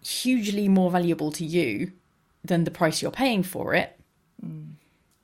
hugely 0.05 0.67
more 0.67 0.91
valuable 0.91 1.31
to 1.33 1.45
you 1.45 1.91
than 2.43 2.63
the 2.63 2.71
price 2.71 3.01
you're 3.01 3.11
paying 3.11 3.43
for 3.43 3.73
it. 3.73 3.97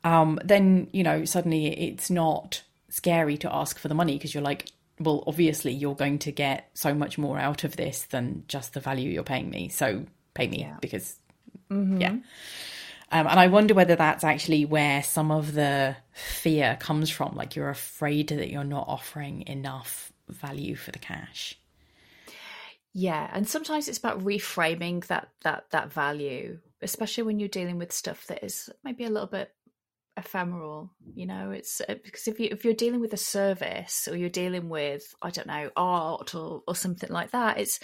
Um, 0.03 0.39
then 0.43 0.87
you 0.91 1.03
know 1.03 1.25
suddenly 1.25 1.67
it's 1.67 2.09
not 2.09 2.63
scary 2.89 3.37
to 3.37 3.53
ask 3.53 3.77
for 3.77 3.87
the 3.87 3.93
money 3.95 4.13
because 4.13 4.33
you're 4.33 4.43
like, 4.43 4.69
well, 4.99 5.23
obviously 5.27 5.71
you're 5.71 5.95
going 5.95 6.19
to 6.19 6.31
get 6.31 6.69
so 6.73 6.93
much 6.93 7.17
more 7.17 7.37
out 7.37 7.63
of 7.63 7.75
this 7.75 8.03
than 8.05 8.43
just 8.47 8.73
the 8.73 8.79
value 8.79 9.09
you're 9.09 9.23
paying 9.23 9.49
me. 9.49 9.69
So 9.69 10.05
pay 10.33 10.47
me 10.47 10.67
because 10.81 11.15
yeah. 11.99 12.15
Um, 13.13 13.27
and 13.27 13.39
I 13.39 13.47
wonder 13.47 13.73
whether 13.73 13.95
that's 13.95 14.23
actually 14.23 14.63
where 14.63 15.03
some 15.03 15.31
of 15.31 15.53
the 15.53 15.97
fear 16.13 16.77
comes 16.79 17.09
from. 17.09 17.35
Like 17.35 17.55
you're 17.55 17.69
afraid 17.69 18.29
that 18.29 18.49
you're 18.49 18.63
not 18.63 18.87
offering 18.87 19.43
enough 19.47 20.13
value 20.29 20.75
for 20.75 20.91
the 20.91 20.99
cash. 20.99 21.59
Yeah, 22.93 23.29
and 23.31 23.47
sometimes 23.47 23.87
it's 23.87 23.97
about 23.97 24.23
reframing 24.23 25.05
that 25.07 25.29
that 25.43 25.65
that 25.71 25.93
value 25.93 26.59
especially 26.83 27.23
when 27.23 27.39
you're 27.39 27.47
dealing 27.47 27.77
with 27.77 27.91
stuff 27.91 28.25
that 28.25 28.43
is 28.43 28.69
maybe 28.83 29.05
a 29.05 29.09
little 29.09 29.27
bit 29.27 29.53
ephemeral 30.17 30.91
you 31.13 31.25
know? 31.25 31.51
It's 31.51 31.81
uh, 31.87 31.95
because 32.03 32.27
if 32.27 32.39
you 32.39 32.49
if 32.51 32.65
you're 32.65 32.73
dealing 32.73 32.99
with 32.99 33.13
a 33.13 33.17
service 33.17 34.07
or 34.09 34.17
you're 34.17 34.29
dealing 34.29 34.67
with 34.67 35.15
i 35.21 35.29
don't 35.29 35.47
know 35.47 35.69
art 35.75 36.35
or 36.35 36.63
or 36.67 36.75
something 36.75 37.09
like 37.09 37.31
that 37.31 37.59
it's 37.59 37.79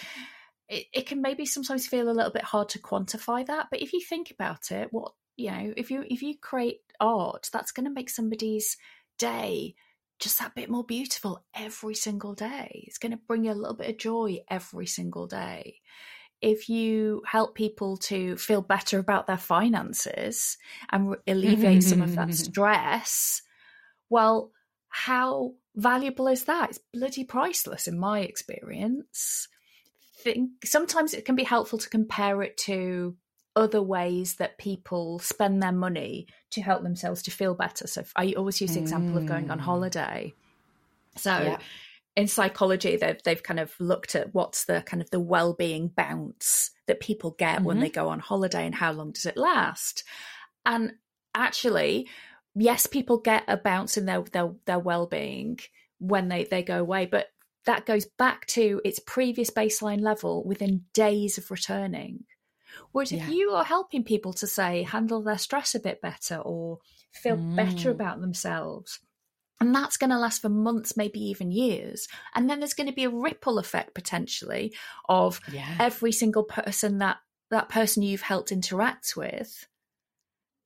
it, 0.70 0.86
it 0.94 1.06
can 1.06 1.22
maybe 1.22 1.46
sometimes 1.46 1.88
feel 1.88 2.10
a 2.10 2.12
little 2.12 2.32
bit 2.32 2.44
hard 2.44 2.70
to 2.70 2.80
quantify 2.80 3.46
that. 3.46 3.68
But 3.72 3.82
if 3.82 3.94
you 3.94 4.02
think 4.02 4.32
about 4.32 4.72
it 4.72 4.90
what 4.92 5.14
you 5.36 5.52
know 5.52 5.74
if 5.78 5.92
you 5.92 6.04
if 6.10 6.22
you 6.22 6.36
create 6.38 6.80
art 7.00 7.50
that's 7.54 7.72
going 7.72 7.86
to 7.86 7.94
make 7.94 8.10
somebody's 8.10 8.76
day 9.18 9.76
just 10.20 10.40
that 10.40 10.56
bit 10.56 10.70
more 10.70 10.84
beautiful 10.84 11.44
every 11.56 11.94
single 11.94 12.34
day 12.34 12.84
it's 12.88 12.98
going 12.98 13.12
to 13.12 13.20
bring 13.28 13.46
you 13.46 13.52
a 13.52 13.54
little 13.54 13.76
bit 13.76 13.90
of 13.90 13.98
joy 13.98 14.38
every 14.50 14.86
single 14.86 15.28
day 15.28 15.80
if 16.42 16.70
you 16.70 17.24
help 17.26 17.56
people 17.56 17.98
to 17.98 18.38
feel 18.38 18.62
better 18.62 19.00
about 19.00 19.28
their 19.28 19.38
finances 19.38 20.58
and 20.92 21.16
alleviate 21.28 21.84
some 21.84 22.02
of 22.02 22.16
that 22.16 22.34
stress, 22.34 23.42
well, 24.10 24.52
how 24.90 25.54
valuable 25.76 26.28
is 26.28 26.46
that? 26.46 26.70
It's 26.70 26.80
bloody 26.94 27.24
priceless 27.24 27.88
in 27.88 27.98
my 27.98 28.20
experience. 28.20 29.48
Think, 30.20 30.66
sometimes 30.66 31.14
it 31.14 31.26
can 31.26 31.36
be 31.36 31.44
helpful 31.44 31.80
to 31.80 31.90
compare 31.90 32.42
it 32.44 32.58
to 32.58 33.16
other 33.58 33.82
ways 33.82 34.36
that 34.36 34.58
people 34.58 35.20
spend 35.20 35.62
their 35.62 35.74
money 35.74 36.28
to 36.52 36.62
help 36.62 36.84
themselves 36.84 37.24
to 37.24 37.32
feel 37.32 37.56
better. 37.56 37.88
So 37.88 38.04
I 38.16 38.34
always 38.38 38.62
use 38.62 38.76
the 38.76 38.80
example 38.80 39.18
of 39.18 39.26
going 39.26 39.52
on 39.52 39.58
mm. 39.58 39.64
holiday. 39.64 40.34
So 41.18 41.32
yeah 41.32 41.58
in 42.18 42.28
psychology 42.28 42.98
they've 42.98 43.22
they've 43.24 43.44
kind 43.44 43.60
of 43.60 43.74
looked 43.80 44.16
at 44.16 44.34
what's 44.34 44.66
the 44.66 44.82
kind 44.86 45.02
of 45.02 45.10
the 45.12 45.20
well-being 45.20 45.88
bounce 45.88 46.72
that 46.88 47.00
people 47.00 47.32
get 47.38 47.58
mm-hmm. 47.58 47.66
when 47.66 47.80
they 47.80 47.90
go 47.90 48.10
on 48.10 48.20
holiday 48.20 48.66
and 48.66 48.76
how 48.76 48.92
long 48.92 49.12
does 49.12 49.28
it 49.28 49.38
last 49.38 50.04
and 50.66 50.94
actually 51.36 52.10
yes 52.56 52.88
people 52.88 53.20
get 53.20 53.44
a 53.48 53.56
bounce 53.56 53.98
in 53.98 54.06
their 54.06 54.22
their, 54.34 54.52
their 54.66 54.80
well-being 54.80 55.60
when 56.00 56.28
they 56.28 56.44
they 56.46 56.64
go 56.64 56.80
away 56.80 57.06
but 57.06 57.28
that 57.66 57.86
goes 57.86 58.06
back 58.18 58.48
to 58.48 58.82
its 58.84 59.00
previous 59.00 59.52
baseline 59.52 60.02
level 60.02 60.44
within 60.44 60.86
days 60.94 61.38
of 61.38 61.52
returning 61.52 62.24
whereas 62.92 63.12
yeah. 63.12 63.24
if 63.24 63.30
you 63.30 63.52
are 63.52 63.64
helping 63.64 64.04
people 64.04 64.34
to 64.34 64.48
say 64.48 64.84
handle 64.84 65.22
their 65.22 65.38
stress 65.38 65.76
a 65.76 65.80
bit 65.80 66.02
better 66.02 66.38
or 66.38 66.80
feel 67.14 67.38
mm. 67.38 67.56
better 67.56 67.92
about 67.92 68.22
themselves 68.22 69.00
and 69.60 69.74
that's 69.74 69.98
going 69.98 70.12
to 70.12 70.20
last 70.20 70.42
for 70.42 70.50
months, 70.50 70.96
maybe 70.96 71.20
even 71.20 71.52
years. 71.52 72.08
And 72.36 72.50
then 72.50 72.60
there's 72.60 72.76
going 72.76 72.90
to 72.90 72.94
be 72.94 73.06
a 73.06 73.10
ripple 73.10 73.58
effect 73.58 73.96
potentially 73.96 74.74
of 75.10 75.40
yeah. 75.52 75.76
every 75.80 76.12
single 76.12 76.44
person 76.44 77.00
that 77.00 77.18
that 77.50 77.70
person 77.70 78.04
you've 78.04 78.22
helped 78.22 78.52
interact 78.52 79.14
with. 79.16 79.68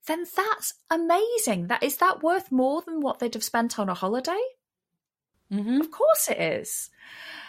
Then 0.06 0.24
that's 0.36 0.74
amazing. 0.90 1.68
That 1.68 1.82
is 1.82 1.98
that 1.98 2.22
worth 2.22 2.50
more 2.50 2.82
than 2.82 3.00
what 3.00 3.18
they'd 3.18 3.34
have 3.34 3.44
spent 3.44 3.78
on 3.78 3.88
a 3.88 3.94
holiday? 3.94 4.40
Mm-hmm. 5.52 5.80
Of 5.80 5.90
course 5.90 6.28
it 6.28 6.40
is. 6.40 6.90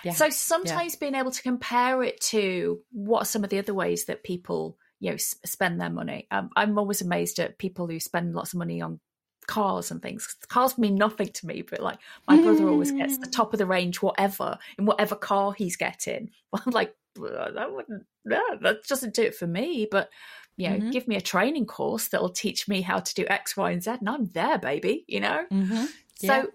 Yeah. 0.03 0.13
So 0.13 0.29
sometimes 0.29 0.93
yeah. 0.93 0.99
being 0.99 1.15
able 1.15 1.31
to 1.31 1.41
compare 1.41 2.03
it 2.03 2.19
to 2.21 2.81
what 2.91 3.21
are 3.21 3.25
some 3.25 3.43
of 3.43 3.49
the 3.49 3.59
other 3.59 3.73
ways 3.73 4.05
that 4.05 4.23
people 4.23 4.77
you 4.99 5.11
know 5.11 5.17
spend 5.17 5.79
their 5.79 5.89
money. 5.89 6.27
Um, 6.31 6.49
I'm 6.55 6.77
always 6.77 7.01
amazed 7.01 7.39
at 7.39 7.57
people 7.57 7.87
who 7.87 7.99
spend 7.99 8.35
lots 8.35 8.53
of 8.53 8.59
money 8.59 8.81
on 8.81 8.99
cars 9.47 9.91
and 9.91 10.01
things. 10.01 10.35
Cars 10.47 10.77
mean 10.77 10.95
nothing 10.95 11.27
to 11.27 11.45
me, 11.45 11.61
but 11.61 11.81
like 11.81 11.99
my 12.27 12.41
brother 12.41 12.69
always 12.69 12.91
gets 12.91 13.17
the 13.17 13.27
top 13.27 13.53
of 13.53 13.59
the 13.59 13.65
range, 13.65 14.01
whatever, 14.01 14.57
in 14.77 14.85
whatever 14.85 15.15
car 15.15 15.53
he's 15.53 15.75
getting. 15.75 16.29
Well, 16.51 16.63
I'm 16.65 16.71
like, 16.71 16.95
that 17.15 17.71
wouldn't, 17.71 18.05
no, 18.25 18.41
that 18.61 18.87
doesn't 18.87 19.13
do 19.13 19.23
it 19.23 19.35
for 19.35 19.47
me. 19.47 19.87
But 19.89 20.09
you 20.55 20.69
know, 20.69 20.77
mm-hmm. 20.77 20.91
give 20.91 21.07
me 21.07 21.15
a 21.15 21.21
training 21.21 21.65
course 21.65 22.07
that'll 22.09 22.29
teach 22.29 22.67
me 22.67 22.81
how 22.81 22.99
to 22.99 23.13
do 23.13 23.25
X, 23.27 23.57
Y, 23.57 23.71
and 23.71 23.83
Z, 23.83 23.91
and 23.91 24.09
I'm 24.09 24.25
there, 24.27 24.57
baby. 24.57 25.03
You 25.07 25.19
know. 25.19 25.45
Mm-hmm. 25.51 25.85
Yeah. 26.21 26.43
So 26.43 26.49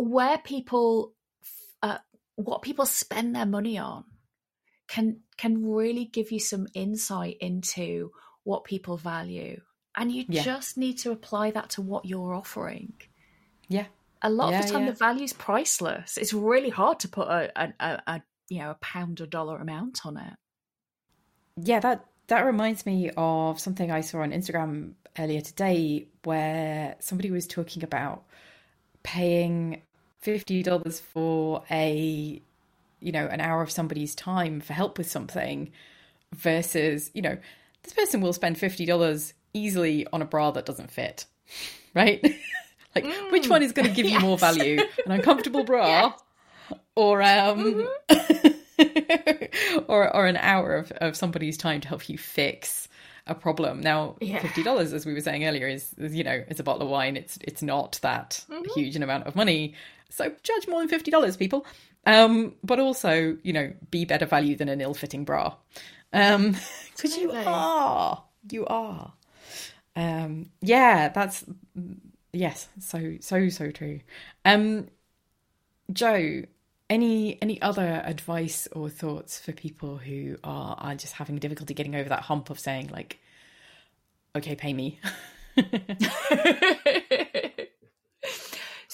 where 0.00 0.38
people, 0.38 1.14
uh, 1.82 1.98
what 2.36 2.62
people 2.62 2.86
spend 2.86 3.34
their 3.34 3.46
money 3.46 3.78
on, 3.78 4.04
can 4.88 5.20
can 5.36 5.64
really 5.64 6.04
give 6.04 6.32
you 6.32 6.40
some 6.40 6.66
insight 6.74 7.36
into 7.40 8.10
what 8.42 8.64
people 8.64 8.96
value 8.96 9.60
and 9.96 10.12
you 10.12 10.24
yeah. 10.28 10.42
just 10.42 10.76
need 10.76 10.98
to 10.98 11.10
apply 11.10 11.50
that 11.50 11.70
to 11.70 11.82
what 11.82 12.04
you're 12.04 12.34
offering. 12.34 12.94
Yeah. 13.68 13.86
A 14.22 14.30
lot 14.30 14.50
yeah, 14.50 14.60
of 14.60 14.66
the 14.66 14.72
time, 14.72 14.84
yeah. 14.84 14.90
the 14.90 14.96
value's 14.96 15.32
priceless. 15.32 16.16
It's 16.16 16.32
really 16.32 16.70
hard 16.70 17.00
to 17.00 17.08
put 17.08 17.28
a, 17.28 17.50
a, 17.56 17.72
a, 17.80 18.02
a 18.06 18.22
you 18.48 18.58
know 18.58 18.70
a 18.70 18.78
pound 18.80 19.20
or 19.20 19.26
dollar 19.26 19.58
amount 19.58 20.04
on 20.04 20.16
it. 20.16 20.34
Yeah, 21.56 21.80
that 21.80 22.04
that 22.26 22.44
reminds 22.44 22.84
me 22.84 23.10
of 23.16 23.58
something 23.58 23.90
I 23.90 24.02
saw 24.02 24.20
on 24.20 24.32
Instagram 24.32 24.92
earlier 25.18 25.40
today, 25.40 26.08
where 26.24 26.96
somebody 27.00 27.30
was 27.30 27.46
talking 27.46 27.82
about 27.82 28.24
paying 29.02 29.82
fifty 30.20 30.62
dollars 30.62 31.00
for 31.00 31.64
a 31.70 32.40
you 33.00 33.12
know 33.12 33.26
an 33.26 33.40
hour 33.40 33.62
of 33.62 33.70
somebody's 33.70 34.14
time 34.14 34.60
for 34.60 34.72
help 34.72 34.98
with 34.98 35.10
something 35.10 35.70
versus 36.34 37.10
you 37.14 37.22
know 37.22 37.36
this 37.82 37.92
person 37.92 38.20
will 38.20 38.32
spend 38.32 38.58
fifty 38.58 38.84
dollars 38.84 39.34
easily 39.52 40.06
on 40.12 40.22
a 40.22 40.24
bra 40.24 40.50
that 40.52 40.66
doesn't 40.66 40.90
fit, 40.90 41.26
right? 41.94 42.22
like, 42.94 43.04
mm. 43.04 43.32
which 43.32 43.48
one 43.48 43.62
is 43.62 43.72
going 43.72 43.88
to 43.88 43.94
give 43.94 44.06
you 44.06 44.12
yes. 44.18 44.22
more 44.22 44.38
value? 44.38 44.80
An 45.06 45.12
uncomfortable 45.12 45.64
bra 45.64 45.86
yes. 46.70 46.78
or 46.94 47.22
um 47.22 47.86
mm-hmm. 48.08 49.78
or 49.88 50.14
or 50.14 50.26
an 50.26 50.36
hour 50.36 50.76
of, 50.76 50.92
of 50.92 51.16
somebody's 51.16 51.56
time 51.56 51.80
to 51.80 51.88
help 51.88 52.08
you 52.08 52.18
fix 52.18 52.88
a 53.26 53.34
problem. 53.34 53.80
Now, 53.80 54.16
yeah. 54.20 54.40
fifty 54.40 54.62
dollars, 54.62 54.92
as 54.92 55.06
we 55.06 55.14
were 55.14 55.20
saying 55.20 55.46
earlier, 55.46 55.68
is, 55.68 55.94
is, 55.98 56.14
you 56.14 56.24
know, 56.24 56.44
it's 56.48 56.60
a 56.60 56.64
bottle 56.64 56.82
of 56.82 56.88
wine. 56.88 57.16
It's 57.16 57.38
it's 57.42 57.62
not 57.62 57.98
that 58.02 58.44
mm-hmm. 58.50 58.64
huge 58.74 58.96
an 58.96 59.02
amount 59.02 59.26
of 59.26 59.36
money. 59.36 59.74
So 60.10 60.32
judge 60.42 60.68
more 60.68 60.80
than 60.80 60.88
fifty 60.88 61.10
dollars, 61.10 61.36
people. 61.36 61.66
Um, 62.06 62.54
but 62.64 62.80
also, 62.80 63.36
you 63.42 63.52
know, 63.52 63.72
be 63.90 64.04
better 64.04 64.26
value 64.26 64.56
than 64.56 64.68
an 64.68 64.80
ill-fitting 64.80 65.24
bra, 65.24 65.54
um, 66.12 66.56
because 66.96 67.16
you 67.16 67.30
are, 67.32 68.22
you 68.50 68.66
are. 68.66 69.12
Um, 69.96 70.50
yeah, 70.62 71.08
that's 71.08 71.44
yes, 72.32 72.68
so 72.78 73.16
so 73.20 73.48
so 73.48 73.70
true. 73.70 74.00
Um, 74.44 74.88
Jo, 75.92 76.42
any 76.88 77.40
any 77.42 77.60
other 77.62 78.02
advice 78.04 78.68
or 78.72 78.88
thoughts 78.88 79.38
for 79.40 79.52
people 79.52 79.98
who 79.98 80.36
are 80.44 80.76
are 80.78 80.94
just 80.94 81.14
having 81.14 81.36
difficulty 81.36 81.74
getting 81.74 81.94
over 81.94 82.08
that 82.08 82.22
hump 82.22 82.50
of 82.50 82.58
saying 82.58 82.88
like, 82.88 83.18
okay, 84.36 84.54
pay 84.54 84.72
me. 84.72 84.98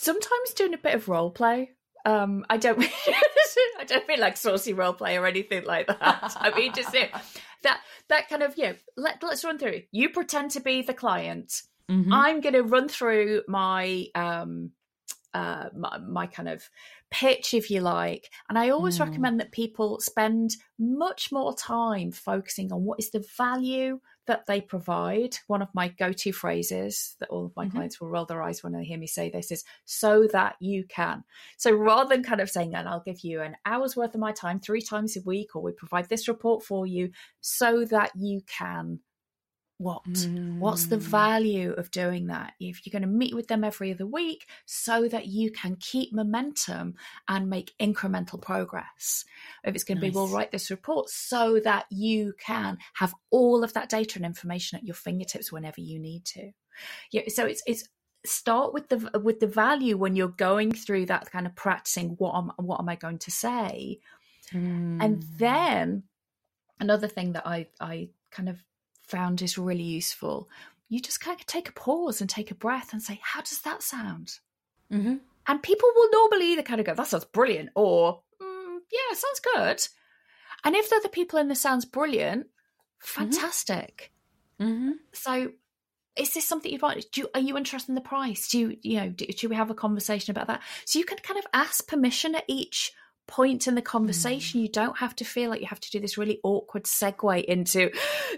Sometimes 0.07 0.55
doing 0.55 0.73
a 0.73 0.79
bit 0.79 0.95
of 0.95 1.09
role 1.09 1.33
play. 1.33 1.71
Um, 2.05 2.45
I 2.49 2.59
don't. 2.59 2.79
I 3.81 3.85
don't 3.85 4.07
mean 4.07 4.21
like 4.21 4.37
saucy 4.37 4.73
role 4.73 4.93
play 4.93 5.19
or 5.19 5.27
anything 5.27 5.65
like 5.65 5.89
that. 5.89 6.37
I 6.39 6.57
mean 6.57 6.73
just 6.73 6.95
it, 6.95 7.11
that 7.65 7.81
that 8.09 8.29
kind 8.29 8.45
of 8.45 8.57
you 8.57 8.69
know. 8.69 8.75
Let 8.97 9.21
let's 9.21 9.45
run 9.45 9.59
through. 9.59 9.83
You 9.91 10.11
pretend 10.11 10.53
to 10.53 10.61
be 10.61 10.83
the 10.83 10.95
client. 10.95 11.63
Mm-hmm. 11.91 12.13
I'm 12.13 12.41
going 12.41 12.53
to 12.53 12.63
run 12.63 12.89
through 12.89 13.43
my 13.49 14.07
um 14.15 14.71
uh 15.35 15.71
my, 15.77 15.99
my 15.99 16.27
kind 16.29 16.49
of 16.49 16.63
pitch 17.11 17.53
if 17.53 17.71
you 17.71 17.81
like 17.81 18.31
and 18.49 18.59
i 18.59 18.71
always 18.71 18.99
mm. 18.99 19.07
recommend 19.07 19.39
that 19.39 19.53
people 19.53 20.01
spend 20.01 20.57
much 20.77 21.31
more 21.31 21.55
time 21.55 22.11
focusing 22.11 22.73
on 22.73 22.85
what 22.85 22.99
is 22.99 23.11
the 23.11 23.25
value 23.37 24.01
that 24.27 24.47
they 24.47 24.61
provide. 24.61 25.37
One 25.47 25.63
of 25.63 25.69
my 25.75 25.89
go 25.89 26.13
to 26.13 26.33
phrases 26.33 27.17
that 27.21 27.29
all 27.29 27.47
of 27.47 27.57
my 27.57 27.65
mm-hmm. 27.65 27.77
clients 27.77 28.01
will 28.01 28.09
roll 28.09 28.25
their 28.25 28.43
eyes 28.43 28.63
when 28.63 28.73
they 28.73 28.85
hear 28.85 28.99
me 28.99 29.07
say 29.07 29.31
this 29.31 29.51
is 29.51 29.65
so 29.85 30.27
that 30.33 30.57
you 30.61 30.85
can. 30.85 31.25
So 31.57 31.73
rather 31.73 32.09
than 32.09 32.25
kind 32.25 32.41
of 32.41 32.51
saying, 32.51 32.75
and 32.75 32.89
I'll 32.89 33.03
give 33.05 33.21
you 33.21 33.41
an 33.41 33.57
hour's 33.65 33.97
worth 33.97 34.15
of 34.15 34.21
my 34.21 34.33
time 34.33 34.61
three 34.61 34.83
times 34.83 35.17
a 35.17 35.21
week, 35.23 35.55
or 35.55 35.63
we 35.63 35.73
provide 35.73 36.09
this 36.09 36.29
report 36.29 36.63
for 36.63 36.87
you 36.87 37.11
so 37.41 37.85
that 37.87 38.13
you 38.17 38.43
can 38.47 39.01
what 39.79 40.03
mm. 40.05 40.59
what's 40.59 40.87
the 40.87 40.97
mm. 40.97 41.03
value 41.03 41.73
of 41.73 41.91
doing 41.91 42.29
that 42.29 42.55
if 42.59 42.85
you're 42.85 42.93
going 42.93 43.03
to 43.03 43.09
meet 43.09 43.35
with 43.35 43.47
them 43.49 43.63
every 43.63 43.93
other 43.93 44.07
week 44.07 44.47
so 44.65 45.07
that 45.09 45.27
you 45.27 45.51
can 45.51 45.77
keep 45.79 46.13
momentum 46.15 46.95
and 47.29 47.51
make 47.51 47.75
incremental 47.79 48.41
progress 48.41 49.25
if 49.65 49.75
it's 49.75 49.85
going 49.85 49.99
to 49.99 50.03
nice. 50.03 50.13
be 50.13 50.15
we'll 50.15 50.29
write 50.29 50.51
this 50.51 50.71
report 50.71 51.11
so 51.11 51.61
that 51.63 51.85
you 51.91 52.33
can 52.39 52.79
have 52.95 53.15
all 53.31 53.63
of 53.63 53.75
that 53.75 53.91
data 53.91 54.19
and 54.19 54.25
information 54.25 54.79
at 54.79 54.85
your 54.85 54.95
fingertips 54.95 55.53
whenever 55.53 55.81
you 55.81 55.99
need 55.99 56.25
to 56.25 56.51
yeah 57.13 57.23
so 57.29 57.45
it's 57.45 57.63
it's 57.67 57.89
start 58.25 58.73
with 58.73 58.89
the 58.89 59.21
with 59.23 59.41
the 59.41 59.47
value 59.47 59.97
when 59.97 60.17
you're 60.17 60.29
going 60.29 60.73
through 60.73 61.07
that 61.07 61.31
kind 61.31 61.47
of 61.47 61.55
practicing 61.55 62.11
what 62.19 62.35
am 62.35 62.51
what 62.57 62.81
am 62.81 62.89
i 62.89 62.97
going 62.97 63.19
to 63.19 63.31
say 63.31 64.01
mm. 64.53 65.03
and 65.03 65.23
then 65.39 66.03
another 66.81 67.07
thing 67.07 67.33
that 67.33 67.47
i 67.47 67.67
i 67.81 68.09
kind 68.31 68.49
of 68.49 68.63
found 69.07 69.43
is 69.43 69.59
really 69.59 69.83
useful, 69.83 70.49
you 70.89 71.01
just 71.01 71.21
kind 71.21 71.39
of 71.39 71.47
take 71.47 71.69
a 71.69 71.73
pause 71.73 72.21
and 72.21 72.31
take 72.31 72.51
a 72.51 72.55
breath 72.55 72.93
and 72.93 73.03
say, 73.03 73.21
How 73.23 73.41
does 73.41 73.61
that 73.63 73.83
sound? 73.83 74.39
Mm-hmm. 74.93 75.17
And 75.49 75.63
people 75.63 75.89
will 75.95 76.11
normally 76.13 76.53
either 76.53 76.63
kind 76.63 76.81
of 76.81 76.87
go, 76.87 76.95
That 76.95 77.07
sounds 77.07 77.25
brilliant, 77.25 77.71
or 77.75 78.21
mm, 78.41 78.79
Yeah, 78.91 79.17
sounds 79.17 79.41
good. 79.55 79.89
And 80.65 80.75
if 80.75 80.91
they're 80.91 81.01
the 81.01 81.07
other 81.07 81.13
people 81.13 81.39
in 81.39 81.49
the 81.49 81.55
sounds 81.55 81.85
brilliant, 81.85 82.47
mm-hmm. 82.47 83.23
fantastic. 83.23 84.13
Mm-hmm. 84.61 84.93
So 85.13 85.53
is 86.17 86.33
this 86.33 86.47
something 86.47 86.73
you'd 86.73 86.83
want? 86.83 87.05
Do 87.13 87.23
you, 87.23 87.29
are 87.35 87.41
you 87.41 87.57
interested 87.57 87.91
in 87.91 87.95
the 87.95 88.01
price? 88.01 88.49
Do 88.49 88.59
you, 88.59 88.77
you 88.83 88.97
know, 88.97 89.09
do, 89.11 89.27
should 89.37 89.51
we 89.51 89.57
have 89.57 89.71
a 89.71 89.75
conversation 89.75 90.31
about 90.31 90.47
that? 90.47 90.63
So 90.87 90.99
you 90.99 91.05
can 91.05 91.19
kind 91.19 91.39
of 91.39 91.47
ask 91.53 91.87
permission 91.87 92.35
at 92.35 92.45
each 92.49 92.93
point 93.27 93.67
in 93.67 93.75
the 93.75 93.83
conversation. 93.83 94.61
Mm. 94.61 94.63
You 94.65 94.69
don't 94.69 94.99
have 94.99 95.17
to 95.17 95.25
feel 95.25 95.51
like 95.51 95.61
you 95.61 95.67
have 95.67 95.81
to 95.81 95.91
do 95.91 96.01
this 96.01 96.19
really 96.19 96.41
awkward 96.43 96.85
segue 96.85 97.45
into, 97.45 97.91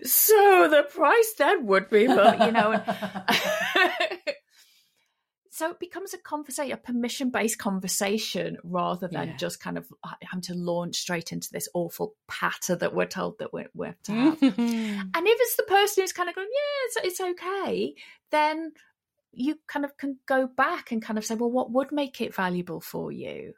so 0.02 0.68
the 0.70 0.84
price 0.90 1.34
then 1.38 1.66
would 1.66 1.88
be, 1.90 2.06
but 2.06 2.40
you 2.40 2.52
know. 2.52 2.82
so 5.58 5.70
it 5.70 5.80
becomes 5.80 6.14
a 6.14 6.18
conversation, 6.18 6.72
a 6.72 6.76
permission 6.76 7.30
based 7.30 7.58
conversation 7.58 8.58
rather 8.62 9.08
than 9.08 9.28
yeah. 9.28 9.36
just 9.36 9.60
kind 9.60 9.76
of 9.76 9.86
uh, 10.04 10.10
having 10.22 10.42
to 10.42 10.54
launch 10.54 10.96
straight 10.96 11.32
into 11.32 11.48
this 11.50 11.68
awful 11.74 12.14
patter 12.28 12.76
that 12.76 12.94
we're 12.94 13.06
told 13.06 13.38
that 13.40 13.52
we're, 13.52 13.68
we're 13.74 13.96
to 14.04 14.12
have. 14.12 14.42
and 14.42 14.56
if 14.58 15.38
it's 15.40 15.56
the 15.56 15.64
person 15.64 16.02
who's 16.02 16.12
kind 16.12 16.28
of 16.28 16.36
going, 16.36 16.48
yeah, 16.48 17.02
it's, 17.02 17.18
it's 17.18 17.20
okay, 17.20 17.94
then 18.30 18.72
you 19.32 19.56
kind 19.66 19.84
of 19.84 19.96
can 19.96 20.18
go 20.26 20.46
back 20.46 20.92
and 20.92 21.02
kind 21.02 21.18
of 21.18 21.24
say, 21.24 21.34
well, 21.34 21.50
what 21.50 21.72
would 21.72 21.90
make 21.90 22.20
it 22.20 22.34
valuable 22.34 22.80
for 22.80 23.10
you? 23.10 23.52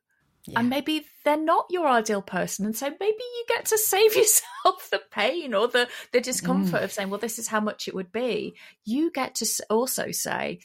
Yeah. 0.47 0.61
And 0.61 0.71
maybe 0.71 1.07
they're 1.25 1.37
not 1.37 1.67
your 1.71 1.87
ideal 1.87 2.23
person. 2.23 2.65
And 2.65 2.75
so 2.75 2.89
maybe 2.89 3.03
you 3.19 3.45
get 3.49 3.67
to 3.67 3.79
save 3.79 4.15
yourself 4.17 4.89
the 4.91 5.03
pain 5.11 5.55
or 5.55 5.69
the, 5.69 5.89
the 6.13 6.21
discomfort 6.21 6.81
mm. 6.81 6.85
of 6.85 6.93
saying, 6.93 7.11
well, 7.11 7.21
this 7.21 7.39
is 7.39 7.49
how 7.49 7.61
much 7.61 7.89
it 7.89 7.95
would 7.95 8.11
be. 8.11 8.55
You 8.85 9.11
get 9.11 9.35
to 9.37 9.47
also 9.69 10.11
say, 10.13 10.61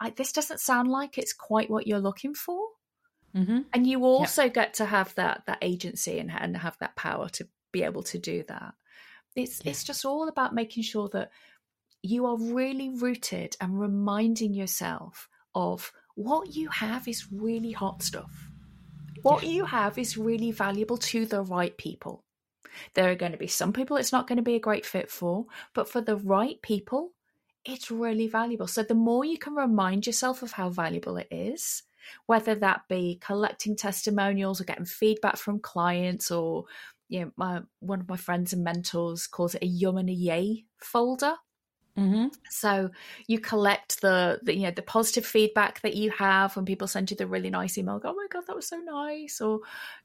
I, 0.00 0.10
this 0.10 0.32
doesn't 0.32 0.60
sound 0.60 0.90
like 0.90 1.18
it's 1.18 1.32
quite 1.32 1.70
what 1.70 1.86
you're 1.86 1.98
looking 1.98 2.34
for. 2.34 2.68
Mm-hmm. 3.34 3.60
And 3.72 3.86
you 3.86 4.04
also 4.04 4.44
yep. 4.44 4.54
get 4.54 4.74
to 4.74 4.86
have 4.86 5.14
that 5.16 5.42
that 5.46 5.58
agency 5.60 6.18
and, 6.18 6.30
and 6.30 6.56
have 6.56 6.78
that 6.78 6.96
power 6.96 7.28
to 7.30 7.46
be 7.70 7.82
able 7.82 8.02
to 8.04 8.18
do 8.18 8.42
that. 8.48 8.74
It's 9.34 9.60
yeah. 9.62 9.70
it's 9.70 9.84
just 9.84 10.06
all 10.06 10.28
about 10.28 10.54
making 10.54 10.84
sure 10.84 11.10
that 11.12 11.30
you 12.02 12.24
are 12.26 12.38
really 12.38 12.88
rooted 12.88 13.56
and 13.60 13.78
reminding 13.78 14.54
yourself 14.54 15.28
of 15.54 15.92
what 16.14 16.54
you 16.54 16.68
have 16.68 17.06
is 17.08 17.30
really 17.30 17.72
hot 17.72 18.02
stuff. 18.02 18.50
What 19.26 19.42
yeah. 19.42 19.50
you 19.50 19.64
have 19.64 19.98
is 19.98 20.16
really 20.16 20.52
valuable 20.52 20.98
to 20.98 21.26
the 21.26 21.42
right 21.42 21.76
people. 21.76 22.22
There 22.94 23.10
are 23.10 23.16
going 23.16 23.32
to 23.32 23.38
be 23.38 23.48
some 23.48 23.72
people 23.72 23.96
it's 23.96 24.12
not 24.12 24.28
going 24.28 24.36
to 24.36 24.42
be 24.42 24.54
a 24.54 24.60
great 24.60 24.86
fit 24.86 25.10
for, 25.10 25.46
but 25.74 25.88
for 25.88 26.00
the 26.00 26.16
right 26.16 26.62
people, 26.62 27.10
it's 27.64 27.90
really 27.90 28.28
valuable. 28.28 28.68
So 28.68 28.84
the 28.84 28.94
more 28.94 29.24
you 29.24 29.36
can 29.36 29.54
remind 29.56 30.06
yourself 30.06 30.42
of 30.42 30.52
how 30.52 30.68
valuable 30.68 31.16
it 31.16 31.26
is, 31.32 31.82
whether 32.26 32.54
that 32.54 32.82
be 32.88 33.18
collecting 33.20 33.74
testimonials 33.74 34.60
or 34.60 34.64
getting 34.64 34.84
feedback 34.84 35.38
from 35.38 35.58
clients 35.58 36.30
or 36.30 36.66
you 37.08 37.20
know, 37.20 37.32
my, 37.36 37.62
one 37.80 38.00
of 38.00 38.08
my 38.08 38.16
friends 38.16 38.52
and 38.52 38.62
mentors 38.62 39.26
calls 39.26 39.56
it 39.56 39.62
a 39.62 39.66
yum 39.66 39.96
and 39.96 40.08
a 40.08 40.12
yay 40.12 40.66
folder. 40.78 41.34
Mm-hmm. 41.96 42.26
So 42.50 42.90
you 43.26 43.40
collect 43.40 44.02
the, 44.02 44.38
the, 44.42 44.54
you 44.54 44.64
know 44.64 44.70
the 44.70 44.82
positive 44.82 45.24
feedback 45.24 45.80
that 45.80 45.94
you 45.94 46.10
have 46.10 46.54
when 46.54 46.66
people 46.66 46.86
send 46.86 47.10
you 47.10 47.16
the 47.16 47.26
really 47.26 47.50
nice 47.50 47.78
email. 47.78 47.98
Go, 47.98 48.10
oh 48.10 48.14
my 48.14 48.26
god, 48.30 48.44
that 48.46 48.56
was 48.56 48.68
so 48.68 48.78
nice. 48.78 49.40
Or 49.40 49.60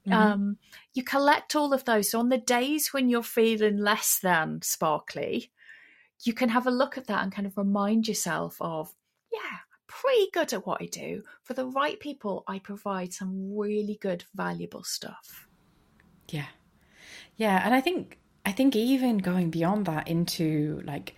mm-hmm. 0.06 0.12
um, 0.12 0.56
you 0.94 1.04
collect 1.04 1.54
all 1.54 1.72
of 1.72 1.84
those. 1.84 2.10
So 2.10 2.18
on 2.18 2.30
the 2.30 2.38
days 2.38 2.92
when 2.92 3.10
you're 3.10 3.22
feeling 3.22 3.76
less 3.76 4.18
than 4.22 4.62
sparkly, 4.62 5.50
you 6.24 6.32
can 6.32 6.48
have 6.48 6.66
a 6.66 6.70
look 6.70 6.96
at 6.96 7.08
that 7.08 7.22
and 7.22 7.32
kind 7.32 7.46
of 7.46 7.58
remind 7.58 8.08
yourself 8.08 8.56
of, 8.60 8.94
yeah, 9.32 9.40
I'm 9.40 9.80
pretty 9.86 10.30
good 10.32 10.52
at 10.52 10.66
what 10.66 10.80
I 10.80 10.86
do. 10.86 11.22
For 11.42 11.54
the 11.54 11.66
right 11.66 11.98
people, 12.00 12.44
I 12.46 12.58
provide 12.58 13.12
some 13.12 13.56
really 13.56 13.98
good, 14.00 14.24
valuable 14.34 14.84
stuff. 14.84 15.48
Yeah. 16.28 16.46
Yeah. 17.36 17.60
And 17.64 17.74
I 17.74 17.80
think, 17.80 18.18
I 18.46 18.52
think 18.52 18.76
even 18.76 19.18
going 19.18 19.50
beyond 19.50 19.86
that 19.86 20.08
into 20.08 20.80
like 20.84 21.16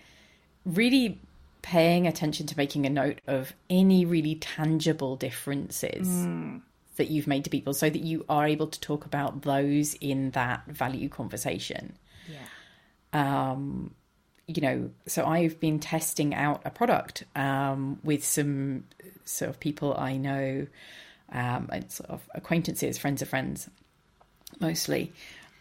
really 0.65 1.21
paying 1.63 2.07
attention 2.07 2.47
to 2.47 2.57
making 2.57 2.87
a 2.87 2.91
note 2.91 3.21
of 3.27 3.55
any 3.71 4.05
really 4.05 4.35
tangible 4.37 5.17
differences. 5.17 6.09
Mm 6.09 6.63
that 6.97 7.11
you've 7.11 7.27
made 7.27 7.45
to 7.45 7.51
people 7.51 7.75
so 7.75 7.91
that 7.91 8.03
you 8.03 8.25
are 8.29 8.47
able 8.47 8.67
to 8.67 8.81
talk 8.81 9.05
about 9.05 9.43
those 9.43 9.95
in 9.95 10.31
that 10.31 10.65
value 10.67 11.09
conversation. 11.09 11.97
Yeah. 12.29 13.51
Um, 13.51 13.95
you 14.47 14.61
know, 14.61 14.91
so 15.07 15.25
I've 15.25 15.59
been 15.59 15.81
testing 15.81 16.35
out 16.35 16.63
a 16.65 16.71
product 16.71 17.25
um, 17.35 17.99
with 18.05 18.25
some 18.25 18.85
sort 19.25 19.49
of 19.49 19.59
people 19.59 19.95
I 19.97 20.17
know, 20.17 20.67
um, 21.33 21.69
and 21.73 21.91
sort 21.91 22.11
of 22.11 22.23
acquaintances, 22.35 22.99
friends 22.99 23.23
of 23.23 23.29
friends, 23.29 23.69
mostly. 24.61 25.13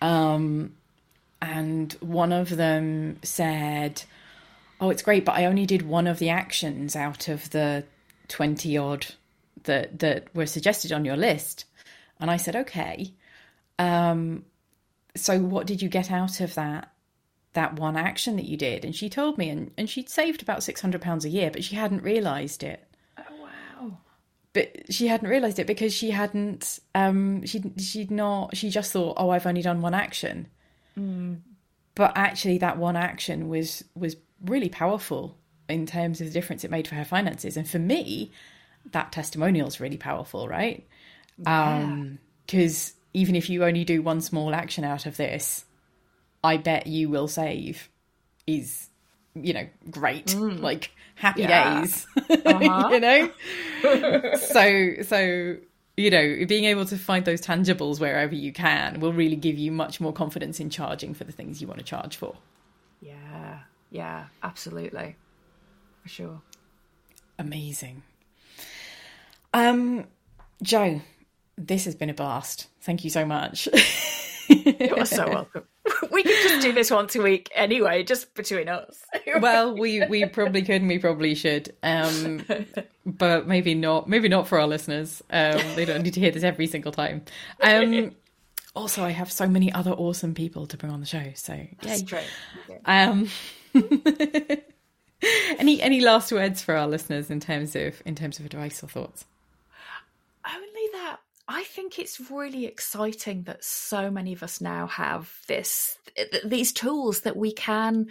Um, 0.01 0.73
and 1.41 1.93
one 2.01 2.33
of 2.33 2.55
them 2.55 3.19
said, 3.23 4.03
"Oh, 4.83 4.89
it's 4.89 5.01
great, 5.01 5.25
but 5.25 5.35
I 5.35 5.45
only 5.45 5.65
did 5.65 5.83
one 5.83 6.07
of 6.07 6.19
the 6.19 6.29
actions 6.29 6.95
out 6.95 7.27
of 7.27 7.49
the 7.51 7.85
twenty 8.27 8.77
odd 8.77 9.07
that 9.63 9.99
that 9.99 10.33
were 10.35 10.45
suggested 10.45 10.91
on 10.91 11.05
your 11.05 11.17
list." 11.17 11.65
And 12.19 12.29
I 12.29 12.37
said, 12.37 12.55
"Okay." 12.55 13.13
Um, 13.79 14.45
so 15.15 15.39
what 15.39 15.67
did 15.67 15.81
you 15.81 15.89
get 15.89 16.11
out 16.11 16.39
of 16.39 16.55
that 16.55 16.89
that 17.53 17.79
one 17.79 17.95
action 17.95 18.35
that 18.35 18.45
you 18.45 18.57
did 18.57 18.83
and 18.83 18.95
she 18.95 19.09
told 19.09 19.37
me 19.37 19.49
and, 19.49 19.71
and 19.77 19.89
she'd 19.89 20.09
saved 20.09 20.41
about 20.41 20.63
600 20.63 21.01
pounds 21.01 21.23
a 21.23 21.29
year 21.29 21.51
but 21.51 21.63
she 21.63 21.75
hadn't 21.75 22.01
realized 22.01 22.63
it 22.63 22.87
oh 23.19 23.23
wow 23.41 23.97
but 24.53 24.91
she 24.91 25.07
hadn't 25.07 25.29
realized 25.29 25.59
it 25.59 25.67
because 25.67 25.93
she 25.93 26.11
hadn't 26.11 26.79
um 26.95 27.45
she 27.45 27.63
she'd 27.77 28.09
not 28.09 28.55
she 28.57 28.69
just 28.69 28.91
thought 28.91 29.15
oh 29.17 29.29
i've 29.29 29.45
only 29.45 29.61
done 29.61 29.81
one 29.81 29.93
action 29.93 30.47
mm. 30.97 31.37
but 31.93 32.11
actually 32.15 32.57
that 32.57 32.77
one 32.77 32.95
action 32.95 33.47
was 33.47 33.83
was 33.95 34.15
really 34.43 34.69
powerful 34.69 35.37
in 35.69 35.85
terms 35.85 36.19
of 36.21 36.27
the 36.27 36.33
difference 36.33 36.63
it 36.63 36.71
made 36.71 36.87
for 36.87 36.95
her 36.95 37.05
finances 37.05 37.55
and 37.57 37.69
for 37.69 37.79
me 37.79 38.31
that 38.91 39.11
testimonial 39.11 39.67
is 39.67 39.79
really 39.79 39.97
powerful 39.97 40.47
right 40.47 40.85
yeah. 41.37 41.77
um 41.77 42.19
because 42.45 42.93
even 43.13 43.35
if 43.35 43.49
you 43.49 43.63
only 43.63 43.85
do 43.85 44.01
one 44.01 44.19
small 44.19 44.53
action 44.53 44.83
out 44.83 45.05
of 45.05 45.15
this 45.17 45.65
I 46.43 46.57
bet 46.57 46.87
you 46.87 47.09
will 47.09 47.27
save 47.27 47.89
is, 48.45 48.89
you 49.33 49.53
know, 49.53 49.67
great. 49.89 50.27
Mm. 50.27 50.59
Like 50.59 50.91
happy 51.15 51.43
yeah. 51.43 51.81
days. 51.81 52.05
Uh-huh. 52.45 52.89
you 52.91 52.99
know? 52.99 53.31
so 54.37 55.03
so 55.03 55.57
you 55.95 56.09
know, 56.09 56.45
being 56.47 56.65
able 56.65 56.85
to 56.85 56.97
find 56.97 57.23
those 57.23 57.41
tangibles 57.41 57.99
wherever 57.99 58.33
you 58.33 58.51
can 58.51 58.99
will 58.99 59.13
really 59.13 59.35
give 59.35 59.57
you 59.57 59.71
much 59.71 60.01
more 60.01 60.11
confidence 60.11 60.59
in 60.59 60.69
charging 60.69 61.13
for 61.13 61.23
the 61.23 61.31
things 61.31 61.61
you 61.61 61.67
want 61.67 61.79
to 61.79 61.85
charge 61.85 62.17
for. 62.17 62.35
Yeah. 63.01 63.59
Yeah, 63.93 64.25
absolutely. 64.41 65.15
For 66.01 66.09
sure. 66.09 66.41
Amazing. 67.37 68.01
Um 69.53 70.07
Jo, 70.63 71.01
this 71.57 71.85
has 71.85 71.93
been 71.93 72.09
a 72.09 72.13
blast. 72.13 72.67
Thank 72.81 73.03
you 73.03 73.11
so 73.11 73.23
much. 73.23 73.69
You're 74.49 75.05
so 75.05 75.29
welcome. 75.29 75.63
we 76.11 76.23
could 76.23 76.41
just 76.41 76.61
do 76.63 76.73
this 76.73 76.89
once 76.89 77.15
a 77.15 77.21
week 77.21 77.51
anyway, 77.53 78.03
just 78.03 78.33
between 78.33 78.67
us. 78.67 78.99
well, 79.39 79.77
we 79.77 80.03
we 80.07 80.25
probably 80.25 80.63
could 80.63 80.81
and 80.81 80.87
we 80.87 80.97
probably 80.97 81.35
should. 81.35 81.75
Um, 81.83 82.43
but 83.05 83.47
maybe 83.47 83.75
not 83.75 84.09
maybe 84.09 84.27
not 84.27 84.47
for 84.47 84.59
our 84.59 84.67
listeners. 84.67 85.21
Um, 85.29 85.61
they 85.75 85.85
don't 85.85 86.01
need 86.01 86.15
to 86.15 86.19
hear 86.19 86.31
this 86.31 86.43
every 86.43 86.65
single 86.65 86.91
time. 86.91 87.25
Um, 87.61 88.15
also 88.75 89.03
I 89.03 89.11
have 89.11 89.31
so 89.31 89.47
many 89.47 89.71
other 89.71 89.91
awesome 89.91 90.33
people 90.33 90.65
to 90.65 90.77
bring 90.77 90.91
on 90.91 90.99
the 90.99 91.05
show, 91.05 91.31
so 91.35 91.59
That's 91.83 92.01
true. 92.01 92.19
Um 92.85 93.29
any 95.57 95.81
any 95.81 95.99
last 95.99 96.31
words 96.31 96.61
for 96.61 96.75
our 96.75 96.87
listeners 96.87 97.29
in 97.29 97.39
terms 97.39 97.75
of 97.75 98.01
in 98.05 98.15
terms 98.15 98.39
of 98.39 98.45
advice 98.45 98.83
or 98.83 98.87
thoughts? 98.87 99.25
Only 100.47 100.89
that 100.93 101.17
I 101.47 101.63
think 101.63 101.99
it's 101.99 102.31
really 102.31 102.65
exciting 102.65 103.43
that 103.43 103.63
so 103.63 104.09
many 104.09 104.33
of 104.33 104.43
us 104.43 104.61
now 104.61 104.87
have 104.87 105.31
this 105.47 105.97
these 106.45 106.71
tools 106.71 107.21
that 107.21 107.35
we 107.35 107.51
can, 107.51 108.07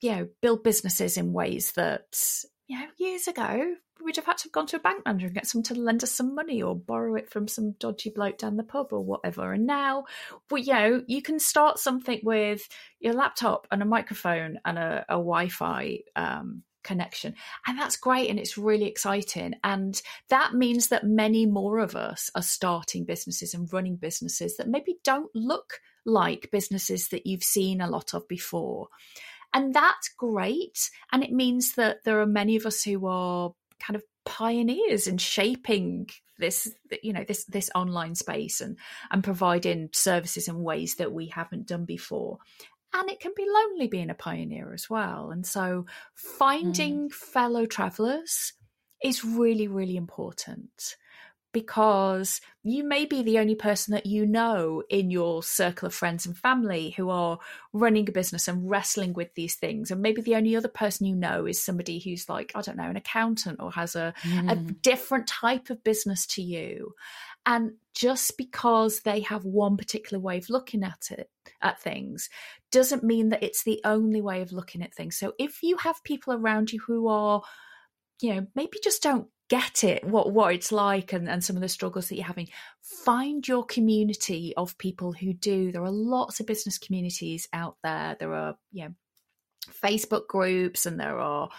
you 0.00 0.10
know, 0.12 0.28
build 0.40 0.62
businesses 0.62 1.16
in 1.16 1.32
ways 1.32 1.72
that 1.72 2.18
you 2.66 2.78
know 2.78 2.86
years 2.98 3.28
ago 3.28 3.74
we'd 4.04 4.16
have 4.16 4.26
had 4.26 4.38
to 4.38 4.44
have 4.44 4.52
gone 4.52 4.66
to 4.66 4.76
a 4.76 4.80
bank 4.80 5.04
manager 5.04 5.26
and 5.26 5.34
get 5.34 5.46
someone 5.46 5.64
to 5.64 5.74
lend 5.74 6.02
us 6.02 6.12
some 6.12 6.34
money 6.34 6.62
or 6.62 6.76
borrow 6.76 7.14
it 7.14 7.30
from 7.30 7.48
some 7.48 7.72
dodgy 7.72 8.10
bloke 8.10 8.38
down 8.38 8.56
the 8.56 8.62
pub 8.62 8.88
or 8.92 9.00
whatever. 9.00 9.52
And 9.52 9.66
now, 9.66 10.04
well, 10.50 10.62
you 10.62 10.72
know, 10.72 11.02
you 11.06 11.22
can 11.22 11.38
start 11.38 11.78
something 11.78 12.20
with 12.22 12.68
your 13.00 13.14
laptop 13.14 13.66
and 13.70 13.82
a 13.82 13.86
microphone 13.86 14.58
and 14.64 14.78
a, 14.78 15.04
a 15.08 15.14
Wi-Fi 15.14 16.00
um, 16.16 16.62
connection. 16.84 17.34
And 17.66 17.78
that's 17.78 17.96
great 17.96 18.30
and 18.30 18.38
it's 18.38 18.56
really 18.56 18.86
exciting. 18.86 19.54
And 19.62 20.00
that 20.30 20.54
means 20.54 20.88
that 20.88 21.04
many 21.04 21.44
more 21.46 21.78
of 21.78 21.94
us 21.94 22.30
are 22.34 22.42
starting 22.42 23.04
businesses 23.04 23.54
and 23.54 23.70
running 23.72 23.96
businesses 23.96 24.56
that 24.56 24.68
maybe 24.68 24.96
don't 25.04 25.30
look 25.34 25.80
like 26.06 26.48
businesses 26.50 27.08
that 27.08 27.26
you've 27.26 27.42
seen 27.42 27.80
a 27.80 27.90
lot 27.90 28.14
of 28.14 28.26
before. 28.26 28.88
And 29.52 29.74
that's 29.74 30.08
great. 30.08 30.90
And 31.12 31.22
it 31.22 31.32
means 31.32 31.74
that 31.74 32.04
there 32.04 32.20
are 32.20 32.26
many 32.26 32.56
of 32.56 32.66
us 32.66 32.82
who 32.82 33.06
are 33.06 33.52
kind 33.80 33.96
of 33.96 34.02
pioneers 34.24 35.06
in 35.06 35.18
shaping 35.18 36.08
this 36.38 36.72
you 37.02 37.12
know 37.12 37.24
this 37.26 37.44
this 37.44 37.70
online 37.74 38.14
space 38.14 38.60
and 38.60 38.76
and 39.10 39.24
providing 39.24 39.88
services 39.92 40.48
in 40.48 40.62
ways 40.62 40.96
that 40.96 41.12
we 41.12 41.26
haven't 41.26 41.66
done 41.66 41.84
before 41.84 42.38
and 42.92 43.10
it 43.10 43.20
can 43.20 43.32
be 43.36 43.46
lonely 43.46 43.86
being 43.86 44.10
a 44.10 44.14
pioneer 44.14 44.72
as 44.72 44.88
well. 44.88 45.30
And 45.30 45.46
so 45.46 45.86
finding 46.14 47.08
mm. 47.08 47.12
fellow 47.12 47.66
travelers 47.66 48.54
is 49.02 49.24
really, 49.24 49.68
really 49.68 49.96
important 49.96 50.96
because 51.58 52.40
you 52.62 52.84
may 52.84 53.04
be 53.04 53.22
the 53.22 53.40
only 53.40 53.56
person 53.56 53.92
that 53.92 54.06
you 54.06 54.24
know 54.24 54.80
in 54.88 55.10
your 55.10 55.42
circle 55.42 55.86
of 55.86 55.94
friends 55.94 56.24
and 56.24 56.38
family 56.38 56.90
who 56.90 57.10
are 57.10 57.40
running 57.72 58.08
a 58.08 58.12
business 58.12 58.46
and 58.46 58.70
wrestling 58.70 59.12
with 59.12 59.34
these 59.34 59.56
things. 59.56 59.90
And 59.90 60.00
maybe 60.00 60.22
the 60.22 60.36
only 60.36 60.54
other 60.54 60.68
person 60.68 61.06
you 61.06 61.16
know 61.16 61.46
is 61.46 61.60
somebody 61.60 61.98
who's 61.98 62.28
like, 62.28 62.52
I 62.54 62.60
don't 62.60 62.76
know, 62.76 62.88
an 62.88 62.96
accountant 62.96 63.58
or 63.60 63.72
has 63.72 63.96
a, 63.96 64.14
mm. 64.22 64.52
a 64.52 64.54
different 64.54 65.26
type 65.26 65.68
of 65.68 65.82
business 65.82 66.26
to 66.28 66.42
you. 66.42 66.94
And 67.44 67.72
just 67.92 68.38
because 68.38 69.00
they 69.00 69.20
have 69.22 69.44
one 69.44 69.76
particular 69.76 70.20
way 70.20 70.38
of 70.38 70.48
looking 70.48 70.84
at 70.84 71.08
it, 71.10 71.28
at 71.60 71.80
things, 71.80 72.28
doesn't 72.70 73.02
mean 73.02 73.30
that 73.30 73.42
it's 73.42 73.64
the 73.64 73.80
only 73.84 74.20
way 74.20 74.42
of 74.42 74.52
looking 74.52 74.82
at 74.82 74.94
things. 74.94 75.16
So 75.16 75.32
if 75.40 75.64
you 75.64 75.76
have 75.78 76.04
people 76.04 76.34
around 76.34 76.72
you 76.72 76.80
who 76.86 77.08
are, 77.08 77.42
you 78.20 78.34
know, 78.34 78.46
maybe 78.54 78.78
just 78.80 79.02
don't 79.02 79.26
get 79.48 79.82
it 79.82 80.04
what 80.04 80.32
what 80.32 80.54
it's 80.54 80.72
like 80.72 81.12
and, 81.12 81.28
and 81.28 81.42
some 81.42 81.56
of 81.56 81.62
the 81.62 81.68
struggles 81.68 82.08
that 82.08 82.16
you're 82.16 82.24
having. 82.24 82.48
Find 82.82 83.46
your 83.46 83.64
community 83.64 84.54
of 84.56 84.78
people 84.78 85.12
who 85.12 85.32
do. 85.32 85.72
There 85.72 85.82
are 85.82 85.90
lots 85.90 86.40
of 86.40 86.46
business 86.46 86.78
communities 86.78 87.48
out 87.52 87.76
there. 87.82 88.16
There 88.18 88.34
are 88.34 88.56
you 88.72 88.84
know 88.84 88.94
facebook 89.82 90.26
groups 90.28 90.86
and 90.86 90.98
there 90.98 91.18
are 91.18 91.50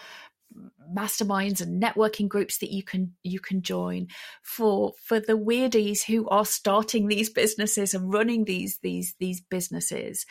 masterminds 0.92 1.60
and 1.60 1.80
networking 1.80 2.28
groups 2.28 2.58
that 2.58 2.72
you 2.72 2.82
can 2.82 3.14
you 3.22 3.40
can 3.40 3.62
join. 3.62 4.08
For 4.42 4.92
for 5.02 5.20
the 5.20 5.38
weirdies 5.38 6.02
who 6.04 6.28
are 6.28 6.44
starting 6.44 7.08
these 7.08 7.30
businesses 7.30 7.94
and 7.94 8.12
running 8.12 8.44
these 8.44 8.78
these 8.82 9.14
these 9.18 9.40
businesses 9.40 10.26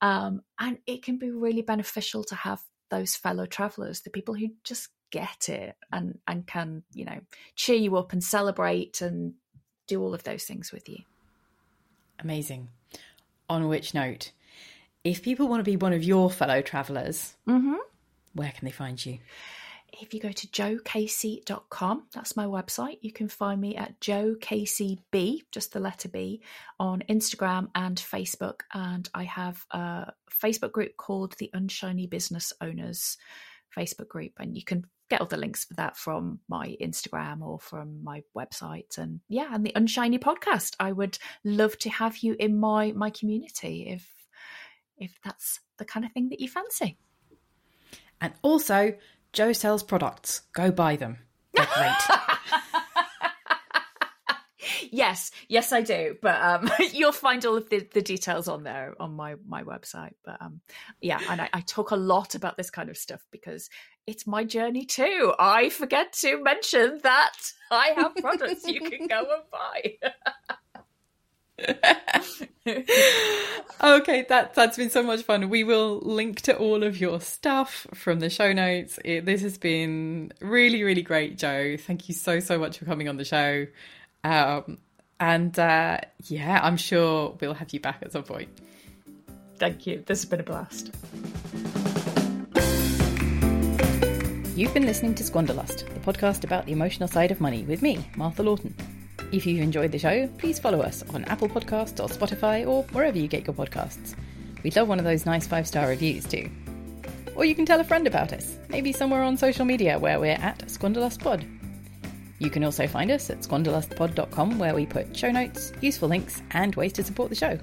um, 0.00 0.42
and 0.58 0.78
it 0.86 1.02
can 1.02 1.18
be 1.18 1.30
really 1.30 1.62
beneficial 1.62 2.24
to 2.24 2.34
have 2.34 2.60
those 2.90 3.16
fellow 3.16 3.46
travelers 3.46 4.02
the 4.02 4.10
people 4.10 4.34
who 4.34 4.48
just 4.62 4.88
get 5.14 5.48
it 5.48 5.76
and 5.92 6.18
and 6.26 6.44
can 6.44 6.82
you 6.92 7.04
know 7.04 7.20
cheer 7.54 7.76
you 7.76 7.96
up 7.96 8.12
and 8.12 8.24
celebrate 8.24 9.00
and 9.00 9.34
do 9.86 10.02
all 10.02 10.12
of 10.12 10.24
those 10.24 10.42
things 10.42 10.72
with 10.72 10.88
you 10.88 10.98
amazing 12.18 12.68
on 13.48 13.68
which 13.68 13.94
note 13.94 14.32
if 15.04 15.22
people 15.22 15.46
want 15.46 15.60
to 15.60 15.70
be 15.70 15.76
one 15.76 15.92
of 15.92 16.02
your 16.02 16.28
fellow 16.28 16.60
travelers 16.60 17.36
mm-hmm. 17.48 17.76
where 18.34 18.50
can 18.50 18.64
they 18.64 18.72
find 18.72 19.06
you 19.06 19.18
if 20.00 20.12
you 20.12 20.20
go 20.20 20.32
to 20.32 20.46
jocasey.com, 20.48 22.06
that's 22.12 22.36
my 22.36 22.46
website, 22.46 22.98
you 23.00 23.12
can 23.12 23.28
find 23.28 23.60
me 23.60 23.76
at 23.76 24.00
jocaseyb, 24.00 25.42
just 25.52 25.72
the 25.72 25.80
letter 25.80 26.08
B, 26.08 26.42
on 26.80 27.04
Instagram 27.08 27.68
and 27.74 27.96
Facebook. 27.96 28.60
And 28.72 29.08
I 29.14 29.24
have 29.24 29.64
a 29.70 30.12
Facebook 30.42 30.72
group 30.72 30.96
called 30.96 31.34
the 31.38 31.50
Unshiny 31.54 32.08
Business 32.08 32.52
Owners 32.60 33.16
Facebook 33.76 34.08
group. 34.08 34.32
And 34.38 34.56
you 34.56 34.64
can 34.64 34.86
get 35.10 35.20
all 35.20 35.26
the 35.26 35.36
links 35.36 35.64
for 35.64 35.74
that 35.74 35.96
from 35.96 36.40
my 36.48 36.76
Instagram 36.80 37.42
or 37.42 37.58
from 37.58 38.02
my 38.02 38.22
website. 38.36 38.98
And 38.98 39.20
yeah, 39.28 39.48
and 39.52 39.64
the 39.64 39.72
Unshiny 39.74 40.18
podcast. 40.18 40.74
I 40.80 40.92
would 40.92 41.18
love 41.44 41.76
to 41.78 41.90
have 41.90 42.18
you 42.18 42.36
in 42.38 42.58
my 42.58 42.92
my 42.92 43.10
community 43.10 43.86
if 43.88 44.08
if 44.96 45.18
that's 45.24 45.60
the 45.78 45.84
kind 45.84 46.06
of 46.06 46.12
thing 46.12 46.28
that 46.30 46.40
you 46.40 46.48
fancy. 46.48 46.96
And 48.20 48.32
also 48.42 48.94
Jo 49.32 49.52
sells 49.52 49.82
products. 49.82 50.42
Go 50.52 50.70
buy 50.70 50.96
them. 50.96 51.18
They're 51.54 51.66
great. 51.74 52.18
yes, 54.92 55.30
yes, 55.48 55.72
I 55.72 55.82
do. 55.82 56.16
But 56.20 56.40
um, 56.40 56.70
you'll 56.92 57.12
find 57.12 57.44
all 57.44 57.56
of 57.56 57.68
the, 57.68 57.86
the, 57.92 58.02
details 58.02 58.48
on 58.48 58.62
there 58.64 58.94
on 59.00 59.14
my 59.14 59.36
my 59.46 59.62
website. 59.62 60.14
But 60.24 60.40
um, 60.40 60.60
yeah, 61.00 61.20
and 61.28 61.40
I, 61.40 61.48
I, 61.52 61.60
talk 61.60 61.90
a 61.90 61.96
lot 61.96 62.34
about 62.34 62.56
this 62.56 62.70
kind 62.70 62.90
of 62.90 62.96
stuff 62.96 63.24
because 63.30 63.70
it's 64.06 64.26
my 64.26 64.44
journey 64.44 64.84
too. 64.84 65.32
I 65.38 65.70
forget 65.70 66.12
to 66.20 66.42
mention 66.42 67.00
that 67.02 67.36
I 67.70 67.88
have 67.96 68.14
products 68.16 68.66
you 68.66 68.80
can 68.80 69.06
go 69.06 69.20
and 69.34 69.42
buy. 69.50 69.96
okay, 73.82 74.26
that 74.28 74.54
that's 74.54 74.76
been 74.76 74.90
so 74.90 75.02
much 75.02 75.22
fun. 75.22 75.48
We 75.48 75.62
will 75.64 76.00
link 76.00 76.40
to 76.42 76.56
all 76.56 76.82
of 76.82 77.00
your 77.00 77.20
stuff 77.20 77.86
from 77.94 78.20
the 78.20 78.28
show 78.28 78.52
notes. 78.52 78.98
It, 79.04 79.24
this 79.24 79.42
has 79.42 79.56
been 79.56 80.32
really, 80.40 80.82
really 80.82 81.02
great, 81.02 81.38
Jo. 81.38 81.76
Thank 81.76 82.08
you 82.08 82.14
so 82.14 82.40
so 82.40 82.58
much 82.58 82.78
for 82.78 82.84
coming 82.86 83.08
on 83.08 83.16
the 83.16 83.24
show. 83.24 83.66
Um, 84.24 84.78
and 85.20 85.56
uh, 85.58 85.98
yeah, 86.24 86.60
I'm 86.62 86.76
sure 86.76 87.36
we'll 87.40 87.54
have 87.54 87.72
you 87.72 87.80
back 87.80 87.98
at 88.02 88.12
some 88.12 88.24
point. 88.24 88.48
Thank 89.58 89.86
you. 89.86 90.02
This 90.04 90.22
has 90.22 90.28
been 90.28 90.40
a 90.40 90.42
blast. 90.42 90.90
You've 94.56 94.74
been 94.74 94.86
listening 94.86 95.14
to 95.16 95.24
Squanderlust, 95.24 95.92
the 95.92 96.00
podcast 96.00 96.44
about 96.44 96.66
the 96.66 96.72
emotional 96.72 97.08
side 97.08 97.30
of 97.30 97.40
money 97.40 97.64
with 97.64 97.82
me, 97.82 98.04
Martha 98.16 98.42
Lawton. 98.42 98.74
If 99.32 99.46
you've 99.46 99.60
enjoyed 99.60 99.90
the 99.90 99.98
show, 99.98 100.28
please 100.38 100.60
follow 100.60 100.80
us 100.80 101.02
on 101.12 101.24
Apple 101.24 101.48
Podcasts 101.48 101.98
or 101.98 102.08
Spotify 102.08 102.66
or 102.66 102.84
wherever 102.92 103.18
you 103.18 103.26
get 103.26 103.46
your 103.46 103.54
podcasts. 103.54 104.14
We'd 104.62 104.76
love 104.76 104.88
one 104.88 104.98
of 105.00 105.04
those 105.04 105.26
nice 105.26 105.46
five 105.46 105.66
star 105.66 105.88
reviews 105.88 106.24
too. 106.24 106.50
Or 107.34 107.44
you 107.44 107.54
can 107.54 107.66
tell 107.66 107.80
a 107.80 107.84
friend 107.84 108.06
about 108.06 108.32
us, 108.32 108.56
maybe 108.68 108.92
somewhere 108.92 109.22
on 109.22 109.36
social 109.36 109.64
media 109.64 109.98
where 109.98 110.20
we're 110.20 110.32
at 110.32 110.58
SquanderlustPod. 110.68 111.53
You 112.38 112.50
can 112.50 112.64
also 112.64 112.86
find 112.86 113.10
us 113.10 113.30
at 113.30 113.40
squanderlustpod.com 113.40 114.58
where 114.58 114.74
we 114.74 114.86
put 114.86 115.16
show 115.16 115.30
notes, 115.30 115.72
useful 115.80 116.08
links, 116.08 116.42
and 116.50 116.74
ways 116.74 116.92
to 116.94 117.04
support 117.04 117.30
the 117.30 117.36
show. 117.36 117.58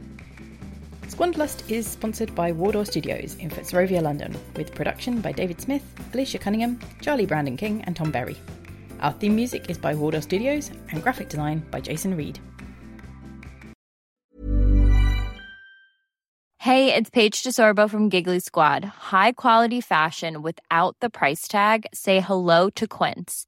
Squanderlust 1.08 1.70
is 1.70 1.86
sponsored 1.86 2.34
by 2.34 2.54
Wardour 2.54 2.86
Studios 2.86 3.36
in 3.36 3.50
Fitzrovia, 3.50 4.02
London, 4.02 4.34
with 4.56 4.74
production 4.74 5.20
by 5.20 5.34
David 5.34 5.60
Smith, 5.60 5.84
Alicia 6.14 6.40
Cunningham, 6.40 6.80
Charlie 7.02 7.26
Brandon 7.26 7.58
King, 7.58 7.84
and 7.84 7.96
Tom 7.96 8.12
Berry. 8.12 8.38
Our 9.02 9.12
theme 9.12 9.36
music 9.36 9.70
is 9.70 9.78
by 9.78 9.94
Wardour 9.94 10.22
Studios 10.22 10.72
and 10.92 11.04
graphic 11.04 11.28
design 11.28 11.66
by 11.70 11.82
Jason 11.82 12.16
Reed. 12.16 12.40
Hey, 16.60 16.94
it's 16.94 17.10
Paige 17.10 17.44
DeSorbo 17.44 17.90
from 17.90 18.08
Giggly 18.08 18.40
Squad. 18.40 18.86
High 18.86 19.34
quality 19.34 19.82
fashion 19.82 20.44
without 20.44 20.96
the 21.02 21.10
price 21.10 21.48
tag. 21.48 21.88
Say 21.94 22.20
hello 22.20 22.70
to 22.70 22.88
Quince. 22.88 23.48